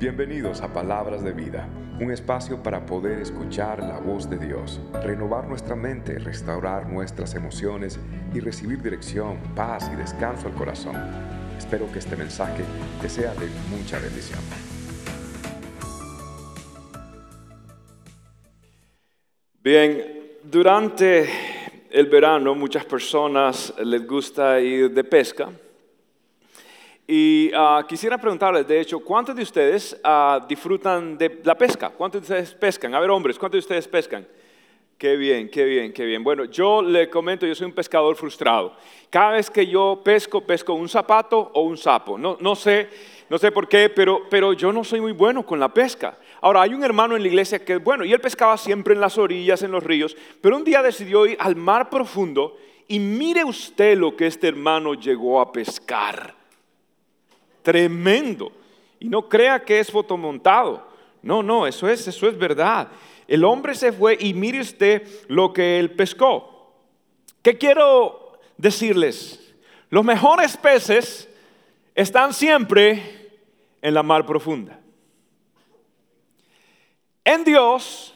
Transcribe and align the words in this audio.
Bienvenidos 0.00 0.62
a 0.62 0.72
Palabras 0.72 1.22
de 1.22 1.32
Vida, 1.32 1.68
un 2.00 2.10
espacio 2.10 2.62
para 2.62 2.86
poder 2.86 3.18
escuchar 3.18 3.80
la 3.80 3.98
voz 3.98 4.30
de 4.30 4.38
Dios, 4.38 4.80
renovar 5.04 5.46
nuestra 5.46 5.76
mente, 5.76 6.18
restaurar 6.18 6.88
nuestras 6.88 7.34
emociones 7.34 8.00
y 8.32 8.40
recibir 8.40 8.80
dirección, 8.80 9.38
paz 9.54 9.90
y 9.92 9.96
descanso 9.96 10.48
al 10.48 10.54
corazón. 10.54 10.96
Espero 11.58 11.92
que 11.92 11.98
este 11.98 12.16
mensaje 12.16 12.64
te 13.02 13.10
sea 13.10 13.34
de 13.34 13.46
mucha 13.68 13.98
bendición. 13.98 14.38
Bien, 19.62 20.38
durante 20.44 21.28
el 21.90 22.06
verano 22.06 22.54
muchas 22.54 22.86
personas 22.86 23.74
les 23.84 24.06
gusta 24.06 24.58
ir 24.60 24.90
de 24.92 25.04
pesca. 25.04 25.50
Y 27.12 27.50
ah, 27.56 27.84
quisiera 27.88 28.16
preguntarles, 28.18 28.68
de 28.68 28.80
hecho, 28.80 29.00
¿cuántos 29.00 29.34
de 29.34 29.42
ustedes 29.42 30.00
ah, 30.04 30.46
disfrutan 30.48 31.18
de 31.18 31.40
la 31.42 31.58
pesca? 31.58 31.90
¿Cuántos 31.90 32.20
de 32.20 32.22
ustedes 32.22 32.54
pescan? 32.54 32.94
A 32.94 33.00
ver, 33.00 33.10
hombres, 33.10 33.36
¿cuántos 33.36 33.56
de 33.56 33.58
ustedes 33.58 33.88
pescan? 33.88 34.24
Qué 34.96 35.16
bien, 35.16 35.50
qué 35.50 35.64
bien, 35.64 35.92
qué 35.92 36.04
bien. 36.04 36.22
Bueno, 36.22 36.44
yo 36.44 36.80
le 36.80 37.10
comento, 37.10 37.48
yo 37.48 37.54
soy 37.56 37.66
un 37.66 37.72
pescador 37.72 38.14
frustrado. 38.14 38.76
Cada 39.10 39.32
vez 39.32 39.50
que 39.50 39.66
yo 39.66 40.00
pesco, 40.04 40.42
pesco 40.42 40.74
un 40.74 40.88
zapato 40.88 41.50
o 41.52 41.62
un 41.62 41.76
sapo. 41.76 42.16
No, 42.16 42.36
no 42.38 42.54
sé, 42.54 42.88
no 43.28 43.38
sé 43.38 43.50
por 43.50 43.66
qué, 43.66 43.88
pero, 43.88 44.28
pero 44.30 44.52
yo 44.52 44.72
no 44.72 44.84
soy 44.84 45.00
muy 45.00 45.10
bueno 45.10 45.44
con 45.44 45.58
la 45.58 45.74
pesca. 45.74 46.16
Ahora, 46.40 46.62
hay 46.62 46.74
un 46.74 46.84
hermano 46.84 47.16
en 47.16 47.22
la 47.22 47.28
iglesia 47.28 47.64
que 47.64 47.72
es 47.72 47.82
bueno, 47.82 48.04
y 48.04 48.12
él 48.12 48.20
pescaba 48.20 48.56
siempre 48.56 48.94
en 48.94 49.00
las 49.00 49.18
orillas, 49.18 49.64
en 49.64 49.72
los 49.72 49.82
ríos, 49.82 50.16
pero 50.40 50.56
un 50.56 50.62
día 50.62 50.80
decidió 50.80 51.26
ir 51.26 51.36
al 51.40 51.56
mar 51.56 51.90
profundo 51.90 52.56
y 52.86 53.00
mire 53.00 53.42
usted 53.42 53.98
lo 53.98 54.14
que 54.14 54.28
este 54.28 54.46
hermano 54.46 54.94
llegó 54.94 55.40
a 55.40 55.50
pescar 55.50 56.38
tremendo. 57.62 58.52
Y 58.98 59.08
no 59.08 59.28
crea 59.28 59.64
que 59.64 59.80
es 59.80 59.90
fotomontado. 59.90 60.88
No, 61.22 61.42
no, 61.42 61.66
eso 61.66 61.88
es, 61.88 62.06
eso 62.06 62.28
es 62.28 62.38
verdad. 62.38 62.88
El 63.26 63.44
hombre 63.44 63.74
se 63.74 63.92
fue 63.92 64.16
y 64.18 64.34
mire 64.34 64.60
usted 64.60 65.06
lo 65.28 65.52
que 65.52 65.78
él 65.78 65.92
pescó. 65.92 66.74
¿Qué 67.42 67.56
quiero 67.56 68.38
decirles? 68.56 69.54
Los 69.88 70.04
mejores 70.04 70.56
peces 70.56 71.28
están 71.94 72.32
siempre 72.32 73.38
en 73.82 73.94
la 73.94 74.02
mar 74.02 74.26
profunda. 74.26 74.78
En 77.24 77.44
Dios, 77.44 78.14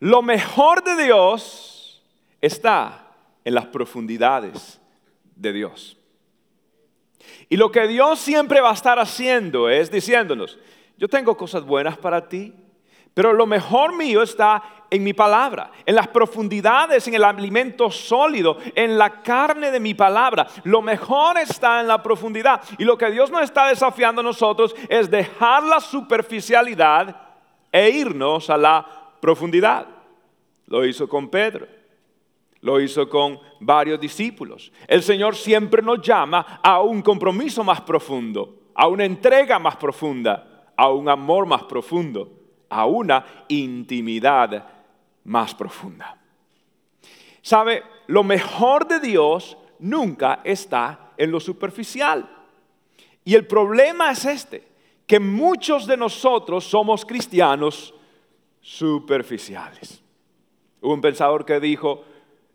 lo 0.00 0.22
mejor 0.22 0.82
de 0.84 1.04
Dios 1.04 2.02
está 2.40 3.10
en 3.44 3.54
las 3.54 3.66
profundidades 3.66 4.80
de 5.36 5.52
Dios. 5.52 5.96
Y 7.48 7.56
lo 7.56 7.70
que 7.70 7.86
Dios 7.86 8.18
siempre 8.18 8.60
va 8.60 8.70
a 8.70 8.74
estar 8.74 8.98
haciendo 8.98 9.68
es 9.68 9.90
diciéndonos, 9.90 10.58
yo 10.96 11.08
tengo 11.08 11.36
cosas 11.36 11.64
buenas 11.64 11.98
para 11.98 12.28
ti, 12.28 12.54
pero 13.14 13.32
lo 13.32 13.46
mejor 13.46 13.94
mío 13.94 14.22
está 14.22 14.62
en 14.90 15.04
mi 15.04 15.12
palabra, 15.12 15.70
en 15.84 15.94
las 15.94 16.08
profundidades, 16.08 17.06
en 17.08 17.14
el 17.14 17.24
alimento 17.24 17.90
sólido, 17.90 18.58
en 18.74 18.96
la 18.96 19.22
carne 19.22 19.70
de 19.70 19.80
mi 19.80 19.94
palabra. 19.94 20.46
Lo 20.64 20.80
mejor 20.80 21.38
está 21.38 21.80
en 21.80 21.88
la 21.88 22.02
profundidad. 22.02 22.62
Y 22.78 22.84
lo 22.84 22.96
que 22.96 23.10
Dios 23.10 23.30
nos 23.30 23.42
está 23.42 23.68
desafiando 23.68 24.20
a 24.20 24.24
nosotros 24.24 24.74
es 24.88 25.10
dejar 25.10 25.62
la 25.62 25.80
superficialidad 25.80 27.16
e 27.70 27.90
irnos 27.90 28.48
a 28.48 28.56
la 28.56 28.86
profundidad. 29.20 29.86
Lo 30.66 30.84
hizo 30.86 31.08
con 31.08 31.28
Pedro. 31.28 31.66
Lo 32.62 32.80
hizo 32.80 33.08
con 33.08 33.38
varios 33.60 34.00
discípulos. 34.00 34.72
El 34.88 35.02
Señor 35.02 35.36
siempre 35.36 35.82
nos 35.82 36.00
llama 36.00 36.60
a 36.62 36.80
un 36.80 37.02
compromiso 37.02 37.62
más 37.62 37.80
profundo, 37.82 38.70
a 38.74 38.86
una 38.88 39.04
entrega 39.04 39.58
más 39.58 39.76
profunda, 39.76 40.64
a 40.76 40.88
un 40.90 41.08
amor 41.08 41.44
más 41.46 41.64
profundo, 41.64 42.32
a 42.68 42.86
una 42.86 43.44
intimidad 43.48 44.66
más 45.24 45.54
profunda. 45.54 46.18
¿Sabe? 47.42 47.82
Lo 48.06 48.22
mejor 48.22 48.86
de 48.86 49.00
Dios 49.00 49.56
nunca 49.80 50.40
está 50.44 51.12
en 51.16 51.30
lo 51.30 51.40
superficial. 51.40 52.28
Y 53.24 53.34
el 53.34 53.46
problema 53.46 54.12
es 54.12 54.24
este, 54.24 54.68
que 55.06 55.18
muchos 55.20 55.86
de 55.86 55.96
nosotros 55.96 56.64
somos 56.64 57.04
cristianos 57.04 57.92
superficiales. 58.60 60.02
Hubo 60.80 60.94
un 60.94 61.00
pensador 61.00 61.44
que 61.44 61.60
dijo, 61.60 62.04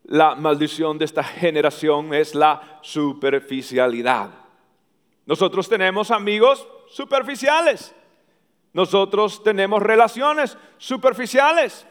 la 0.07 0.35
maldición 0.35 0.97
de 0.97 1.05
esta 1.05 1.23
generación 1.23 2.13
es 2.13 2.33
la 2.33 2.79
superficialidad. 2.81 4.29
Nosotros 5.25 5.67
tenemos 5.67 6.11
amigos 6.11 6.65
superficiales. 6.89 7.93
Nosotros 8.71 9.43
tenemos 9.43 9.81
relaciones 9.81 10.57
superficiales. 10.77 11.85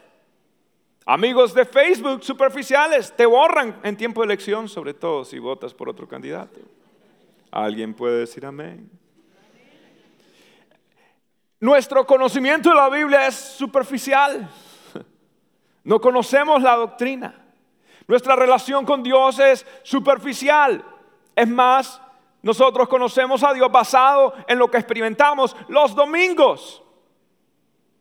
Amigos 1.04 1.52
de 1.52 1.66
Facebook 1.66 2.24
superficiales 2.24 3.14
te 3.14 3.26
borran 3.26 3.78
en 3.82 3.96
tiempo 3.96 4.22
de 4.22 4.26
elección, 4.26 4.68
sobre 4.68 4.94
todo 4.94 5.24
si 5.24 5.38
votas 5.38 5.74
por 5.74 5.88
otro 5.88 6.08
candidato. 6.08 6.58
¿Alguien 7.50 7.92
puede 7.92 8.20
decir 8.20 8.46
amén? 8.46 8.90
Nuestro 11.60 12.06
conocimiento 12.06 12.70
de 12.70 12.76
la 12.76 12.88
Biblia 12.88 13.26
es 13.26 13.34
superficial. 13.34 14.50
No 15.84 16.00
conocemos 16.00 16.62
la 16.62 16.76
doctrina. 16.76 17.45
Nuestra 18.08 18.36
relación 18.36 18.84
con 18.84 19.02
Dios 19.02 19.38
es 19.38 19.66
superficial. 19.82 20.84
Es 21.34 21.48
más, 21.48 22.00
nosotros 22.42 22.88
conocemos 22.88 23.42
a 23.42 23.52
Dios 23.52 23.70
basado 23.70 24.34
en 24.46 24.58
lo 24.58 24.70
que 24.70 24.78
experimentamos 24.78 25.56
los 25.68 25.94
domingos. 25.94 26.82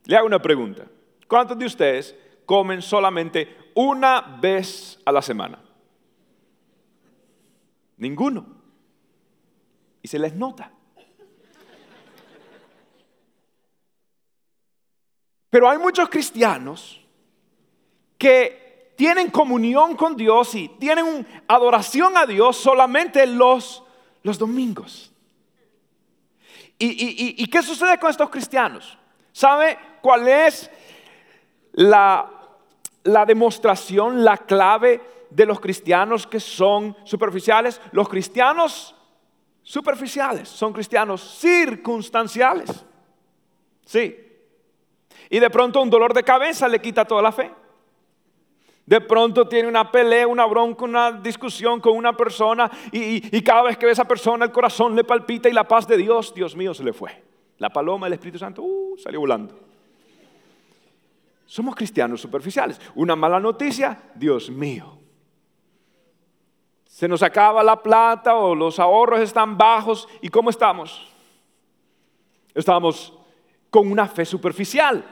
Le 0.06 0.16
hago 0.16 0.28
una 0.28 0.42
pregunta. 0.42 0.86
¿Cuántos 1.28 1.58
de 1.58 1.66
ustedes 1.66 2.16
comen 2.46 2.82
solamente 2.82 3.72
una 3.74 4.22
vez 4.40 5.00
a 5.04 5.12
la 5.12 5.22
semana? 5.22 5.60
Ninguno. 7.98 8.46
Y 10.04 10.08
se 10.08 10.20
les 10.20 10.36
nota. 10.36 10.72
Pero 15.50 15.70
hay 15.70 15.78
muchos 15.80 16.10
cristianos 16.10 17.02
que 18.18 18.65
tienen 18.96 19.30
comunión 19.30 19.96
con 19.96 20.16
Dios 20.16 20.56
y 20.56 20.70
tienen 20.70 21.28
adoración 21.48 22.16
a 22.18 22.26
Dios 22.26 22.58
solamente 22.58 23.26
los, 23.28 23.84
los 24.24 24.38
domingos. 24.38 25.12
¿Y, 26.78 27.42
y 27.42 27.48
qué 27.48 27.62
sucede 27.62 27.98
con 27.98 28.10
estos 28.10 28.30
cristianos? 28.30 28.98
¿Sabe 29.32 29.78
cuál 30.02 30.28
es 30.28 30.70
la, 31.74 32.30
la 33.04 33.26
demostración, 33.26 34.24
la 34.24 34.38
clave 34.38 35.02
de 35.30 35.46
los 35.46 35.60
cristianos 35.60 36.28
que 36.28 36.40
son 36.40 36.96
superficiales? 37.04 37.82
Los 37.92 38.10
cristianos 38.10 38.96
superficiales 39.62 40.48
son 40.48 40.74
cristianos 40.74 41.38
circunstanciales. 41.40 42.70
Sí. 43.86 44.18
Y 45.30 45.40
de 45.40 45.50
pronto 45.50 45.82
un 45.82 45.90
dolor 45.90 46.14
de 46.14 46.24
cabeza 46.24 46.68
le 46.68 46.80
quita 46.80 47.06
toda 47.06 47.22
la 47.22 47.32
fe. 47.32 47.52
De 48.86 49.02
pronto 49.02 49.48
tiene 49.48 49.68
una 49.68 49.92
pelea, 49.92 50.28
una 50.28 50.46
bronca, 50.46 50.86
una 50.86 51.12
discusión 51.12 51.80
con 51.80 51.98
una 51.98 52.16
persona 52.16 52.70
y, 52.92 53.42
cada 53.42 53.64
vez 53.64 53.78
que 53.78 53.86
ve 53.88 53.92
a 53.92 53.94
esa 53.94 54.08
persona 54.08 54.46
el 54.46 54.52
corazón 54.52 54.96
le 54.96 55.04
palpita 55.04 55.50
y 55.50 55.54
la 55.54 55.68
paz 55.68 55.88
de 55.88 55.98
Dios, 55.98 56.34
Dios 56.36 56.56
mío, 56.56 56.74
se 56.74 56.84
le 56.84 56.94
fue. 56.94 57.24
La 57.58 57.72
paloma 57.72 58.06
del 58.06 58.14
Espíritu 58.14 58.38
Santo 58.38 58.62
uh, 58.62 58.96
salió 58.98 59.20
volando. 59.20 59.58
Somos 61.48 61.76
cristianos 61.76 62.22
superficiales. 62.22 62.80
Una 62.94 63.16
mala 63.16 63.40
noticia, 63.40 63.98
Dios 64.14 64.50
mío. 64.52 65.00
Se 66.86 67.08
nos 67.08 67.24
acaba 67.24 67.64
la 67.64 67.82
plata 67.82 68.36
o 68.36 68.54
los 68.54 68.80
ahorros 68.80 69.20
están 69.20 69.58
bajos. 69.58 70.08
¿Y 70.22 70.30
cómo 70.30 70.50
estamos? 70.50 71.08
Estamos 72.54 73.14
con 73.70 73.92
una 73.92 74.08
fe 74.08 74.26
superficial. 74.26 75.04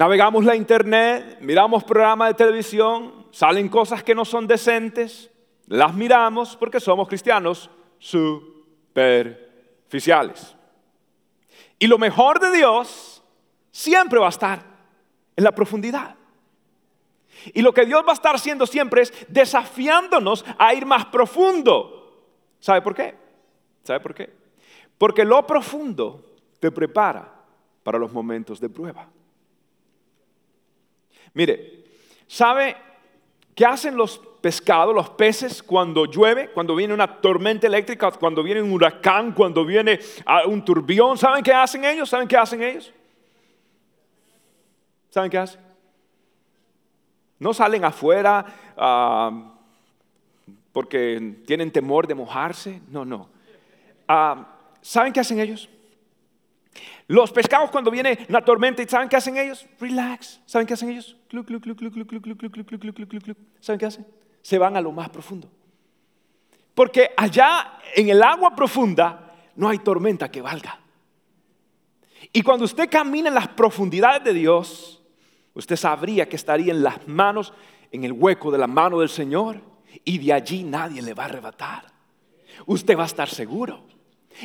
Navegamos 0.00 0.44
la 0.46 0.56
internet, 0.56 1.36
miramos 1.42 1.84
programas 1.84 2.30
de 2.30 2.34
televisión, 2.34 3.26
salen 3.32 3.68
cosas 3.68 4.02
que 4.02 4.14
no 4.14 4.24
son 4.24 4.46
decentes, 4.46 5.30
las 5.66 5.92
miramos 5.92 6.56
porque 6.56 6.80
somos 6.80 7.06
cristianos 7.06 7.68
superficiales. 7.98 10.56
Y 11.78 11.86
lo 11.86 11.98
mejor 11.98 12.40
de 12.40 12.50
Dios 12.50 13.22
siempre 13.70 14.18
va 14.18 14.28
a 14.28 14.30
estar 14.30 14.64
en 15.36 15.44
la 15.44 15.52
profundidad. 15.52 16.16
Y 17.52 17.60
lo 17.60 17.74
que 17.74 17.84
Dios 17.84 18.02
va 18.06 18.12
a 18.12 18.14
estar 18.14 18.34
haciendo 18.34 18.66
siempre 18.66 19.02
es 19.02 19.12
desafiándonos 19.28 20.46
a 20.56 20.72
ir 20.72 20.86
más 20.86 21.04
profundo. 21.04 22.24
¿Sabe 22.58 22.80
por 22.80 22.94
qué? 22.94 23.14
¿Sabe 23.82 24.00
por 24.00 24.14
qué? 24.14 24.32
Porque 24.96 25.26
lo 25.26 25.46
profundo 25.46 26.24
te 26.58 26.70
prepara 26.70 27.30
para 27.82 27.98
los 27.98 28.10
momentos 28.10 28.60
de 28.60 28.70
prueba. 28.70 29.06
Mire, 31.34 31.84
¿sabe 32.26 32.76
qué 33.54 33.64
hacen 33.64 33.96
los 33.96 34.20
pescados, 34.40 34.94
los 34.94 35.10
peces, 35.10 35.62
cuando 35.62 36.06
llueve, 36.06 36.50
cuando 36.50 36.74
viene 36.74 36.94
una 36.94 37.20
tormenta 37.20 37.66
eléctrica, 37.66 38.10
cuando 38.12 38.42
viene 38.42 38.62
un 38.62 38.72
huracán, 38.72 39.32
cuando 39.32 39.64
viene 39.64 40.00
ah, 40.24 40.42
un 40.46 40.64
turbión, 40.64 41.18
¿saben 41.18 41.42
qué 41.42 41.52
hacen 41.52 41.84
ellos? 41.84 42.08
¿Saben 42.08 42.26
qué 42.26 42.36
hacen 42.36 42.62
ellos? 42.62 42.92
¿Saben 45.10 45.30
qué 45.30 45.38
hacen? 45.38 45.60
No 47.38 47.52
salen 47.52 47.84
afuera 47.84 48.44
ah, 48.76 49.54
porque 50.72 51.36
tienen 51.46 51.70
temor 51.70 52.06
de 52.06 52.14
mojarse, 52.14 52.80
no, 52.88 53.04
no. 53.04 53.28
Ah, 54.08 54.46
¿Saben 54.80 55.12
qué 55.12 55.20
hacen 55.20 55.40
ellos? 55.40 55.68
Los 57.10 57.32
pescados 57.32 57.72
cuando 57.72 57.90
viene 57.90 58.24
una 58.28 58.40
tormenta, 58.40 58.86
¿saben 58.86 59.08
qué 59.08 59.16
hacen 59.16 59.36
ellos? 59.36 59.66
Relax. 59.80 60.40
¿Saben 60.46 60.64
qué 60.64 60.74
hacen 60.74 60.90
ellos? 60.90 61.16
¿Saben 63.58 63.80
qué 63.80 63.86
hacen? 63.86 64.06
Se 64.42 64.58
van 64.58 64.76
a 64.76 64.80
lo 64.80 64.92
más 64.92 65.08
profundo. 65.08 65.50
Porque 66.72 67.10
allá 67.16 67.80
en 67.96 68.10
el 68.10 68.22
agua 68.22 68.54
profunda 68.54 69.34
no 69.56 69.68
hay 69.68 69.78
tormenta 69.78 70.30
que 70.30 70.40
valga. 70.40 70.78
Y 72.32 72.42
cuando 72.42 72.64
usted 72.64 72.88
camina 72.88 73.26
en 73.26 73.34
las 73.34 73.48
profundidades 73.48 74.22
de 74.22 74.32
Dios, 74.32 75.02
usted 75.54 75.74
sabría 75.74 76.28
que 76.28 76.36
estaría 76.36 76.72
en 76.72 76.84
las 76.84 77.08
manos, 77.08 77.52
en 77.90 78.04
el 78.04 78.12
hueco 78.12 78.52
de 78.52 78.58
la 78.58 78.68
mano 78.68 79.00
del 79.00 79.08
Señor, 79.08 79.60
y 80.04 80.18
de 80.18 80.32
allí 80.32 80.62
nadie 80.62 81.02
le 81.02 81.14
va 81.14 81.24
a 81.24 81.26
arrebatar. 81.26 81.86
Usted 82.66 82.96
va 82.96 83.02
a 83.02 83.06
estar 83.06 83.28
seguro. 83.28 83.82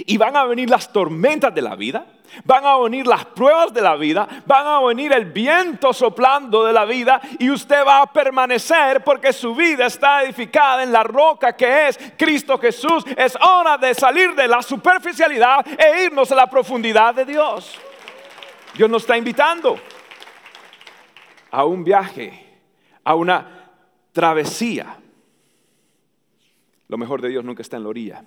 Y 0.05 0.17
van 0.17 0.35
a 0.35 0.43
venir 0.45 0.69
las 0.69 0.91
tormentas 0.91 1.53
de 1.53 1.61
la 1.61 1.75
vida, 1.75 2.05
van 2.43 2.65
a 2.65 2.77
venir 2.77 3.07
las 3.07 3.25
pruebas 3.25 3.73
de 3.73 3.81
la 3.81 3.95
vida, 3.95 4.27
van 4.45 4.67
a 4.67 4.79
venir 4.81 5.13
el 5.13 5.25
viento 5.25 5.93
soplando 5.93 6.65
de 6.65 6.73
la 6.73 6.85
vida 6.85 7.21
y 7.39 7.49
usted 7.49 7.85
va 7.85 8.01
a 8.01 8.11
permanecer 8.11 9.03
porque 9.03 9.31
su 9.31 9.55
vida 9.55 9.85
está 9.85 10.23
edificada 10.23 10.83
en 10.83 10.91
la 10.91 11.03
roca 11.03 11.55
que 11.55 11.87
es 11.87 11.99
Cristo 12.17 12.57
Jesús. 12.57 13.05
Es 13.15 13.37
hora 13.37 13.77
de 13.77 13.93
salir 13.93 14.35
de 14.35 14.47
la 14.47 14.61
superficialidad 14.61 15.65
e 15.67 16.05
irnos 16.05 16.31
a 16.31 16.35
la 16.35 16.49
profundidad 16.49 17.13
de 17.15 17.25
Dios. 17.25 17.79
Dios 18.75 18.89
nos 18.89 19.03
está 19.03 19.17
invitando 19.17 19.79
a 21.51 21.63
un 21.63 21.83
viaje, 21.83 22.59
a 23.03 23.15
una 23.15 23.69
travesía. 24.11 24.97
Lo 26.87 26.97
mejor 26.97 27.21
de 27.21 27.29
Dios 27.29 27.45
nunca 27.45 27.61
está 27.61 27.77
en 27.77 27.83
la 27.83 27.89
orilla. 27.89 28.23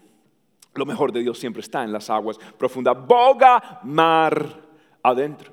Lo 0.79 0.87
mejor 0.87 1.13
de 1.13 1.21
Dios 1.21 1.39
siempre 1.39 1.61
está 1.61 1.83
en 1.83 1.93
las 1.93 2.09
aguas 2.09 2.39
profundas. 2.57 2.97
Boga 3.07 3.81
mar 3.83 4.47
adentro. 5.03 5.53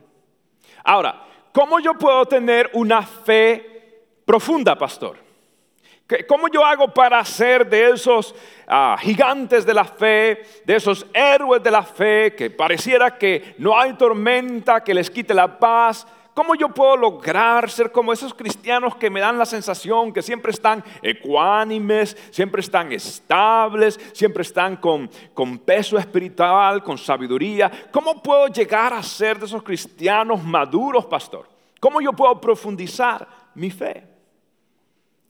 Ahora, 0.83 1.23
¿cómo 1.51 1.79
yo 1.79 1.95
puedo 1.95 2.25
tener 2.27 2.69
una 2.73 3.01
fe 3.01 4.03
profunda, 4.23 4.77
pastor? 4.77 5.17
¿Cómo 6.27 6.47
yo 6.49 6.63
hago 6.63 6.93
para 6.93 7.25
ser 7.25 7.67
de 7.67 7.89
esos 7.89 8.35
ah, 8.67 8.95
gigantes 8.99 9.65
de 9.65 9.73
la 9.73 9.85
fe, 9.85 10.43
de 10.63 10.75
esos 10.75 11.07
héroes 11.11 11.63
de 11.63 11.71
la 11.71 11.81
fe, 11.81 12.35
que 12.35 12.51
pareciera 12.51 13.17
que 13.17 13.55
no 13.57 13.75
hay 13.75 13.93
tormenta 13.93 14.83
que 14.83 14.93
les 14.93 15.09
quite 15.09 15.33
la 15.33 15.57
paz? 15.57 16.05
¿Cómo 16.35 16.53
yo 16.53 16.67
puedo 16.67 16.97
lograr 16.97 17.71
ser 17.71 17.93
como 17.93 18.11
esos 18.11 18.33
cristianos 18.33 18.97
que 18.97 19.09
me 19.09 19.21
dan 19.21 19.37
la 19.37 19.45
sensación 19.45 20.11
que 20.11 20.21
siempre 20.21 20.51
están 20.51 20.83
ecuánimes, 21.01 22.17
siempre 22.29 22.59
están 22.59 22.91
estables, 22.91 23.97
siempre 24.11 24.41
están 24.41 24.75
con, 24.75 25.09
con 25.33 25.57
peso 25.57 25.97
espiritual, 25.97 26.83
con 26.83 26.97
sabiduría? 26.97 27.71
¿Cómo 27.89 28.21
puedo 28.21 28.47
llegar 28.47 28.91
a 28.91 29.01
ser 29.01 29.39
de 29.39 29.45
esos 29.45 29.63
cristianos 29.63 30.43
maduros, 30.43 31.05
pastor? 31.05 31.47
¿Cómo 31.79 32.01
yo 32.01 32.11
puedo 32.11 32.41
profundizar 32.41 33.25
mi 33.53 33.71
fe? 33.71 34.05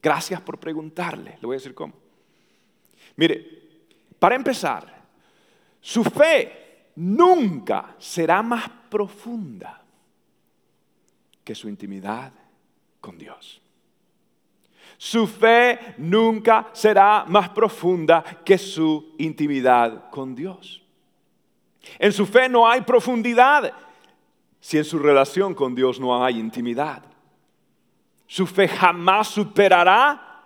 Gracias 0.02 0.42
por 0.42 0.58
preguntarle. 0.58 1.38
Le 1.40 1.46
voy 1.46 1.54
a 1.54 1.60
decir 1.60 1.76
cómo. 1.76 1.94
Mire, 3.16 3.46
para 4.18 4.34
empezar, 4.34 5.04
su 5.80 6.04
fe 6.04 6.90
nunca 6.96 7.94
será 8.00 8.42
más 8.42 8.68
profunda 8.90 9.85
que 11.46 11.56
su 11.56 11.70
intimidad 11.70 12.34
con 13.00 13.18
Dios. 13.18 13.62
Su 14.98 15.28
fe 15.28 15.96
nunca 15.98 16.68
será 16.74 17.26
más 17.28 17.50
profunda 17.50 18.24
que 18.44 18.58
su 18.58 19.14
intimidad 19.20 20.10
con 20.10 20.36
Dios. 20.36 20.82
En 22.00 22.12
su 22.12 22.26
fe 22.26 22.50
no 22.50 22.68
hay 22.68 22.82
profundidad 22.82 23.72
si 24.60 24.78
en 24.78 24.84
su 24.84 24.98
relación 24.98 25.54
con 25.54 25.76
Dios 25.76 26.00
no 26.00 26.24
hay 26.24 26.40
intimidad. 26.40 27.04
Su 28.26 28.48
fe 28.48 28.68
jamás 28.68 29.28
superará 29.28 30.44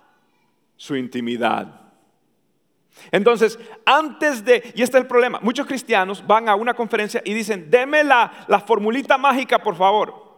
su 0.76 0.96
intimidad. 0.96 1.80
Entonces, 3.12 3.58
antes 3.86 4.44
de, 4.44 4.74
y 4.76 4.82
este 4.82 4.98
es 4.98 5.04
el 5.04 5.08
problema, 5.08 5.40
muchos 5.42 5.66
cristianos 5.66 6.26
van 6.26 6.50
a 6.50 6.56
una 6.56 6.74
conferencia 6.74 7.22
y 7.24 7.34
dicen, 7.34 7.70
deme 7.70 8.04
la, 8.04 8.46
la 8.48 8.60
formulita 8.60 9.18
mágica, 9.18 9.60
por 9.60 9.78
favor. 9.78 10.29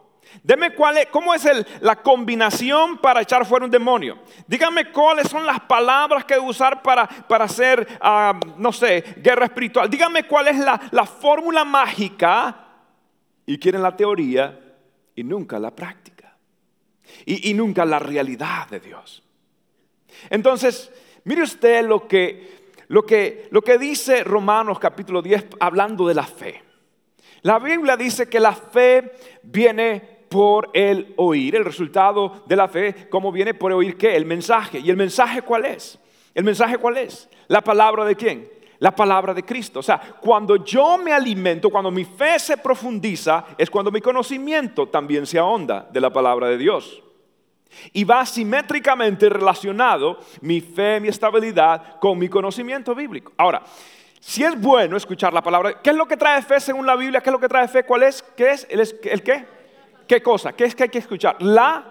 Deme 0.43 0.73
cuál 0.73 0.97
es, 0.97 1.07
cómo 1.07 1.33
es 1.33 1.47
la 1.81 1.97
combinación 1.97 2.97
para 2.97 3.21
echar 3.21 3.45
fuera 3.45 3.65
un 3.65 3.71
demonio. 3.71 4.19
Dígame 4.47 4.91
cuáles 4.91 5.27
son 5.27 5.45
las 5.45 5.59
palabras 5.61 6.25
que 6.25 6.39
usar 6.39 6.81
para, 6.81 7.07
para 7.07 7.45
hacer, 7.45 7.87
ah, 7.99 8.39
no 8.57 8.71
sé, 8.71 9.03
guerra 9.17 9.45
espiritual. 9.45 9.89
Dígame 9.89 10.25
cuál 10.25 10.47
es 10.47 10.57
la, 10.57 11.05
fórmula 11.05 11.65
mágica. 11.65 12.67
Y 13.45 13.57
quieren 13.57 13.81
la 13.81 13.95
teoría 13.95 14.57
y 15.15 15.23
nunca 15.23 15.59
la 15.59 15.71
práctica. 15.75 16.37
Y, 17.25 17.49
y 17.49 17.53
nunca 17.53 17.83
la 17.85 17.99
realidad 17.99 18.67
de 18.69 18.79
Dios. 18.79 19.23
Entonces, 20.29 20.91
mire 21.25 21.43
usted 21.43 21.85
lo 21.85 22.07
que, 22.07 22.73
lo 22.87 23.05
que, 23.05 23.47
lo 23.51 23.61
que 23.61 23.77
dice 23.77 24.23
Romanos 24.23 24.79
capítulo 24.79 25.21
10 25.21 25.47
hablando 25.59 26.07
de 26.07 26.13
la 26.13 26.23
fe. 26.23 26.70
La 27.43 27.59
Biblia 27.59 27.97
dice 27.97 28.29
que 28.29 28.39
la 28.39 28.53
fe 28.53 29.13
viene 29.43 30.21
por 30.29 30.69
el 30.73 31.13
oír. 31.17 31.55
El 31.55 31.65
resultado 31.65 32.43
de 32.45 32.55
la 32.55 32.67
fe, 32.67 33.09
¿cómo 33.09 33.31
viene 33.31 33.53
por 33.53 33.73
oír 33.73 33.97
qué? 33.97 34.15
El 34.15 34.25
mensaje. 34.25 34.79
¿Y 34.79 34.89
el 34.89 34.97
mensaje 34.97 35.41
cuál 35.41 35.65
es? 35.65 35.99
¿El 36.33 36.43
mensaje 36.43 36.77
cuál 36.77 36.97
es? 36.97 37.29
La 37.47 37.61
palabra 37.61 38.05
de 38.05 38.15
quién? 38.15 38.49
La 38.79 38.95
palabra 38.95 39.33
de 39.33 39.43
Cristo. 39.43 39.79
O 39.79 39.83
sea, 39.83 39.99
cuando 40.21 40.63
yo 40.63 40.97
me 40.97 41.11
alimento, 41.11 41.69
cuando 41.69 41.91
mi 41.91 42.05
fe 42.05 42.39
se 42.39 42.57
profundiza, 42.57 43.45
es 43.57 43.69
cuando 43.69 43.91
mi 43.91 44.01
conocimiento 44.01 44.87
también 44.87 45.25
se 45.25 45.37
ahonda 45.37 45.87
de 45.91 45.99
la 46.01 46.11
palabra 46.11 46.47
de 46.47 46.57
Dios. 46.57 47.03
Y 47.93 48.03
va 48.03 48.25
simétricamente 48.25 49.29
relacionado 49.29 50.19
mi 50.41 50.61
fe, 50.61 50.99
mi 50.99 51.07
estabilidad 51.07 51.99
con 51.99 52.17
mi 52.17 52.29
conocimiento 52.29 52.95
bíblico. 52.95 53.33
Ahora, 53.37 53.63
si 54.21 54.43
es 54.43 54.61
bueno 54.61 54.95
escuchar 54.97 55.33
la 55.33 55.41
palabra, 55.41 55.81
¿qué 55.81 55.89
es 55.89 55.95
lo 55.95 56.07
que 56.07 56.15
trae 56.15 56.43
fe 56.43 56.59
según 56.59 56.85
la 56.85 56.95
Biblia? 56.95 57.21
¿Qué 57.21 57.31
es 57.31 57.33
lo 57.33 57.39
que 57.39 57.49
trae 57.49 57.67
fe? 57.67 57.83
¿Cuál 57.83 58.03
es? 58.03 58.21
¿Qué 58.21 58.51
es? 58.51 58.67
¿El, 58.69 59.23
qué? 59.23 59.45
¿Qué 60.07 60.21
cosa? 60.21 60.53
¿Qué 60.53 60.65
es 60.65 60.75
que 60.75 60.83
hay 60.83 60.89
que 60.89 60.99
escuchar? 60.99 61.41
La... 61.41 61.83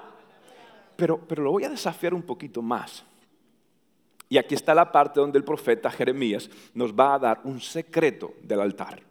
Pero, 0.95 1.19
pero 1.19 1.43
lo 1.43 1.51
voy 1.51 1.65
a 1.65 1.69
desafiar 1.69 2.15
un 2.15 2.23
poquito 2.23 2.63
más. 2.63 3.05
Y 4.29 4.39
aquí 4.39 4.55
está 4.55 4.77
la 4.77 4.93
parte 4.93 5.19
donde 5.19 5.39
el 5.39 5.45
profeta 5.45 5.91
Jeremías 5.91 6.49
nos 6.73 6.93
va 6.93 7.15
a 7.15 7.19
dar 7.19 7.41
un 7.43 7.61
secreto 7.61 8.35
del 8.43 8.61
altar. 8.61 9.03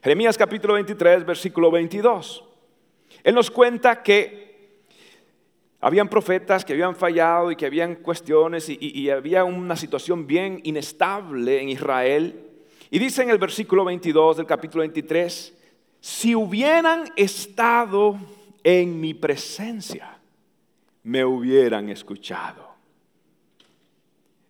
Jeremías 0.00 0.38
capítulo 0.38 0.74
23, 0.74 1.26
versículo 1.26 1.72
22. 1.72 2.44
Él 3.24 3.34
nos 3.34 3.50
cuenta 3.50 4.00
que 4.00 4.47
habían 5.80 6.08
profetas 6.08 6.64
que 6.64 6.72
habían 6.72 6.96
fallado 6.96 7.52
y 7.52 7.56
que 7.56 7.66
habían 7.66 7.96
cuestiones 7.96 8.68
y, 8.68 9.10
había 9.10 9.44
una 9.44 9.76
situación 9.76 10.26
bien 10.26 10.60
inestable 10.64 11.60
en 11.60 11.68
Israel. 11.68 12.44
Y 12.90 12.98
dice 12.98 13.22
en 13.22 13.30
el 13.30 13.38
versículo 13.38 13.84
22 13.84 14.38
del 14.38 14.46
capítulo 14.46 14.80
23, 14.80 15.54
si 16.00 16.34
hubieran 16.34 17.04
estado 17.16 18.18
en 18.64 19.00
mi 19.00 19.14
presencia, 19.14 20.18
me 21.04 21.24
hubieran 21.24 21.88
escuchado. 21.90 22.68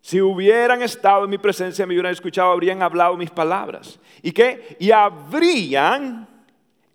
Si 0.00 0.22
hubieran 0.22 0.80
estado 0.80 1.24
en 1.24 1.30
mi 1.30 1.38
presencia, 1.38 1.86
me 1.86 1.92
hubieran 1.92 2.12
escuchado, 2.12 2.52
habrían 2.52 2.82
hablado 2.82 3.16
mis 3.18 3.30
palabras. 3.30 4.00
¿Y 4.22 4.32
qué? 4.32 4.76
Y 4.78 4.90
habrían 4.90 6.27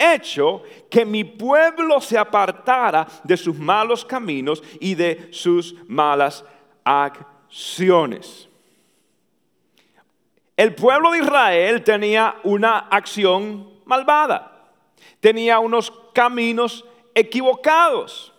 hecho 0.04 0.64
que 0.90 1.06
mi 1.06 1.24
pueblo 1.24 2.02
se 2.02 2.18
apartara 2.18 3.08
de 3.24 3.38
sus 3.38 3.58
malos 3.58 4.04
caminos 4.04 4.64
y 4.80 4.96
de 4.96 5.30
sus 5.32 5.76
malas 5.88 6.44
acciones. 6.84 8.50
El 10.56 10.76
pueblo 10.76 11.12
de 11.12 11.20
Israel 11.20 11.84
tenía 11.84 12.36
una 12.44 12.80
acción 12.80 13.70
malvada. 13.86 14.70
Tenía 15.20 15.60
unos 15.60 15.92
caminos 16.14 16.86
equivocados. 17.16 18.34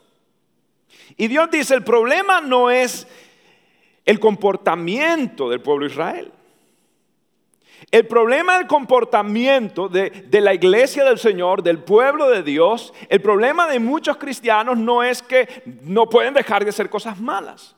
Y 1.16 1.28
Dios 1.28 1.50
dice, 1.50 1.74
el 1.74 1.84
problema 1.84 2.40
no 2.40 2.70
es 2.70 3.06
el 4.04 4.20
comportamiento 4.20 5.48
del 5.48 5.60
pueblo 5.60 5.86
de 5.86 5.92
Israel. 5.92 6.32
El 7.90 8.06
problema 8.06 8.58
del 8.58 8.66
comportamiento 8.66 9.88
de, 9.88 10.10
de, 10.10 10.40
la 10.40 10.54
iglesia 10.54 11.04
del 11.04 11.18
Señor, 11.18 11.62
del 11.62 11.78
pueblo 11.78 12.28
de 12.28 12.42
Dios, 12.42 12.92
el 13.08 13.20
problema 13.20 13.68
de 13.68 13.78
muchos 13.78 14.16
cristianos 14.16 14.78
no 14.78 15.02
es 15.02 15.22
que 15.22 15.62
no 15.82 16.08
pueden 16.08 16.34
dejar 16.34 16.64
de 16.64 16.70
hacer 16.70 16.90
cosas 16.90 17.20
malas. 17.20 17.76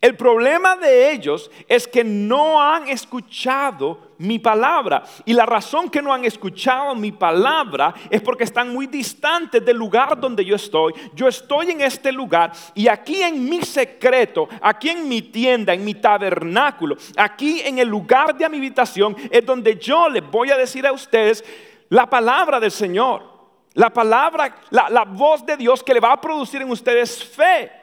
El 0.00 0.16
problema 0.16 0.76
de 0.76 1.12
ellos 1.12 1.50
es 1.68 1.88
que 1.88 2.04
no 2.04 2.62
han 2.62 2.88
escuchado 2.88 4.12
mi 4.18 4.38
palabra. 4.38 5.02
Y 5.24 5.32
la 5.32 5.44
razón 5.44 5.90
que 5.90 6.00
no 6.00 6.12
han 6.14 6.24
escuchado 6.24 6.94
mi 6.94 7.10
palabra 7.10 7.92
es 8.08 8.20
porque 8.20 8.44
están 8.44 8.72
muy 8.72 8.86
distantes 8.86 9.64
del 9.64 9.76
lugar 9.76 10.18
donde 10.20 10.44
yo 10.44 10.54
estoy. 10.54 10.94
Yo 11.14 11.26
estoy 11.26 11.70
en 11.70 11.80
este 11.80 12.12
lugar 12.12 12.52
y 12.74 12.86
aquí 12.86 13.22
en 13.22 13.44
mi 13.44 13.62
secreto, 13.62 14.48
aquí 14.60 14.90
en 14.90 15.08
mi 15.08 15.20
tienda, 15.22 15.74
en 15.74 15.84
mi 15.84 15.94
tabernáculo, 15.94 16.96
aquí 17.16 17.60
en 17.60 17.78
el 17.78 17.88
lugar 17.88 18.36
de 18.36 18.48
mi 18.48 18.58
habitación 18.58 19.16
es 19.30 19.44
donde 19.44 19.76
yo 19.76 20.08
les 20.08 20.28
voy 20.30 20.50
a 20.50 20.56
decir 20.56 20.86
a 20.86 20.92
ustedes 20.92 21.44
la 21.88 22.08
palabra 22.08 22.60
del 22.60 22.70
Señor. 22.70 23.32
La 23.74 23.90
palabra, 23.90 24.54
la, 24.70 24.90
la 24.90 25.04
voz 25.04 25.44
de 25.44 25.56
Dios 25.56 25.82
que 25.82 25.94
le 25.94 26.00
va 26.00 26.12
a 26.12 26.20
producir 26.20 26.62
en 26.62 26.70
ustedes 26.70 27.24
fe. 27.24 27.81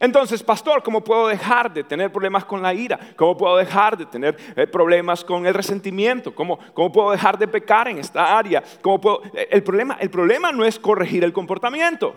Entonces, 0.00 0.42
pastor, 0.42 0.82
¿cómo 0.82 1.02
puedo 1.02 1.28
dejar 1.28 1.72
de 1.72 1.84
tener 1.84 2.10
problemas 2.10 2.44
con 2.44 2.62
la 2.62 2.74
ira? 2.74 2.98
¿Cómo 3.16 3.36
puedo 3.36 3.56
dejar 3.56 3.96
de 3.96 4.06
tener 4.06 4.36
eh, 4.56 4.66
problemas 4.66 5.24
con 5.24 5.46
el 5.46 5.54
resentimiento? 5.54 6.34
¿Cómo, 6.34 6.58
¿Cómo, 6.72 6.90
puedo 6.90 7.10
dejar 7.12 7.38
de 7.38 7.48
pecar 7.48 7.88
en 7.88 7.98
esta 7.98 8.36
área? 8.36 8.62
¿Cómo 8.82 9.00
puedo? 9.00 9.22
Eh, 9.34 9.48
el, 9.50 9.62
problema, 9.62 9.96
el 10.00 10.10
problema 10.10 10.52
no 10.52 10.64
es 10.64 10.78
corregir 10.78 11.24
el 11.24 11.32
comportamiento. 11.32 12.16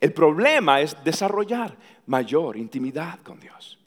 El 0.00 0.12
problema 0.12 0.80
es 0.80 0.96
desarrollar 1.04 1.76
mayor 2.06 2.56
intimidad 2.56 3.20
con 3.20 3.38
Dios. 3.38 3.78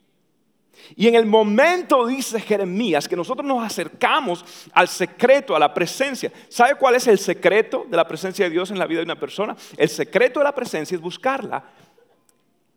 Y 0.96 1.08
en 1.08 1.14
el 1.14 1.26
momento, 1.26 2.06
dice 2.06 2.40
Jeremías, 2.40 3.08
que 3.08 3.16
nosotros 3.16 3.46
nos 3.46 3.64
acercamos 3.64 4.44
al 4.72 4.88
secreto, 4.88 5.56
a 5.56 5.58
la 5.58 5.72
presencia. 5.72 6.30
¿Sabe 6.48 6.74
cuál 6.74 6.94
es 6.96 7.06
el 7.06 7.18
secreto 7.18 7.86
de 7.88 7.96
la 7.96 8.06
presencia 8.06 8.44
de 8.44 8.50
Dios 8.50 8.70
en 8.70 8.78
la 8.78 8.86
vida 8.86 8.98
de 8.98 9.04
una 9.04 9.18
persona? 9.18 9.56
El 9.76 9.88
secreto 9.88 10.40
de 10.40 10.44
la 10.44 10.54
presencia 10.54 10.94
es 10.94 11.00
buscarla 11.00 11.64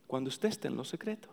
cuando 0.07 0.29
usted 0.29 0.49
esté 0.49 0.69
en 0.69 0.77
lo 0.77 0.83
secreto. 0.83 1.27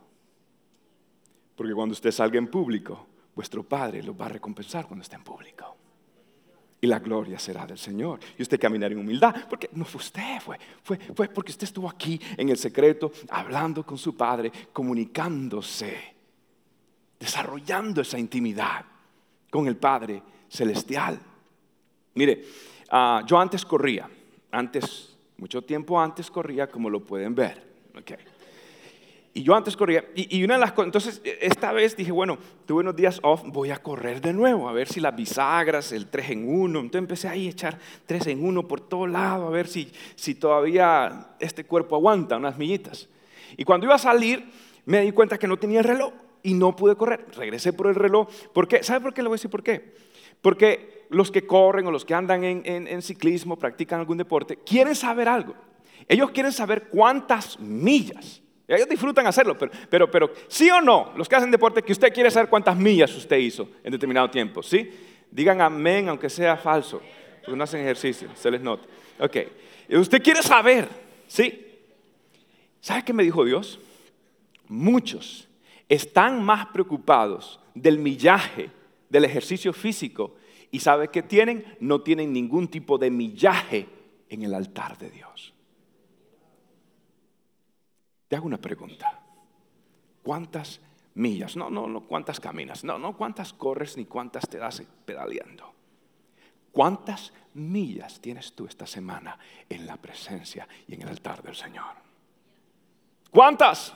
Porque 1.57 1.73
cuando 1.73 1.93
usted 1.93 2.11
salga 2.11 2.39
en 2.39 2.49
público, 2.49 3.07
vuestro 3.35 3.63
Padre 3.63 4.03
lo 4.03 4.17
va 4.17 4.27
a 4.27 4.31
recompensar 4.31 4.87
cuando 4.87 5.03
esté 5.03 5.17
en 5.17 5.23
público. 5.23 5.77
Y 6.81 6.87
la 6.87 6.99
gloria 6.99 7.39
será 7.39 7.65
del 7.65 7.79
Señor. 7.79 8.21
Y 8.37 8.43
usted 8.43 8.61
caminará 8.61 8.93
en 8.93 9.01
humildad. 9.01 9.35
Porque 9.49 9.71
no 9.73 9.85
fue 9.85 10.01
usted, 10.01 10.41
fue, 10.41 10.59
fue, 10.83 10.99
fue 10.99 11.29
porque 11.29 11.53
usted 11.53 11.65
estuvo 11.65 11.89
aquí 11.89 12.21
en 12.37 12.49
el 12.51 12.59
secreto, 12.59 13.11
hablando 13.31 13.87
con 13.87 13.97
su 13.97 14.15
Padre, 14.15 14.53
comunicándose, 14.73 16.15
desarrollando 17.19 18.03
esa 18.03 18.19
intimidad 18.19 18.85
con 19.49 19.67
el 19.67 19.77
Padre 19.77 20.23
Celestial. 20.49 21.19
Mire, 22.15 22.45
ah, 22.91 23.23
yo 23.27 23.39
antes 23.39 23.65
corría, 23.65 24.11
antes, 24.51 25.17
mucho 25.39 25.63
tiempo 25.63 25.99
antes 25.99 26.31
corría, 26.31 26.69
como 26.69 26.91
lo 26.91 27.01
pueden 27.01 27.35
ver. 27.35 27.63
Okay. 27.97 28.19
Y 29.37 29.43
yo 29.43 29.57
antes 29.57 29.77
corría, 29.77 30.05
y, 30.15 30.45
una 30.45 30.55
de 30.55 30.61
las 30.61 30.71
cosas, 30.71 30.87
entonces 30.87 31.21
e, 31.25 31.39
esta 31.43 31.73
vez 31.73 31.97
dije, 31.97 32.13
bueno, 32.13 32.39
tuve 32.67 32.83
unos 32.83 32.95
días 32.95 33.19
off, 33.25 33.43
voy 33.45 33.73
a 33.73 33.79
correr 33.79 34.21
de 34.21 34.33
nuevo, 34.33 34.69
a 34.69 34.73
ver 34.73 34.87
si 34.87 35.01
las 35.01 35.15
bisagras, 35.17 35.91
el 35.91 36.07
3 36.07 36.31
en 36.31 36.49
1, 36.49 36.79
entonces 36.79 36.99
empecé 37.01 37.29
ahí 37.29 37.49
a 37.49 37.51
echar 37.51 37.79
3 38.07 38.29
en 38.29 38.45
1 38.45 38.69
por 38.69 38.81
todo 38.81 39.09
lado, 39.09 39.49
a 39.49 39.51
ver 39.51 39.67
si, 39.67 39.91
si 40.15 40.37
todavía 40.37 41.35
este 41.41 41.65
cuerpo 41.65 41.97
aguanta 41.97 42.37
unas 42.37 42.57
millitas. 42.57 43.09
Y 43.57 43.65
cuando 43.65 43.87
iba 43.87 43.97
a 43.97 43.99
salir, 43.99 44.45
me 44.87 45.01
di 45.01 45.11
cuenta 45.11 45.37
que 45.37 45.49
no 45.49 45.57
tenía 45.57 45.81
el 45.81 45.87
reloj 45.87 46.13
y 46.45 46.55
no 46.55 46.77
pude 46.77 46.95
correr. 46.95 47.27
Regresé 47.35 47.73
por 47.73 47.89
el 47.89 47.97
reloj. 47.97 48.29
¿Por 48.53 48.69
qué? 48.69 48.85
¿Sabe 48.85 49.01
por 49.01 49.15
qué 49.15 49.23
le 49.23 49.29
voy 49.29 49.35
a 49.35 49.39
decir 49.39 49.51
por 49.51 49.65
qué? 49.65 49.95
Porque 50.43 51.07
los 51.11 51.33
que 51.33 51.45
corren 51.45 51.89
o 51.89 51.91
los 51.91 52.05
que 52.05 52.15
andan 52.15 52.45
en, 52.45 52.63
en 52.65 53.03
ciclismo, 53.03 53.57
practican 53.57 53.99
algún 53.99 54.19
deporte, 54.19 54.59
quieren 54.59 54.95
saber 54.95 55.29
algo. 55.29 55.57
Ellos 56.07 56.31
quieren 56.31 56.53
saber 56.53 56.89
cuántas 56.89 57.59
millas 57.59 58.44
ellos 58.67 58.89
disfrutan 58.89 59.27
hacerlo, 59.27 59.59
pero, 59.59 59.73
pero, 59.91 60.11
pero 60.11 60.33
sí 60.49 60.71
o 60.71 60.81
no, 60.81 61.13
los 61.17 61.29
que 61.29 61.37
hacen 61.37 61.51
deporte, 61.51 61.83
que 61.83 61.93
usted 61.93 62.13
quiere 62.13 62.31
saber 62.31 62.49
cuántas 62.49 62.77
millas 62.77 63.15
usted 63.15 63.37
hizo 63.37 63.69
en 63.83 63.93
determinado 63.93 64.31
tiempo, 64.31 64.63
¿sí? 64.63 64.91
Digan 65.31 65.61
amén, 65.61 66.09
aunque 66.09 66.31
sea 66.31 66.57
falso, 66.57 67.03
porque 67.41 67.57
no 67.57 67.65
hacen 67.65 67.81
ejercicio, 67.81 68.29
se 68.35 68.51
les 68.51 68.61
nota. 68.61 68.87
Ok, 69.19 69.37
usted 69.91 70.23
quiere 70.23 70.43
saber, 70.43 70.89
¿sí? 71.27 71.67
¿Sabe 72.81 73.05
qué 73.05 73.13
me 73.13 73.23
dijo 73.23 73.45
Dios? 73.45 73.79
Muchos 74.69 75.49
están 75.89 76.43
más 76.43 76.67
preocupados 76.67 77.61
del 77.75 77.99
millaje, 77.99 78.71
del 79.09 79.25
ejercicio 79.25 79.73
físico, 79.73 80.37
y 80.71 80.81
¿sabe 80.81 81.09
qué 81.09 81.23
tienen? 81.23 81.77
No 81.81 82.01
tienen 82.01 82.33
ningún 82.33 82.69
tipo 82.69 82.99
de 82.99 83.11
millaje 83.11 83.87
en 84.29 84.43
el 84.43 84.55
altar 84.55 84.99
de 84.99 85.11
Dios. 85.11 85.54
Hago 88.35 88.47
una 88.47 88.59
pregunta. 88.59 89.21
¿Cuántas 90.23 90.81
millas? 91.15 91.57
No, 91.57 91.71
no, 91.71 91.87
no, 91.87 92.01
cuántas 92.03 92.41
caminas. 92.41 92.85
No, 92.85 92.99
no, 92.99 93.17
cuántas 93.17 93.53
corres 93.53 93.97
ni 93.97 94.07
cuántas 94.07 94.49
te 94.49 94.59
das 94.59 94.83
pedaleando. 95.05 95.73
¿Cuántas 96.73 97.33
millas 97.55 98.21
tienes 98.21 98.53
tú 98.55 98.67
esta 98.67 98.87
semana 98.87 99.39
en 99.69 99.87
la 99.87 99.97
presencia 99.97 100.67
y 100.89 100.95
en 100.95 101.03
el 101.03 101.09
altar 101.09 101.43
del 101.43 101.55
Señor? 101.55 101.95
¿Cuántas? 103.31 103.95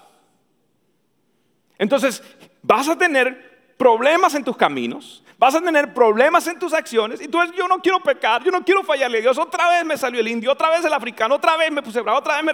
Entonces, 1.77 2.23
vas 2.63 2.89
a 2.89 2.97
tener 2.97 3.75
problemas 3.77 4.35
en 4.35 4.45
tus 4.45 4.57
caminos, 4.57 5.25
Vas 5.39 5.55
a 5.55 5.61
tener 5.61 5.95
problemas 5.95 6.49
en 6.49 6.59
tus 6.59 6.73
acciones 6.73 7.21
y 7.21 7.29
tú 7.29 7.41
dices, 7.41 7.55
yo 7.57 7.69
no 7.69 7.79
quiero 7.79 8.01
pecar, 8.01 8.43
yo 8.43 8.51
no 8.51 8.65
quiero 8.65 8.83
fallarle 8.83 9.19
a 9.19 9.21
Dios. 9.21 9.39
Otra 9.39 9.71
vez 9.71 9.85
me 9.85 9.97
salió 9.97 10.21
el 10.21 10.27
indio, 10.27 10.51
otra 10.51 10.69
vez 10.69 10.85
el 10.85 10.93
africano, 10.93 11.37
otra 11.37 11.57
vez 11.57 11.71
me 11.71 11.81
puse 11.81 12.01
bravo, 12.01 12.19
otra 12.19 12.43
vez 12.43 12.45
me... 12.45 12.53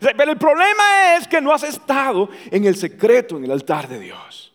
Pero 0.16 0.30
el 0.30 0.36
problema 0.36 1.16
es 1.16 1.26
que 1.26 1.40
no 1.40 1.50
has 1.50 1.62
estado 1.62 2.28
en 2.50 2.66
el 2.66 2.76
secreto, 2.76 3.38
en 3.38 3.44
el 3.44 3.50
altar 3.50 3.88
de 3.88 3.98
Dios. 3.98 4.52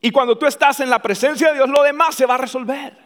Y 0.00 0.12
cuando 0.12 0.38
tú 0.38 0.46
estás 0.46 0.78
en 0.78 0.88
la 0.88 1.02
presencia 1.02 1.48
de 1.48 1.54
Dios, 1.54 1.68
lo 1.68 1.82
demás 1.82 2.14
se 2.14 2.26
va 2.26 2.36
a 2.36 2.38
resolver. 2.38 2.96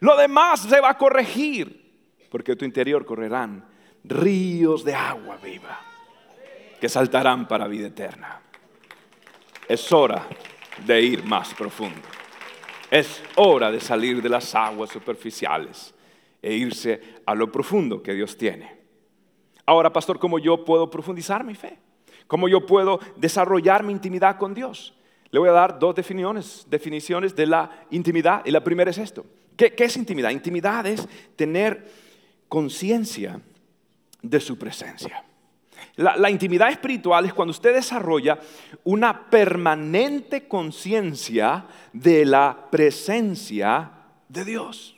Lo 0.00 0.14
demás 0.16 0.60
se 0.60 0.78
va 0.78 0.90
a 0.90 0.98
corregir. 0.98 1.80
Porque 2.30 2.54
tu 2.54 2.66
interior 2.66 3.06
correrán 3.06 3.64
ríos 4.04 4.84
de 4.84 4.94
agua 4.94 5.38
viva 5.42 5.80
que 6.78 6.88
saltarán 6.88 7.48
para 7.48 7.66
vida 7.66 7.88
eterna. 7.88 8.40
Es 9.66 9.90
hora 9.90 10.26
de 10.84 11.00
ir 11.00 11.24
más 11.24 11.54
profundo. 11.54 12.19
Es 12.90 13.22
hora 13.36 13.70
de 13.70 13.80
salir 13.80 14.20
de 14.20 14.28
las 14.28 14.54
aguas 14.54 14.90
superficiales 14.90 15.94
e 16.42 16.54
irse 16.54 17.00
a 17.24 17.34
lo 17.34 17.50
profundo 17.52 18.02
que 18.02 18.14
Dios 18.14 18.36
tiene. 18.36 18.78
Ahora, 19.64 19.92
pastor, 19.92 20.18
¿cómo 20.18 20.38
yo 20.38 20.64
puedo 20.64 20.90
profundizar 20.90 21.44
mi 21.44 21.54
fe? 21.54 21.78
¿Cómo 22.26 22.48
yo 22.48 22.66
puedo 22.66 22.98
desarrollar 23.16 23.84
mi 23.84 23.92
intimidad 23.92 24.36
con 24.36 24.54
Dios? 24.54 24.94
Le 25.30 25.38
voy 25.38 25.48
a 25.48 25.52
dar 25.52 25.78
dos 25.78 25.94
definiciones, 25.94 26.66
definiciones 26.68 27.36
de 27.36 27.46
la 27.46 27.86
intimidad. 27.90 28.42
Y 28.44 28.50
la 28.50 28.64
primera 28.64 28.90
es 28.90 28.98
esto. 28.98 29.24
¿Qué, 29.56 29.72
qué 29.74 29.84
es 29.84 29.96
intimidad? 29.96 30.30
Intimidad 30.30 30.86
es 30.86 31.08
tener 31.36 31.88
conciencia 32.48 33.40
de 34.22 34.40
su 34.40 34.58
presencia. 34.58 35.24
La, 35.96 36.30
intimidad 36.30 36.70
espiritual 36.70 37.26
es 37.26 37.34
cuando 37.34 37.50
usted 37.50 37.74
desarrolla 37.74 38.38
una 38.84 39.28
permanente 39.28 40.48
conciencia 40.48 41.66
de 41.92 42.24
la 42.24 42.68
presencia 42.70 43.90
de 44.28 44.44
Dios. 44.44 44.96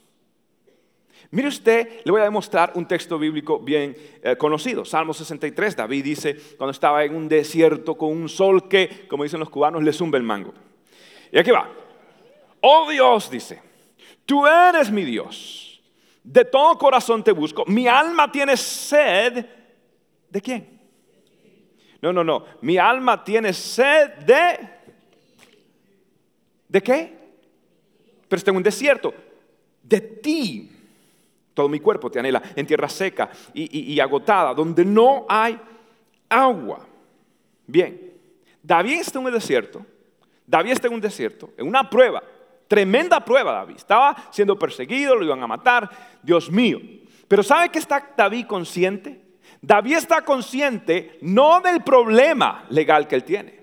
Mire 1.31 1.49
usted, 1.49 2.03
le 2.05 2.13
voy 2.13 2.21
a 2.21 2.25
demostrar 2.25 2.73
un 2.75 2.87
texto 2.87 3.19
bíblico 3.19 3.59
bien 3.59 3.97
eh, 4.23 4.37
conocido. 4.37 4.85
Salmo 4.85 5.15
63, 5.15 5.75
David 5.75 6.05
dice, 6.05 6.37
cuando 6.59 6.73
estaba 6.73 7.03
en 7.05 7.17
un 7.17 7.27
desierto 7.27 7.97
con 7.97 8.11
un 8.11 8.29
sol 8.29 8.69
que, 8.69 9.07
como 9.09 9.25
dicen 9.25 9.41
los 9.41 9.49
cubanos, 9.49 9.83
le 9.83 9.95
zumba 9.95 10.19
el 10.19 10.25
mango. 10.25 10.53
Y 11.33 11.39
aquí 11.39 11.51
va. 11.51 11.71
Oh 12.61 12.89
Dios, 12.91 13.31
dice, 13.31 13.63
tú 14.27 14.47
eres 14.47 14.91
mi 14.91 15.05
Dios. 15.05 15.83
De 16.23 16.45
todo 16.45 16.77
corazón 16.77 17.25
te 17.25 17.33
busco. 17.33 17.65
Mi 17.67 17.89
alma 17.89 18.31
tiene 18.31 18.57
sed. 18.57 19.47
¿De 20.29 20.41
quién? 20.41 20.82
No, 22.03 22.13
no, 22.13 22.25
no. 22.25 22.45
Mi 22.61 22.77
alma 22.77 23.23
tiene 23.23 23.53
sed 23.53 24.15
de... 24.27 24.59
¿De 26.69 26.83
qué? 26.83 27.17
Pero 28.29 28.39
está 28.39 28.51
en 28.51 28.57
un 28.57 28.63
desierto. 28.63 29.15
De 29.83 30.01
ti. 30.01 30.71
Todo 31.55 31.69
mi 31.69 31.79
cuerpo 31.79 32.11
te 32.11 32.19
anhela 32.19 32.43
en 32.57 32.67
tierra 32.67 32.89
seca 32.89 33.31
y, 33.55 34.01
agotada, 34.01 34.55
donde 34.55 34.85
no 34.85 35.27
hay 35.29 35.59
agua. 36.29 36.87
Bien, 37.67 38.15
David 38.63 39.01
está 39.01 39.19
en 39.19 39.27
un 39.27 39.33
desierto. 39.33 39.85
David 40.47 40.73
está 40.73 40.89
en 40.89 40.95
un 40.95 41.01
desierto, 41.01 41.51
en 41.57 41.67
una 41.67 41.89
prueba, 41.89 42.23
tremenda 42.67 43.25
prueba 43.25 43.53
David. 43.53 43.77
Estaba 43.77 44.17
siendo 44.31 44.59
perseguido, 44.59 45.15
lo 45.15 45.25
iban 45.25 45.43
a 45.43 45.47
matar, 45.47 45.91
Dios 46.23 46.51
mío. 46.51 46.81
Pero 47.29 47.43
¿sabe 47.43 47.69
que 47.69 47.79
está 47.79 48.13
David 48.17 48.47
consciente? 48.47 49.22
David 49.63 49.95
está 49.95 50.23
consciente 50.23 51.19
no 51.23 51.61
del 51.61 51.83
problema 51.83 52.65
legal 52.69 53.07
que 53.07 53.15
él 53.15 53.25
tiene. 53.25 53.62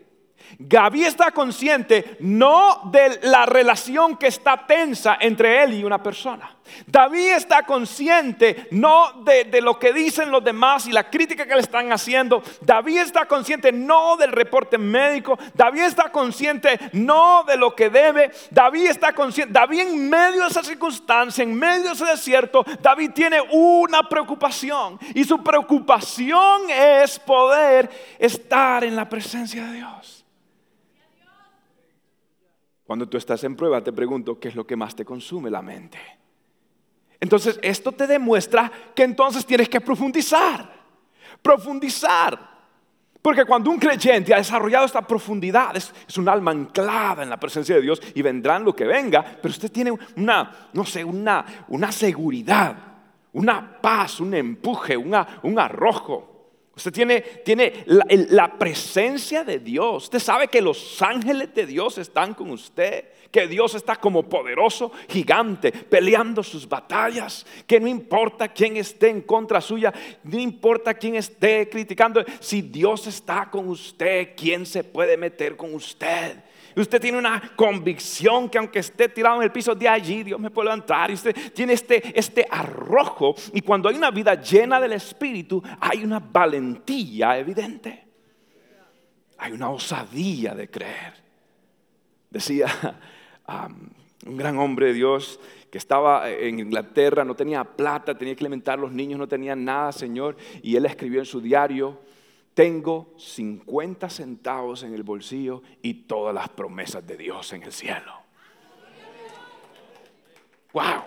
Gaby 0.57 1.03
está 1.03 1.31
consciente 1.31 2.17
no 2.19 2.81
de 2.91 3.19
la 3.23 3.45
relación 3.45 4.17
que 4.17 4.27
está 4.27 4.65
tensa 4.65 5.17
entre 5.19 5.63
él 5.63 5.75
y 5.75 5.83
una 5.83 6.01
persona. 6.01 6.55
David 6.87 7.33
está 7.33 7.63
consciente 7.63 8.67
no 8.71 9.23
de, 9.23 9.61
lo 9.61 9.79
que 9.79 9.93
dicen 9.93 10.31
los 10.31 10.43
demás 10.43 10.87
y 10.87 10.91
la 10.91 11.09
crítica 11.09 11.45
que 11.45 11.55
le 11.55 11.61
están 11.61 11.91
haciendo. 11.91 12.43
David 12.61 12.99
está 12.99 13.25
consciente 13.25 13.71
no 13.71 14.17
del 14.17 14.31
reporte 14.31 14.77
médico. 14.77 15.37
David 15.53 15.83
está 15.83 16.11
consciente 16.11 16.79
no 16.93 17.43
de 17.43 17.57
lo 17.57 17.75
que 17.75 17.89
debe. 17.89 18.31
David 18.51 18.87
está 18.87 19.13
consciente. 19.13 19.53
David 19.53 19.81
en 19.81 20.09
medio 20.09 20.41
de 20.41 20.47
esa 20.47 20.63
circunstancia, 20.63 21.43
en 21.43 21.53
medio 21.53 21.83
de 21.83 21.93
ese 21.93 22.05
desierto, 22.05 22.63
David 22.81 23.11
tiene 23.13 23.39
una 23.51 24.03
preocupación. 24.03 24.99
Y 25.13 25.23
su 25.23 25.43
preocupación 25.43 26.69
es 26.69 27.19
poder 27.19 27.89
estar 28.17 28.83
en 28.83 28.95
la 28.95 29.07
presencia 29.07 29.65
de 29.65 29.73
Dios. 29.73 30.18
Cuando 32.89 33.07
tú 33.07 33.17
estás 33.17 33.43
en 33.43 33.55
prueba, 33.55 33.83
te 33.83 33.93
pregunto, 33.93 34.39
¿qué 34.39 34.47
es 34.47 34.55
lo 34.55 34.65
que 34.65 34.75
más 34.75 34.95
te 34.95 35.05
consume 35.05 35.51
la 35.51 35.61
mente? 35.61 35.99
Entonces, 37.19 37.59
esto 37.61 37.91
te 37.91 38.07
demuestra 38.07 38.71
que 38.95 39.03
entonces 39.03 39.45
tienes 39.45 39.69
que 39.69 39.79
profundizar, 39.79 40.67
profundizar. 41.39 42.39
Porque 43.21 43.45
cuando 43.45 43.69
un 43.69 43.77
creyente 43.77 44.33
ha 44.33 44.37
desarrollado 44.37 44.87
esta 44.87 45.03
profundidad, 45.03 45.77
es, 45.77 46.17
un 46.17 46.27
alma 46.27 46.49
anclada 46.49 47.21
en 47.21 47.29
la 47.29 47.39
presencia 47.39 47.75
de 47.75 47.81
Dios 47.83 48.01
y 48.15 48.23
vendrán 48.23 48.65
lo 48.65 48.75
que 48.75 48.85
venga, 48.85 49.23
pero 49.39 49.51
usted 49.51 49.71
tiene 49.71 49.91
una, 50.17 50.69
no 50.73 50.83
sé, 50.83 51.03
una, 51.03 51.45
una 51.67 51.91
seguridad, 51.91 52.75
una 53.33 53.79
paz, 53.79 54.19
un 54.19 54.33
empuje, 54.33 54.97
un 54.97 55.59
arrojo. 55.59 56.28
Usted 56.79 56.93
tiene, 56.93 57.19
tiene 57.43 57.83
la, 57.87 58.57
presencia 58.57 59.43
de 59.43 59.59
Dios. 59.59 60.05
Usted 60.05 60.19
sabe 60.19 60.47
que 60.47 60.61
los 60.61 61.01
ángeles 61.01 61.53
de 61.53 61.65
Dios 61.65 61.97
están 61.97 62.33
con 62.33 62.51
usted. 62.51 63.03
Que 63.29 63.47
Dios 63.47 63.75
está 63.75 63.97
como 63.97 64.23
poderoso 64.23 64.93
gigante 65.09 65.73
peleando 65.73 66.41
sus 66.41 66.67
batallas. 66.67 67.45
Que 67.67 67.81
no 67.81 67.87
importa 67.87 68.47
quién 68.47 68.77
esté 68.77 69.09
en 69.09 69.21
contra 69.23 69.59
suya. 69.59 69.93
No 70.23 70.39
importa 70.39 70.93
quién 70.93 71.15
esté 71.15 71.67
criticando. 71.67 72.23
Si 72.39 72.61
Dios 72.61 73.07
está 73.07 73.49
con 73.51 73.67
usted, 73.67 74.29
¿quién 74.37 74.65
se 74.65 74.85
puede 74.85 75.17
meter 75.17 75.57
con 75.57 75.73
usted? 75.73 76.37
Usted 76.75 77.01
tiene 77.01 77.17
una 77.17 77.53
convicción 77.55 78.49
que 78.49 78.57
aunque 78.57 78.79
esté 78.79 79.09
tirado 79.09 79.37
en 79.37 79.43
el 79.43 79.51
piso 79.51 79.75
de 79.75 79.87
allí, 79.87 80.23
Dios 80.23 80.39
me 80.39 80.51
puede 80.51 80.65
levantar. 80.65 81.11
Y 81.11 81.15
usted 81.15 81.53
tiene 81.53 81.73
este, 81.73 82.17
este 82.17 82.45
arrojo. 82.49 83.35
Y 83.53 83.61
cuando 83.61 83.89
hay 83.89 83.95
una 83.95 84.11
vida 84.11 84.35
llena 84.35 84.79
del 84.79 84.93
Espíritu, 84.93 85.61
hay 85.79 86.03
una 86.03 86.19
valentía 86.19 87.37
evidente. 87.37 88.05
Hay 89.37 89.51
una 89.53 89.69
osadía 89.69 90.53
de 90.53 90.69
creer. 90.69 91.13
Decía 92.29 92.67
un 94.25 94.37
gran 94.37 94.57
hombre 94.57 94.87
de 94.87 94.93
Dios 94.93 95.39
que 95.71 95.77
estaba 95.77 96.29
en 96.29 96.59
Inglaterra, 96.59 97.23
no 97.23 97.35
tenía 97.35 97.63
plata, 97.63 98.17
tenía 98.17 98.35
que 98.35 98.43
alimentar 98.43 98.77
a 98.79 98.81
los 98.81 98.91
niños, 98.91 99.19
no 99.19 99.27
tenía 99.27 99.55
nada, 99.55 99.91
Señor. 99.91 100.35
Y 100.61 100.75
él 100.75 100.85
escribió 100.85 101.19
en 101.19 101.25
su 101.25 101.41
diario, 101.41 101.99
tengo 102.59 103.13
50 103.17 104.09
centavos 104.09 104.83
en 104.83 104.93
el 104.93 105.03
bolsillo 105.03 105.61
y 105.81 105.93
todas 105.93 106.35
las 106.35 106.49
promesas 106.49 107.07
de 107.07 107.15
Dios 107.15 107.53
en 107.53 107.63
el 107.63 107.71
cielo. 107.71 108.11
¡Wow! 110.73 111.03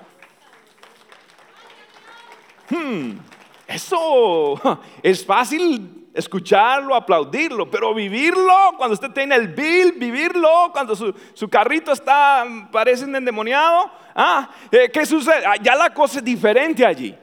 Hmm, 2.70 3.18
eso 3.66 4.80
es 5.02 5.26
fácil 5.26 6.08
escucharlo, 6.14 6.94
aplaudirlo, 6.94 7.70
pero 7.70 7.92
vivirlo, 7.92 8.72
cuando 8.78 8.94
usted 8.94 9.10
tiene 9.10 9.34
el 9.34 9.48
bill, 9.48 9.92
vivirlo, 9.92 10.70
cuando 10.72 10.96
su, 10.96 11.48
carrito 11.50 11.92
está, 11.92 12.46
parece 12.72 13.04
endemoniado, 13.04 13.90
ah, 14.14 14.48
eh, 14.70 14.88
¿qué 14.90 15.04
sucede? 15.04 15.44
Ah, 15.44 15.56
ya 15.60 15.76
la 15.76 15.92
cosa 15.92 16.20
es 16.20 16.24
diferente 16.24 16.86
allí. 16.86 17.14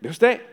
¿Ve 0.00 0.08
usted? 0.08 0.49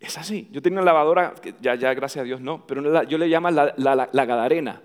Es 0.00 0.16
así. 0.16 0.48
Yo 0.52 0.62
tenía 0.62 0.78
una 0.78 0.86
lavadora, 0.86 1.34
ya, 1.60 1.74
ya 1.74 1.92
gracias 1.92 2.22
a 2.22 2.24
Dios 2.24 2.40
no, 2.40 2.66
pero 2.66 3.04
yo 3.04 3.18
le 3.18 3.26
llamo 3.26 3.50
la, 3.50 3.74
la, 3.76 4.08
la, 4.10 4.24
gadarena. 4.24 4.80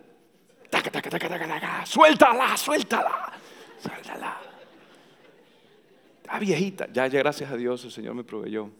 Taca, 0.69 0.89
taca, 0.89 1.09
taca, 1.09 1.29
taca, 1.29 1.85
Suéltala, 1.85 2.57
suéltala, 2.57 3.31
suéltala. 3.79 4.37
Está 6.17 6.39
viejita. 6.39 6.87
Ya, 6.91 7.05
ya 7.07 7.19
gracias 7.19 7.51
a 7.51 7.55
Dios 7.55 7.83
el 7.85 7.91
Señor 7.91 8.15
me 8.15 8.23
proveyó. 8.23 8.71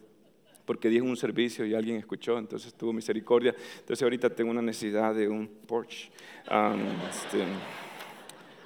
Porque 0.66 0.90
dije 0.90 1.02
un 1.02 1.18
servicio 1.18 1.66
y 1.66 1.76
alguien 1.76 1.98
escuchó, 1.98 2.40
entonces 2.40 2.74
tuvo 2.74 2.94
misericordia. 2.94 3.54
Entonces 3.80 4.02
ahorita 4.02 4.30
tengo 4.30 4.50
una 4.50 4.62
necesidad 4.62 5.14
de 5.14 5.28
un 5.28 5.48
Porsche. 5.68 6.10
Um, 6.50 6.80
este, 7.10 7.46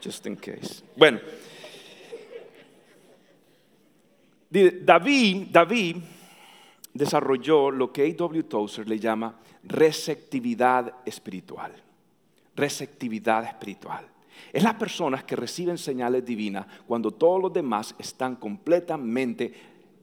just 0.01 0.25
in 0.25 0.35
case. 0.37 0.83
Bueno. 0.95 1.19
David, 4.49 5.47
David 5.51 5.97
desarrolló 6.93 7.71
lo 7.71 7.91
que 7.91 8.03
A.W. 8.03 8.43
Tozer 8.43 8.87
le 8.87 8.99
llama 8.99 9.39
receptividad 9.63 10.93
espiritual. 11.05 11.73
Receptividad 12.55 13.43
espiritual. 13.43 14.07
Es 14.53 14.63
las 14.63 14.75
personas 14.75 15.23
que 15.23 15.35
reciben 15.35 15.77
señales 15.77 16.25
divinas 16.25 16.65
cuando 16.87 17.11
todos 17.11 17.41
los 17.41 17.53
demás 17.53 17.95
están 17.97 18.35
completamente 18.35 19.53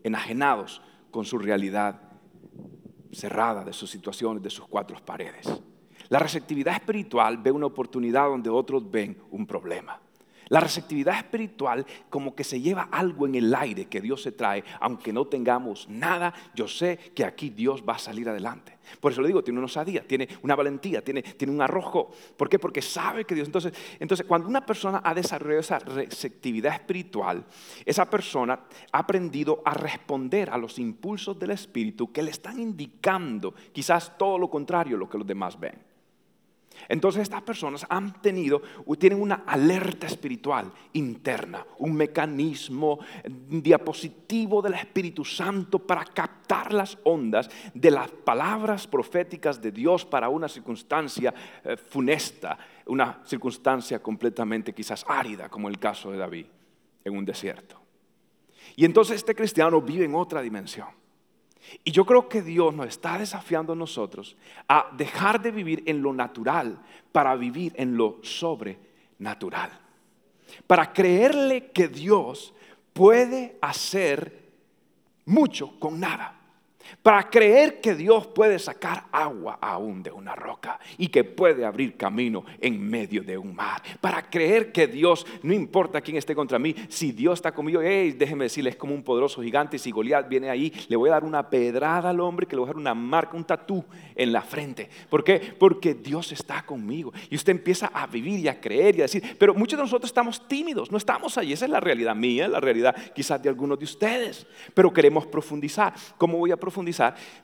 enajenados 0.03 0.83
con 1.11 1.25
su 1.25 1.38
realidad 1.38 2.01
cerrada 3.12 3.64
de 3.64 3.73
sus 3.73 3.90
situaciones, 3.90 4.42
de 4.42 4.51
sus 4.51 4.66
cuatro 4.66 4.97
paredes. 5.05 5.49
La 6.09 6.18
receptividad 6.18 6.75
espiritual 6.75 7.38
ve 7.38 7.51
una 7.51 7.66
oportunidad 7.66 8.29
donde 8.29 8.51
otros 8.51 8.90
ven 8.90 9.16
un 9.31 9.47
problema. 9.47 10.01
La 10.48 10.61
receptividad 10.61 11.16
espiritual 11.16 11.87
como 12.11 12.35
que 12.35 12.44
se 12.44 12.61
lleva 12.61 12.88
algo 12.90 13.26
en 13.26 13.35
el 13.35 13.54
aire 13.54 13.87
que 13.87 14.00
Dios 14.00 14.22
se 14.22 14.33
trae, 14.33 14.64
aunque 14.80 15.12
no 15.12 15.26
tengamos 15.26 15.88
nada, 15.88 16.35
yo 16.54 16.68
sé 16.68 16.98
que 17.14 17.24
aquí 17.24 17.50
Dios 17.50 17.83
va 17.88 17.94
a 17.94 17.98
salir 17.98 18.28
adelante. 18.28 18.74
Por 19.00 19.12
eso 19.12 19.22
le 19.22 19.28
digo, 19.28 19.42
tiene 19.42 19.59
una 19.59 19.66
osadía, 19.66 20.07
tiene 20.07 20.28
una 20.42 20.54
valentía, 20.54 21.02
tiene, 21.02 21.22
tiene 21.22 21.52
un 21.52 21.62
arrojo. 21.62 22.11
¿Por 22.37 22.48
qué? 22.48 22.59
Porque 22.59 22.83
sabe 22.83 23.24
que 23.24 23.35
Dios. 23.35 23.48
Entonces, 23.48 23.72
entonces, 23.98 24.26
cuando 24.26 24.48
una 24.48 24.64
persona 24.64 25.00
ha 25.04 25.14
desarrollado 25.14 25.61
esa 25.61 25.78
receptividad 25.78 26.74
espiritual, 26.74 27.44
esa 27.85 28.09
persona 28.09 28.61
ha 28.92 28.98
aprendido 28.98 29.62
a 29.64 29.74
responder 29.74 30.50
a 30.50 30.59
los 30.59 30.78
impulsos 30.78 31.38
del 31.38 31.52
Espíritu 31.52 32.12
que 32.12 32.22
le 32.22 32.30
están 32.30 32.59
indicando 32.59 33.54
quizás 33.72 34.16
todo 34.18 34.38
lo 34.38 34.50
contrario 34.50 34.96
a 34.96 34.98
lo 34.98 35.09
que 35.09 35.18
los 35.18 35.26
demás 35.26 35.59
ven. 35.59 35.93
Entonces 36.88 37.22
estas 37.22 37.42
personas 37.42 37.87
han 37.88 38.20
tenido, 38.20 38.62
tienen 38.98 39.20
una 39.20 39.42
alerta 39.46 40.06
espiritual 40.06 40.70
interna, 40.92 41.66
un 41.78 41.94
mecanismo, 41.94 42.98
diapositivo 43.24 44.60
del 44.62 44.74
Espíritu 44.74 45.24
Santo 45.24 45.78
para 45.78 46.04
captar 46.04 46.72
las 46.72 46.98
ondas 47.04 47.48
de 47.72 47.90
las 47.90 48.10
palabras 48.10 48.87
proféticas 48.87 49.60
de 49.60 49.72
Dios 49.72 50.04
para 50.04 50.28
una 50.28 50.48
circunstancia 50.48 51.34
eh, 51.64 51.76
funesta, 51.76 52.58
una 52.87 53.20
circunstancia 53.24 54.02
completamente 54.02 54.72
quizás 54.72 55.04
árida, 55.08 55.48
como 55.48 55.68
el 55.68 55.78
caso 55.78 56.10
de 56.10 56.18
David 56.18 56.46
en 57.04 57.16
un 57.16 57.24
desierto. 57.24 57.80
Y 58.76 58.84
entonces 58.84 59.16
este 59.16 59.34
cristiano 59.34 59.80
vive 59.80 60.04
en 60.04 60.14
otra 60.14 60.40
dimensión. 60.40 60.88
Y 61.83 61.90
yo 61.90 62.05
creo 62.05 62.29
que 62.29 62.42
Dios 62.42 62.74
nos 62.74 62.87
está 62.88 63.18
desafiando 63.18 63.72
a 63.72 63.77
nosotros 63.77 64.37
a 64.68 64.90
dejar 64.96 65.40
de 65.40 65.50
vivir 65.50 65.83
en 65.87 66.03
lo 66.03 66.12
natural 66.12 66.81
para 67.12 67.35
vivir 67.37 67.72
en 67.77 67.96
lo 67.96 68.18
sobrenatural. 68.22 69.70
Para 70.66 70.92
creerle 70.92 71.70
que 71.72 71.88
Dios 71.88 72.55
puede 72.92 73.59
hacer 73.61 74.53
mucho 75.24 75.79
con 75.79 75.98
nada. 76.00 76.43
Para 77.03 77.29
creer 77.29 77.81
que 77.81 77.94
Dios 77.94 78.27
puede 78.29 78.59
sacar 78.59 79.05
agua 79.12 79.59
aún 79.61 80.03
de 80.03 80.11
una 80.11 80.35
roca 80.35 80.79
y 80.99 81.09
que 81.09 81.25
puede 81.25 81.64
abrir 81.64 81.97
camino 81.97 82.44
en 82.61 82.81
medio 82.81 83.23
de 83.23 83.37
un 83.37 83.55
mar. 83.55 83.83
Para 84.01 84.29
creer 84.29 84.73
que 84.73 84.87
Dios, 84.87 85.27
no 85.42 85.53
importa 85.53 86.01
quién 86.01 86.16
esté 86.16 86.35
contra 86.35 86.59
mí, 86.59 86.75
si 86.88 87.12
Dios 87.12 87.38
está 87.38 87.53
conmigo, 87.53 87.81
hey, 87.83 88.12
déjeme 88.12 88.44
decirle, 88.44 88.70
es 88.70 88.77
como 88.77 88.94
un 88.94 89.03
poderoso 89.03 89.42
gigante. 89.42 89.79
Si 89.79 89.90
Goliat 89.90 90.29
viene 90.29 90.51
ahí, 90.51 90.73
le 90.88 90.97
voy 90.97 91.09
a 91.09 91.12
dar 91.12 91.25
una 91.25 91.49
pedrada 91.49 92.11
al 92.11 92.20
hombre 92.20 92.47
que 92.47 92.57
le 92.57 92.61
voy 92.61 92.68
a 92.68 92.73
dar 92.73 92.77
una 92.77 92.94
marca, 92.94 93.37
un 93.37 93.44
tatú 93.44 93.85
en 94.14 94.33
la 94.33 94.42
frente. 94.42 94.88
¿Por 95.09 95.25
qué? 95.25 95.55
Porque 95.59 95.94
Dios 95.94 96.33
está 96.33 96.64
conmigo. 96.64 97.12
Y 97.31 97.37
usted 97.37 97.53
empieza 97.53 97.87
a 97.87 98.07
vivir 98.07 98.40
y 98.40 98.49
a 98.49 98.61
creer 98.61 98.97
y 98.97 99.01
a 99.01 99.05
decir, 99.05 99.37
pero 99.38 99.55
muchos 99.55 99.79
de 99.79 99.85
nosotros 99.85 100.11
estamos 100.11 100.47
tímidos, 100.49 100.90
no 100.90 100.99
estamos 100.99 101.37
ahí. 101.38 101.53
Esa 101.53 101.64
es 101.64 101.70
la 101.70 101.81
realidad 101.81 102.14
mía, 102.14 102.49
la 102.49 102.61
realidad 102.61 102.94
quizás 103.14 103.42
de 103.42 103.49
algunos 103.49 103.79
de 103.79 103.85
ustedes. 103.85 104.47
Pero 104.75 104.92
queremos 104.92 105.27
profundizar. 105.27 105.94
¿Cómo 106.18 106.38
voy 106.38 106.51
a 106.51 106.57
profundizar? 106.57 106.73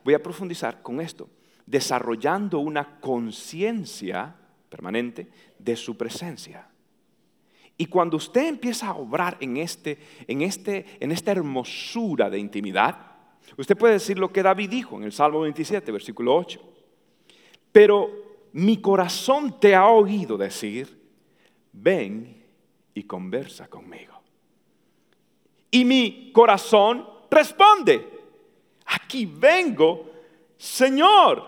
Voy 0.05 0.15
a 0.15 0.23
profundizar 0.23 0.83
con 0.83 1.01
esto, 1.01 1.29
desarrollando 1.67 2.59
una 2.59 3.01
conciencia 3.01 4.35
permanente 4.69 5.29
de 5.59 5.77
su 5.77 5.97
presencia. 5.97 6.67
Y 7.77 7.87
cuando 7.87 8.19
usted 8.19 8.47
empieza 8.47 8.89
a 8.89 8.95
obrar 8.95 9.37
en, 9.41 9.57
este, 9.57 9.99
en, 10.27 10.43
este, 10.43 10.85
en 11.01 11.13
esta 11.13 11.33
hermosura 11.33 12.29
de 12.29 12.39
intimidad, 12.39 12.97
usted 13.57 13.77
puede 13.77 13.95
decir 13.95 14.19
lo 14.19 14.33
que 14.33 14.43
David 14.43 14.69
dijo 14.69 14.97
en 14.97 15.05
el 15.05 15.13
Salmo 15.13 15.41
27, 15.41 15.91
versículo 15.91 16.37
8. 16.37 16.61
Pero 17.73 18.11
mi 18.53 18.83
corazón 18.83 19.59
te 19.59 19.75
ha 19.75 19.87
oído 19.87 20.37
decir, 20.37 21.01
ven 21.73 22.45
y 22.93 23.05
conversa 23.05 23.69
conmigo. 23.69 24.21
Y 25.71 25.85
mi 25.85 26.33
corazón 26.33 27.07
responde, 27.31 28.20
aquí 29.11 29.27
vengo, 29.27 30.07
Señor. 30.57 31.43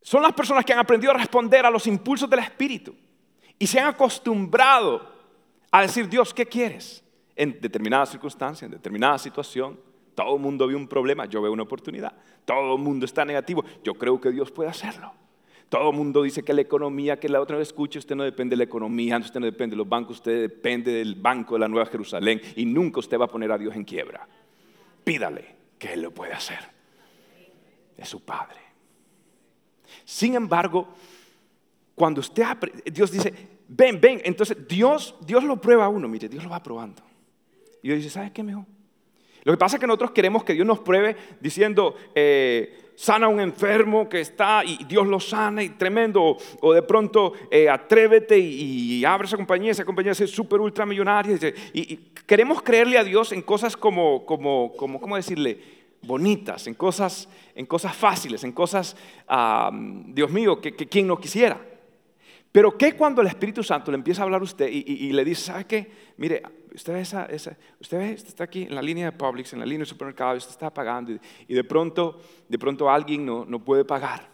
Son 0.00 0.22
las 0.22 0.32
personas 0.32 0.64
que 0.64 0.72
han 0.72 0.78
aprendido 0.78 1.12
a 1.12 1.16
responder 1.16 1.66
a 1.66 1.70
los 1.70 1.86
impulsos 1.86 2.30
del 2.30 2.40
Espíritu 2.40 2.94
y 3.58 3.66
se 3.66 3.78
han 3.78 3.88
acostumbrado 3.88 5.08
a 5.70 5.82
decir, 5.82 6.08
Dios, 6.08 6.32
¿qué 6.32 6.46
quieres? 6.46 7.04
En 7.36 7.60
determinada 7.60 8.06
circunstancia, 8.06 8.64
en 8.66 8.72
determinada 8.72 9.18
situación. 9.18 9.78
Todo 10.14 10.36
el 10.36 10.40
mundo 10.40 10.66
ve 10.66 10.74
un 10.74 10.88
problema, 10.88 11.26
yo 11.26 11.42
veo 11.42 11.52
una 11.52 11.62
oportunidad. 11.62 12.12
Todo 12.44 12.74
el 12.74 12.82
mundo 12.82 13.04
está 13.04 13.24
negativo, 13.24 13.64
yo 13.84 13.94
creo 13.94 14.20
que 14.20 14.30
Dios 14.30 14.50
puede 14.50 14.70
hacerlo. 14.70 15.12
Todo 15.70 15.90
el 15.90 15.96
mundo 15.96 16.24
dice 16.24 16.42
que 16.42 16.52
la 16.52 16.62
economía, 16.62 17.20
que 17.20 17.28
la 17.28 17.40
otra 17.40 17.56
vez 17.56 17.68
escuche, 17.68 18.00
usted 18.00 18.16
no 18.16 18.24
depende 18.24 18.54
de 18.54 18.56
la 18.58 18.64
economía, 18.64 19.16
usted 19.18 19.38
no 19.38 19.46
depende 19.46 19.74
de 19.74 19.78
los 19.78 19.88
bancos, 19.88 20.16
usted 20.16 20.40
depende 20.42 20.90
del 20.90 21.14
banco 21.14 21.54
de 21.54 21.60
la 21.60 21.68
Nueva 21.68 21.86
Jerusalén 21.86 22.42
y 22.56 22.66
nunca 22.66 22.98
usted 22.98 23.16
va 23.16 23.26
a 23.26 23.28
poner 23.28 23.52
a 23.52 23.56
Dios 23.56 23.76
en 23.76 23.84
quiebra. 23.84 24.26
Pídale 25.04 25.44
que 25.78 25.92
Él 25.92 26.02
lo 26.02 26.10
puede 26.10 26.32
hacer. 26.32 26.58
Es 27.96 28.08
su 28.08 28.20
Padre. 28.24 28.58
Sin 30.04 30.34
embargo, 30.34 30.88
cuando 31.94 32.20
usted, 32.20 32.44
Dios 32.92 33.12
dice, 33.12 33.32
ven, 33.68 34.00
ven, 34.00 34.20
entonces 34.24 34.66
Dios, 34.66 35.14
Dios 35.20 35.44
lo 35.44 35.60
prueba 35.60 35.84
a 35.84 35.88
uno, 35.88 36.08
mire, 36.08 36.28
Dios 36.28 36.42
lo 36.42 36.50
va 36.50 36.60
probando. 36.60 37.02
Y 37.80 37.88
Dios 37.88 37.98
dice, 37.98 38.10
¿sabes 38.10 38.32
qué 38.32 38.42
mejor? 38.42 38.64
Lo 39.44 39.52
que 39.52 39.56
pasa 39.56 39.76
es 39.76 39.80
que 39.80 39.86
nosotros 39.86 40.10
queremos 40.10 40.42
que 40.42 40.52
Dios 40.52 40.66
nos 40.66 40.80
pruebe 40.80 41.16
diciendo, 41.40 41.94
eh, 42.14 42.89
sana 43.00 43.24
a 43.24 43.28
un 43.30 43.40
enfermo 43.40 44.10
que 44.10 44.20
está 44.20 44.62
y 44.62 44.84
Dios 44.84 45.06
lo 45.06 45.18
sana 45.18 45.62
y 45.62 45.70
tremendo. 45.70 46.36
O 46.60 46.74
de 46.74 46.82
pronto 46.82 47.32
eh, 47.50 47.66
atrévete 47.66 48.38
y, 48.38 49.02
abre 49.06 49.26
esa 49.26 49.38
compañía, 49.38 49.70
esa 49.70 49.86
compañía 49.86 50.12
es 50.12 50.30
súper 50.30 50.60
ultramillonaria. 50.60 51.38
Y, 51.72 51.94
y, 51.94 51.96
queremos 52.26 52.60
creerle 52.60 52.98
a 52.98 53.04
Dios 53.04 53.32
en 53.32 53.40
cosas 53.40 53.74
como, 53.74 54.26
como, 54.26 54.74
como 54.76 55.00
¿cómo 55.00 55.16
decirle? 55.16 55.80
Bonitas, 56.02 56.66
en 56.66 56.74
cosas, 56.74 57.26
en 57.54 57.64
cosas 57.64 57.96
fáciles, 57.96 58.44
en 58.44 58.52
cosas, 58.52 58.96
Dios 60.06 60.30
mío, 60.30 60.60
que, 60.60 60.74
que 60.74 60.86
quien 60.86 61.06
no 61.06 61.18
quisiera. 61.18 61.58
Pero 62.52 62.76
¿qué 62.76 62.94
cuando 62.94 63.22
el 63.22 63.28
Espíritu 63.28 63.62
Santo 63.62 63.90
le 63.90 63.96
empieza 63.96 64.22
a 64.22 64.24
hablar 64.24 64.40
a 64.40 64.44
usted 64.44 64.68
y, 64.70 65.12
le 65.12 65.24
dice, 65.24 65.42
¿sabe 65.42 65.64
qué? 65.64 65.90
Mire, 66.16 66.42
usted, 66.74 67.00
usted 67.80 68.00
está 68.00 68.44
aquí 68.44 68.62
en 68.62 68.74
la 68.74 68.82
línea 68.82 69.06
de 69.06 69.12
Publix, 69.12 69.52
en 69.52 69.60
la 69.60 69.66
línea 69.66 69.80
de 69.80 69.86
supermercado, 69.86 70.36
usted 70.36 70.52
está 70.52 70.72
pagando 70.72 71.12
y, 71.48 71.54
de, 71.54 71.64
pronto, 71.64 72.20
de 72.48 72.58
pronto 72.58 72.90
alguien 72.90 73.24
no, 73.24 73.44
no 73.44 73.62
puede 73.62 73.84
pagar. 73.84 74.28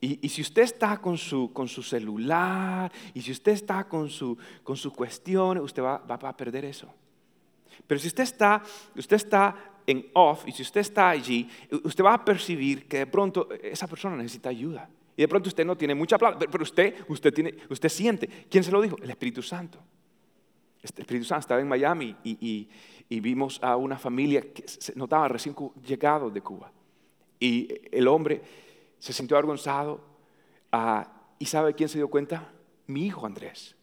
Y, 0.00 0.28
si 0.28 0.42
usted 0.42 0.62
está 0.62 0.98
con 0.98 1.16
su, 1.16 1.50
con 1.52 1.66
su 1.66 1.82
celular 1.82 2.92
y 3.14 3.22
si 3.22 3.32
usted 3.32 3.52
está 3.52 3.84
con 3.84 4.10
su, 4.10 4.36
con 4.62 4.76
cuestión, 4.94 5.58
usted 5.58 5.82
va, 5.82 5.98
va, 5.98 6.16
va 6.16 6.28
a 6.28 6.36
perder 6.36 6.66
eso. 6.66 6.92
Pero 7.86 7.98
si 7.98 8.08
usted 8.08 8.22
está, 8.22 8.62
usted 8.96 9.16
está 9.16 9.56
en 9.86 10.06
off 10.12 10.44
y 10.46 10.52
si 10.52 10.62
usted 10.62 10.80
está 10.80 11.08
allí, 11.08 11.48
usted 11.84 12.04
va 12.04 12.14
a 12.14 12.24
percibir 12.24 12.86
que 12.86 12.98
de 12.98 13.06
pronto 13.06 13.48
esa 13.62 13.86
persona 13.86 14.16
necesita 14.16 14.50
ayuda. 14.50 14.88
Y 15.16 15.22
de 15.22 15.28
pronto 15.28 15.48
usted 15.48 15.64
no 15.64 15.76
tiene 15.76 15.94
mucha 15.94 16.18
plata, 16.18 16.38
pero 16.50 16.64
usted, 16.64 16.96
usted, 17.08 17.32
tiene, 17.32 17.54
usted 17.70 17.88
siente. 17.88 18.28
¿Quién 18.50 18.64
se 18.64 18.72
lo 18.72 18.82
dijo? 18.82 18.96
El 19.00 19.10
Espíritu 19.10 19.42
Santo. 19.42 19.78
Este, 20.84 21.00
Espíritu 21.00 21.24
Santo 21.24 21.40
estaba 21.40 21.60
en 21.62 21.68
Miami 21.68 22.14
y, 22.22 22.68
vimos 23.08 23.58
a 23.62 23.76
una 23.76 23.96
familia 23.96 24.42
que 24.52 24.68
se 24.68 24.94
notaba 24.96 25.28
recién 25.28 25.56
llegado 25.86 26.30
de 26.30 26.42
Cuba. 26.42 26.70
Y 27.40 27.68
el 27.90 28.06
hombre 28.06 28.42
se 28.98 29.12
sintió 29.12 29.36
avergonzado. 29.36 30.04
Ah, 30.70 31.10
¿Y 31.38 31.46
sabe 31.46 31.74
quién 31.74 31.88
se 31.88 31.98
dio 31.98 32.08
cuenta? 32.08 32.52
Mi 32.86 33.06
hijo 33.06 33.24
Andrés. 33.24 33.74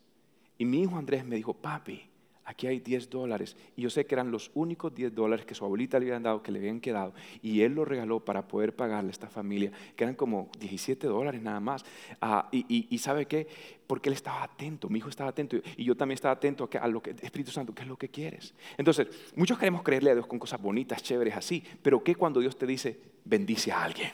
Y 0.59 0.65
mi 0.65 0.83
hijo 0.83 0.95
Andrés 0.95 1.25
me 1.25 1.35
dijo, 1.37 1.53
papi, 1.55 2.07
aquí 2.51 2.67
hay 2.67 2.79
10 2.79 3.09
dólares. 3.09 3.55
Y 3.75 3.81
yo 3.81 3.89
sé 3.89 4.05
que 4.05 4.15
eran 4.15 4.29
los 4.29 4.51
únicos 4.53 4.93
10 4.93 5.15
dólares 5.15 5.45
que 5.45 5.55
su 5.55 5.65
abuelita 5.65 5.97
le 5.99 6.07
habían 6.07 6.23
dado, 6.23 6.43
que 6.43 6.51
le 6.51 6.59
habían 6.59 6.79
quedado. 6.79 7.13
Y 7.41 7.61
él 7.61 7.73
lo 7.73 7.85
regaló 7.85 8.19
para 8.19 8.47
poder 8.47 8.75
pagarle 8.75 9.09
a 9.09 9.11
esta 9.11 9.29
familia, 9.29 9.71
que 9.95 10.03
eran 10.03 10.15
como 10.15 10.49
17 10.59 11.07
dólares 11.07 11.41
nada 11.41 11.59
más. 11.59 11.83
Ah, 12.19 12.49
y, 12.51 12.97
sabe 12.99 13.25
qué? 13.25 13.47
Porque 13.87 14.09
él 14.09 14.13
estaba 14.13 14.43
atento, 14.43 14.89
mi 14.89 14.99
hijo 14.99 15.09
estaba 15.09 15.29
atento. 15.29 15.57
Y 15.77 15.83
yo 15.83 15.95
también 15.95 16.15
estaba 16.15 16.33
atento 16.33 16.69
a, 16.79 16.87
lo 16.87 17.01
que, 17.01 17.11
Espíritu 17.21 17.51
Santo, 17.51 17.73
¿qué 17.73 17.83
es 17.83 17.87
lo 17.87 17.97
que 17.97 18.09
quieres? 18.09 18.53
Entonces, 18.77 19.07
muchos 19.35 19.57
queremos 19.57 19.81
creerle 19.81 20.11
a 20.11 20.13
Dios 20.13 20.27
con 20.27 20.37
cosas 20.37 20.61
bonitas, 20.61 21.01
chéveres, 21.01 21.35
así. 21.35 21.63
Pero 21.81 22.03
¿qué 22.03 22.15
cuando 22.15 22.39
Dios 22.39 22.57
te 22.57 22.67
dice, 22.67 22.99
bendice 23.23 23.71
a 23.71 23.83
alguien? 23.83 24.11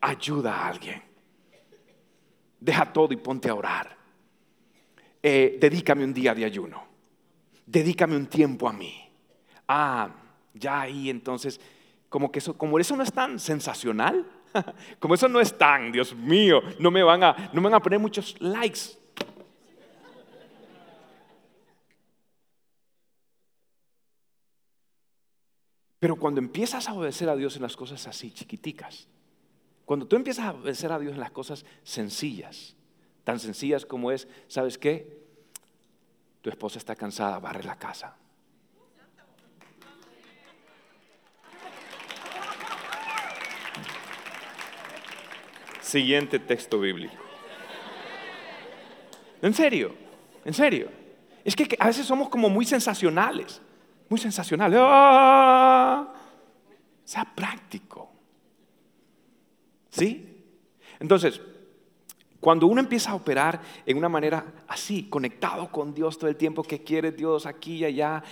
Ayuda 0.00 0.54
a 0.56 0.68
alguien. 0.68 1.02
Deja 2.58 2.92
todo 2.92 3.12
y 3.12 3.16
ponte 3.16 3.48
a 3.48 3.54
orar. 3.54 3.96
Eh, 5.22 5.58
dedícame 5.60 6.04
un 6.04 6.14
día 6.14 6.34
de 6.34 6.44
ayuno 6.44 6.91
dedícame 7.72 8.16
un 8.16 8.26
tiempo 8.26 8.68
a 8.68 8.72
mí. 8.72 8.94
Ah, 9.66 10.10
ya 10.52 10.82
ahí 10.82 11.08
entonces, 11.08 11.58
como 12.10 12.30
que 12.30 12.38
eso, 12.38 12.56
como 12.56 12.78
eso 12.78 12.94
no 12.94 13.02
es 13.02 13.12
tan 13.12 13.40
sensacional, 13.40 14.26
como 15.00 15.14
eso 15.14 15.28
no 15.28 15.40
es 15.40 15.56
tan, 15.56 15.90
Dios 15.90 16.14
mío, 16.14 16.60
no 16.78 16.90
me 16.90 17.02
van 17.02 17.24
a, 17.24 17.50
no 17.52 17.60
me 17.60 17.70
van 17.70 17.74
a 17.74 17.80
poner 17.80 17.98
muchos 17.98 18.36
likes. 18.40 18.98
Pero 25.98 26.16
cuando 26.16 26.40
empiezas 26.40 26.88
a 26.88 26.94
obedecer 26.94 27.28
a 27.28 27.36
Dios 27.36 27.54
en 27.56 27.62
las 27.62 27.76
cosas 27.76 28.06
así, 28.08 28.32
chiquiticas, 28.32 29.08
cuando 29.84 30.06
tú 30.06 30.16
empiezas 30.16 30.46
a 30.46 30.52
obedecer 30.52 30.90
a 30.92 30.98
Dios 30.98 31.14
en 31.14 31.20
las 31.20 31.30
cosas 31.30 31.64
sencillas, 31.84 32.76
tan 33.22 33.38
sencillas 33.38 33.86
como 33.86 34.10
es, 34.10 34.26
¿sabes 34.48 34.78
qué? 34.78 35.21
Tu 36.42 36.50
esposa 36.50 36.78
está 36.78 36.96
cansada, 36.96 37.38
barre 37.38 37.62
la 37.62 37.76
casa. 37.76 38.16
Siguiente 45.80 46.38
texto 46.40 46.80
bíblico. 46.80 47.14
En 49.40 49.54
serio, 49.54 49.94
en 50.44 50.54
serio. 50.54 50.90
Es 51.44 51.54
que 51.54 51.76
a 51.78 51.86
veces 51.86 52.06
somos 52.06 52.28
como 52.28 52.48
muy 52.48 52.64
sensacionales, 52.64 53.60
muy 54.08 54.18
sensacionales. 54.18 54.78
¡Ah! 54.82 56.12
Sea 57.04 57.24
práctico. 57.24 58.10
¿Sí? 59.90 60.44
Entonces, 60.98 61.40
cuando 62.42 62.66
uno 62.66 62.80
empieza 62.80 63.12
a 63.12 63.14
operar 63.14 63.60
en 63.86 63.96
una 63.96 64.08
manera 64.08 64.44
así, 64.66 65.04
conectado 65.04 65.70
con 65.70 65.94
Dios 65.94 66.18
todo 66.18 66.28
el 66.28 66.34
tiempo, 66.34 66.64
que 66.64 66.82
quiere 66.82 67.12
Dios 67.12 67.46
aquí 67.46 67.76
y 67.76 67.84
allá, 67.84 68.24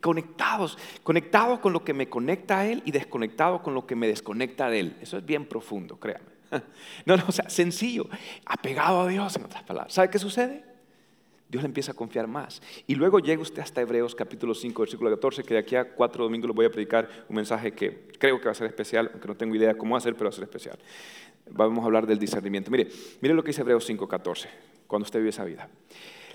conectados, 0.00 0.78
conectados 1.02 1.58
con 1.58 1.74
lo 1.74 1.84
que 1.84 1.92
me 1.92 2.08
conecta 2.08 2.60
a 2.60 2.66
Él 2.66 2.82
y 2.86 2.90
desconectado 2.90 3.62
con 3.62 3.74
lo 3.74 3.86
que 3.86 3.94
me 3.94 4.08
desconecta 4.08 4.70
de 4.70 4.80
Él. 4.80 4.96
Eso 5.02 5.18
es 5.18 5.26
bien 5.26 5.44
profundo, 5.44 6.00
créame. 6.00 6.24
No, 7.04 7.18
no, 7.18 7.24
o 7.28 7.32
sea, 7.32 7.50
sencillo, 7.50 8.08
apegado 8.46 9.02
a 9.02 9.08
Dios 9.08 9.36
en 9.36 9.44
otras 9.44 9.62
palabras. 9.64 9.92
¿Sabe 9.92 10.08
qué 10.08 10.18
sucede? 10.18 10.64
Dios 11.50 11.62
le 11.62 11.66
empieza 11.66 11.92
a 11.92 11.94
confiar 11.94 12.28
más. 12.28 12.62
Y 12.86 12.94
luego 12.94 13.18
llega 13.18 13.42
usted 13.42 13.60
hasta 13.60 13.82
Hebreos 13.82 14.14
capítulo 14.14 14.54
5, 14.54 14.80
versículo 14.80 15.10
14, 15.10 15.42
que 15.42 15.52
de 15.52 15.60
aquí 15.60 15.76
a 15.76 15.92
cuatro 15.92 16.24
domingos 16.24 16.48
le 16.48 16.54
voy 16.54 16.64
a 16.64 16.70
predicar 16.70 17.10
un 17.28 17.36
mensaje 17.36 17.72
que 17.72 18.08
creo 18.18 18.38
que 18.38 18.46
va 18.46 18.52
a 18.52 18.54
ser 18.54 18.68
especial, 18.68 19.10
aunque 19.12 19.28
no 19.28 19.36
tengo 19.36 19.54
idea 19.54 19.76
cómo 19.76 20.00
ser, 20.00 20.14
pero 20.14 20.26
va 20.26 20.30
a 20.30 20.32
ser 20.32 20.44
especial 20.44 20.78
vamos 21.48 21.82
a 21.82 21.86
hablar 21.86 22.06
del 22.06 22.18
discernimiento. 22.18 22.70
Mire, 22.70 22.88
mire 23.20 23.34
lo 23.34 23.42
que 23.42 23.48
dice 23.48 23.62
Hebreos 23.62 23.88
5:14, 23.88 24.48
cuando 24.86 25.04
usted 25.04 25.18
vive 25.18 25.30
esa 25.30 25.44
vida. 25.44 25.68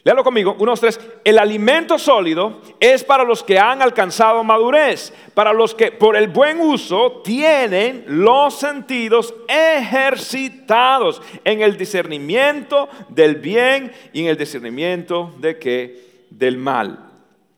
Léalo 0.06 0.24
conmigo, 0.24 0.56
unos 0.60 0.80
tres. 0.80 1.00
El 1.24 1.40
alimento 1.40 1.98
sólido 1.98 2.62
es 2.80 3.04
para 3.04 3.24
los 3.24 3.44
que 3.44 3.58
han 3.58 3.82
alcanzado 3.82 4.44
madurez, 4.44 5.12
para 5.34 5.52
los 5.52 5.74
que 5.74 5.92
por 5.92 6.16
el 6.16 6.28
buen 6.28 6.60
uso 6.60 7.24
tienen 7.24 8.06
los 8.08 8.54
sentidos 8.54 9.34
ejercitados 9.48 11.24
en 11.44 11.64
el 11.64 11.76
discernimiento 11.76 12.88
del 13.10 13.38
bien 13.38 13.92
y 14.14 14.22
en 14.22 14.28
el 14.28 14.38
discernimiento 14.38 15.34
de 15.40 15.58
qué? 15.58 16.26
Del 16.30 16.58
mal. 16.58 17.00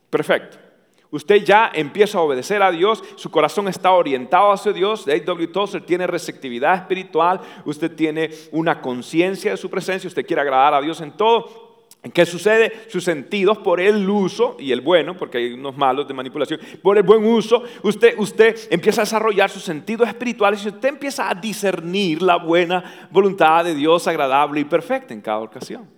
Perfecto. 0.09 0.66
Usted 1.09 1.43
ya 1.43 1.71
empieza 1.73 2.17
a 2.17 2.21
obedecer 2.21 2.61
a 2.61 2.71
Dios, 2.71 3.03
su 3.15 3.31
corazón 3.31 3.67
está 3.67 3.91
orientado 3.91 4.51
hacia 4.51 4.73
Dios. 4.73 5.05
W. 5.05 5.47
Tozer 5.47 5.85
tiene 5.85 6.05
receptividad 6.05 6.75
espiritual, 6.75 7.39
usted 7.65 7.95
tiene 7.95 8.29
una 8.51 8.81
conciencia 8.81 9.51
de 9.51 9.57
su 9.57 9.69
presencia, 9.69 10.07
usted 10.07 10.25
quiere 10.25 10.41
agradar 10.41 10.73
a 10.73 10.81
Dios 10.81 10.99
en 11.01 11.11
todo. 11.11 11.67
¿Qué 12.13 12.25
sucede? 12.25 12.71
Sus 12.89 13.03
sentidos 13.03 13.57
por 13.57 13.81
el 13.81 14.09
uso, 14.09 14.55
y 14.59 14.71
el 14.71 14.81
bueno, 14.81 15.17
porque 15.17 15.39
hay 15.39 15.53
unos 15.53 15.75
malos 15.75 16.07
de 16.07 16.13
manipulación, 16.13 16.59
por 16.81 16.97
el 16.97 17.03
buen 17.03 17.25
uso, 17.25 17.63
usted, 17.83 18.15
usted 18.17 18.55
empieza 18.69 19.01
a 19.01 19.05
desarrollar 19.05 19.49
sus 19.49 19.63
sentidos 19.63 20.07
espirituales 20.07 20.63
y 20.63 20.69
usted 20.69 20.89
empieza 20.89 21.29
a 21.29 21.35
discernir 21.35 22.21
la 22.21 22.37
buena 22.37 23.09
voluntad 23.11 23.65
de 23.65 23.75
Dios 23.75 24.07
agradable 24.07 24.59
y 24.61 24.65
perfecta 24.65 25.13
en 25.13 25.21
cada 25.21 25.39
ocasión. 25.39 25.96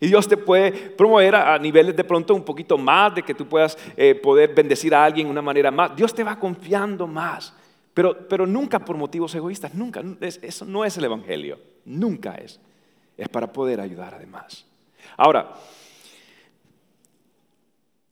Y 0.00 0.08
Dios 0.08 0.28
te 0.28 0.36
puede 0.36 0.72
promover 0.72 1.34
a, 1.34 1.58
niveles 1.58 1.96
de 1.96 2.04
pronto 2.04 2.34
un 2.34 2.44
poquito 2.44 2.76
más, 2.76 3.14
de 3.14 3.22
que 3.22 3.34
tú 3.34 3.46
puedas 3.46 3.76
eh, 3.96 4.14
poder 4.14 4.54
bendecir 4.54 4.94
a 4.94 5.04
alguien 5.04 5.26
de 5.26 5.30
una 5.32 5.42
manera 5.42 5.70
más. 5.70 5.94
Dios 5.96 6.14
te 6.14 6.24
va 6.24 6.38
confiando 6.38 7.06
más. 7.06 7.54
Pero, 7.94 8.28
pero 8.28 8.46
nunca 8.46 8.78
por 8.78 8.96
motivos 8.96 9.34
egoístas, 9.34 9.74
nunca. 9.74 10.02
eso 10.20 10.64
no 10.66 10.84
es 10.84 10.96
el 10.98 11.04
Evangelio, 11.04 11.58
nunca 11.86 12.34
es. 12.34 12.60
Es 13.16 13.28
para 13.28 13.50
poder 13.50 13.80
ayudar 13.80 14.14
además. 14.14 14.66
Ahora, 15.16 15.54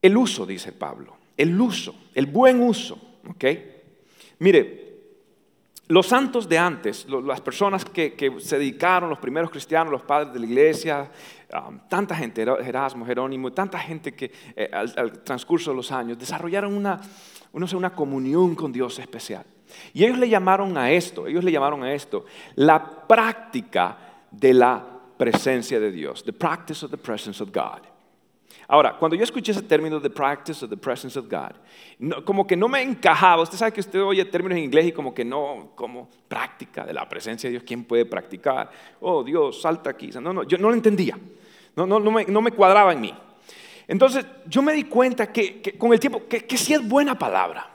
el 0.00 0.16
uso, 0.16 0.46
dice 0.46 0.72
Pablo, 0.72 1.16
el 1.36 1.60
uso, 1.60 1.94
el 2.14 2.26
buen 2.26 2.62
uso, 2.62 2.98
¿ok? 3.28 3.44
Mire, 4.38 4.83
los 5.88 6.06
santos 6.06 6.48
de 6.48 6.58
antes, 6.58 7.06
las 7.08 7.40
personas 7.40 7.84
que, 7.84 8.36
se 8.38 8.58
dedicaron, 8.58 9.10
los 9.10 9.18
primeros 9.18 9.50
cristianos, 9.50 9.92
los 9.92 10.02
padres 10.02 10.32
de 10.32 10.40
la 10.40 10.46
iglesia, 10.46 11.10
um, 11.52 11.78
tanta 11.88 12.14
gente, 12.14 12.42
Erasmo, 12.42 13.04
Jerónimo, 13.04 13.52
tanta 13.52 13.78
gente 13.78 14.14
que 14.14 14.32
eh, 14.56 14.70
al, 14.72 15.22
transcurso 15.22 15.70
de 15.70 15.76
los 15.76 15.92
años 15.92 16.18
desarrollaron 16.18 16.72
una, 16.72 17.00
una 17.52 17.94
comunión 17.94 18.54
con 18.54 18.72
Dios 18.72 18.98
especial. 18.98 19.44
Y 19.92 20.04
ellos 20.04 20.18
le 20.18 20.28
llamaron 20.28 20.76
a 20.78 20.90
esto, 20.90 21.26
ellos 21.26 21.44
le 21.44 21.52
llamaron 21.52 21.82
a 21.82 21.92
esto 21.92 22.24
la 22.54 23.06
práctica 23.06 23.98
de 24.30 24.54
la 24.54 24.82
presencia 25.18 25.78
de 25.78 25.90
Dios, 25.90 26.24
the 26.24 26.32
practice 26.32 26.84
of 26.84 26.90
the 26.90 26.98
presence 26.98 27.42
of 27.42 27.50
God. 27.52 27.93
Ahora, 28.68 28.96
cuando 28.98 29.16
yo 29.16 29.24
escuché 29.24 29.52
ese 29.52 29.62
término, 29.62 30.00
the 30.00 30.10
practice 30.10 30.64
of 30.64 30.70
the 30.70 30.76
presence 30.76 31.18
of 31.18 31.26
God, 31.28 31.54
como 32.24 32.46
que 32.46 32.56
no 32.56 32.68
me 32.68 32.82
encajaba. 32.82 33.42
Usted 33.42 33.58
sabe 33.58 33.72
que 33.72 33.80
usted 33.80 34.00
oye 34.02 34.24
términos 34.24 34.58
en 34.58 34.64
inglés 34.64 34.86
y 34.86 34.92
como 34.92 35.12
que 35.12 35.24
no, 35.24 35.72
como 35.74 36.08
práctica 36.28 36.84
de 36.84 36.92
la 36.92 37.08
presencia 37.08 37.48
de 37.48 37.52
Dios, 37.52 37.64
¿quién 37.66 37.84
puede 37.84 38.06
practicar? 38.06 38.70
Oh, 39.00 39.22
Dios, 39.22 39.60
salta 39.60 39.90
aquí. 39.90 40.10
No, 40.20 40.32
no, 40.32 40.44
yo 40.44 40.56
no 40.58 40.68
lo 40.68 40.74
entendía. 40.74 41.18
No, 41.76 41.86
no, 41.86 41.98
no, 41.98 42.10
me, 42.10 42.24
no 42.24 42.40
me 42.40 42.52
cuadraba 42.52 42.92
en 42.92 43.00
mí. 43.00 43.14
Entonces, 43.86 44.24
yo 44.46 44.62
me 44.62 44.72
di 44.72 44.84
cuenta 44.84 45.30
que, 45.30 45.60
con 45.76 45.92
el 45.92 46.00
tiempo, 46.00 46.22
que, 46.26 46.44
que 46.44 46.56
sí 46.56 46.72
es 46.72 46.86
buena 46.86 47.18
palabra 47.18 47.73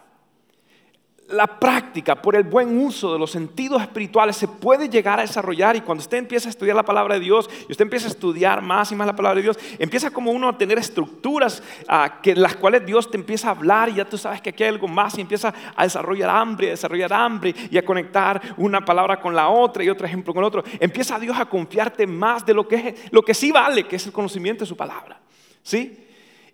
la 1.31 1.59
práctica, 1.59 2.21
por 2.21 2.35
el 2.35 2.43
buen 2.43 2.77
uso 2.79 3.13
de 3.13 3.19
los 3.19 3.31
sentidos 3.31 3.81
espirituales, 3.81 4.35
se 4.35 4.47
puede 4.47 4.89
llegar 4.89 5.19
a 5.19 5.21
desarrollar. 5.21 5.75
Y 5.75 5.81
cuando 5.81 6.01
usted 6.01 6.17
empieza 6.17 6.49
a 6.49 6.51
estudiar 6.51 6.75
la 6.75 6.83
palabra 6.83 7.15
de 7.15 7.21
Dios, 7.21 7.49
y 7.67 7.71
usted 7.71 7.83
empieza 7.83 8.07
a 8.07 8.09
estudiar 8.09 8.61
más 8.61 8.91
y 8.91 8.95
más 8.95 9.07
la 9.07 9.15
palabra 9.15 9.37
de 9.37 9.43
Dios, 9.43 9.59
empieza 9.77 10.11
como 10.11 10.31
uno 10.31 10.49
a 10.49 10.57
tener 10.57 10.77
estructuras 10.77 11.61
uh, 11.87 12.21
que 12.21 12.35
las 12.35 12.55
cuales 12.55 12.85
Dios 12.85 13.09
te 13.09 13.17
empieza 13.17 13.49
a 13.49 13.51
hablar 13.51 13.89
y 13.89 13.95
ya 13.95 14.05
tú 14.05 14.17
sabes 14.17 14.41
que 14.41 14.49
aquí 14.49 14.63
hay 14.63 14.69
algo 14.69 14.87
más 14.87 15.17
y 15.17 15.21
empieza 15.21 15.53
a 15.75 15.83
desarrollar 15.83 16.29
hambre, 16.29 16.67
a 16.67 16.71
desarrollar 16.71 17.13
hambre 17.13 17.53
y 17.69 17.77
a 17.77 17.85
conectar 17.85 18.41
una 18.57 18.83
palabra 18.83 19.19
con 19.19 19.35
la 19.35 19.49
otra 19.49 19.83
y 19.83 19.89
otro 19.89 20.07
ejemplo 20.07 20.33
con 20.33 20.43
otro. 20.43 20.63
Empieza 20.79 21.19
Dios 21.19 21.37
a 21.39 21.45
confiarte 21.45 22.07
más 22.07 22.45
de 22.45 22.53
lo 22.53 22.67
que, 22.67 22.75
es, 22.75 23.11
lo 23.11 23.21
que 23.21 23.33
sí 23.33 23.51
vale, 23.51 23.83
que 23.83 23.97
es 23.97 24.05
el 24.05 24.11
conocimiento 24.11 24.63
de 24.63 24.67
su 24.69 24.75
palabra. 24.75 25.19
¿Sí? 25.61 26.05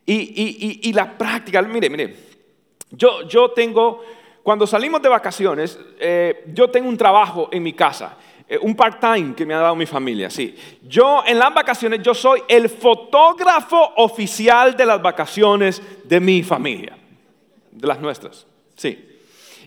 Y, 0.06 0.80
y, 0.84 0.94
la 0.94 1.18
práctica, 1.18 1.62
mire, 1.64 1.90
mire, 1.90 2.16
yo, 2.92 3.28
yo 3.28 3.50
tengo 3.52 4.04
cuando 4.46 4.68
salimos 4.68 5.02
de 5.02 5.10
vacaciones, 5.10 5.80
eh, 6.00 6.44
yo 6.54 6.70
tengo 6.70 6.88
un 6.88 6.96
trabajo 6.96 7.50
en 7.52 7.64
mi 7.64 7.74
casa, 7.74 8.16
eh, 8.48 8.60
un 8.62 8.76
part-time 8.76 9.34
que 9.34 9.44
me 9.44 9.56
ha 9.56 9.60
dado 9.60 9.76
mi 9.76 9.88
familia, 9.88 10.30
sí. 10.30 10.56
Yo 10.84 11.24
en 11.26 11.40
las 11.40 11.52
vacaciones, 11.52 12.04
yo 12.04 12.14
soy 12.14 12.44
el 12.48 12.70
fotógrafo 12.70 13.94
oficial 13.96 14.78
de 14.78 14.86
las 14.86 15.02
vacaciones 15.02 15.82
de 16.04 16.20
mi 16.20 16.44
familia, 16.44 16.96
de 17.72 17.88
las 17.88 18.00
nuestras, 18.00 18.46
sí. 18.76 19.15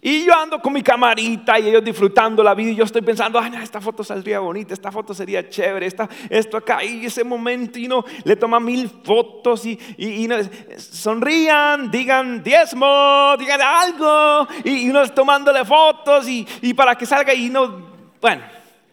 Y 0.01 0.25
yo 0.25 0.35
ando 0.35 0.61
con 0.61 0.73
mi 0.73 0.83
camarita 0.83 1.59
y 1.59 1.69
ellos 1.69 1.83
disfrutando 1.83 2.43
la 2.43 2.55
vida 2.55 2.71
y 2.71 2.77
yo 2.77 2.85
estoy 2.85 3.03
pensando, 3.03 3.39
ay, 3.39 3.53
esta 3.63 3.81
foto 3.81 4.05
saldría 4.05 4.39
bonita, 4.41 4.75
esta 4.75 4.93
foto 4.93 5.13
sería 5.13 5.49
chévere, 5.49 5.87
esta, 5.87 6.09
esto 6.31 6.57
acá 6.57 6.85
y 6.85 7.07
ese 7.07 7.25
momento 7.25 7.79
y 7.79 7.89
no, 7.89 8.05
le 8.25 8.37
toma 8.37 8.61
mil 8.61 8.89
fotos 8.89 9.67
y, 9.67 9.79
y, 9.97 10.29
sonrían, 10.77 11.91
digan 11.91 12.43
diezmo, 12.43 13.35
digan 13.39 13.61
algo 13.61 14.47
y, 14.65 14.87
y 14.87 14.91
uno 14.91 15.07
tomándole 15.11 15.65
fotos 15.65 16.29
y, 16.29 16.47
y 16.63 16.75
para 16.75 16.95
que 16.95 17.07
salga 17.07 17.35
y 17.35 17.49
no, 17.49 17.89
bueno, 18.21 18.43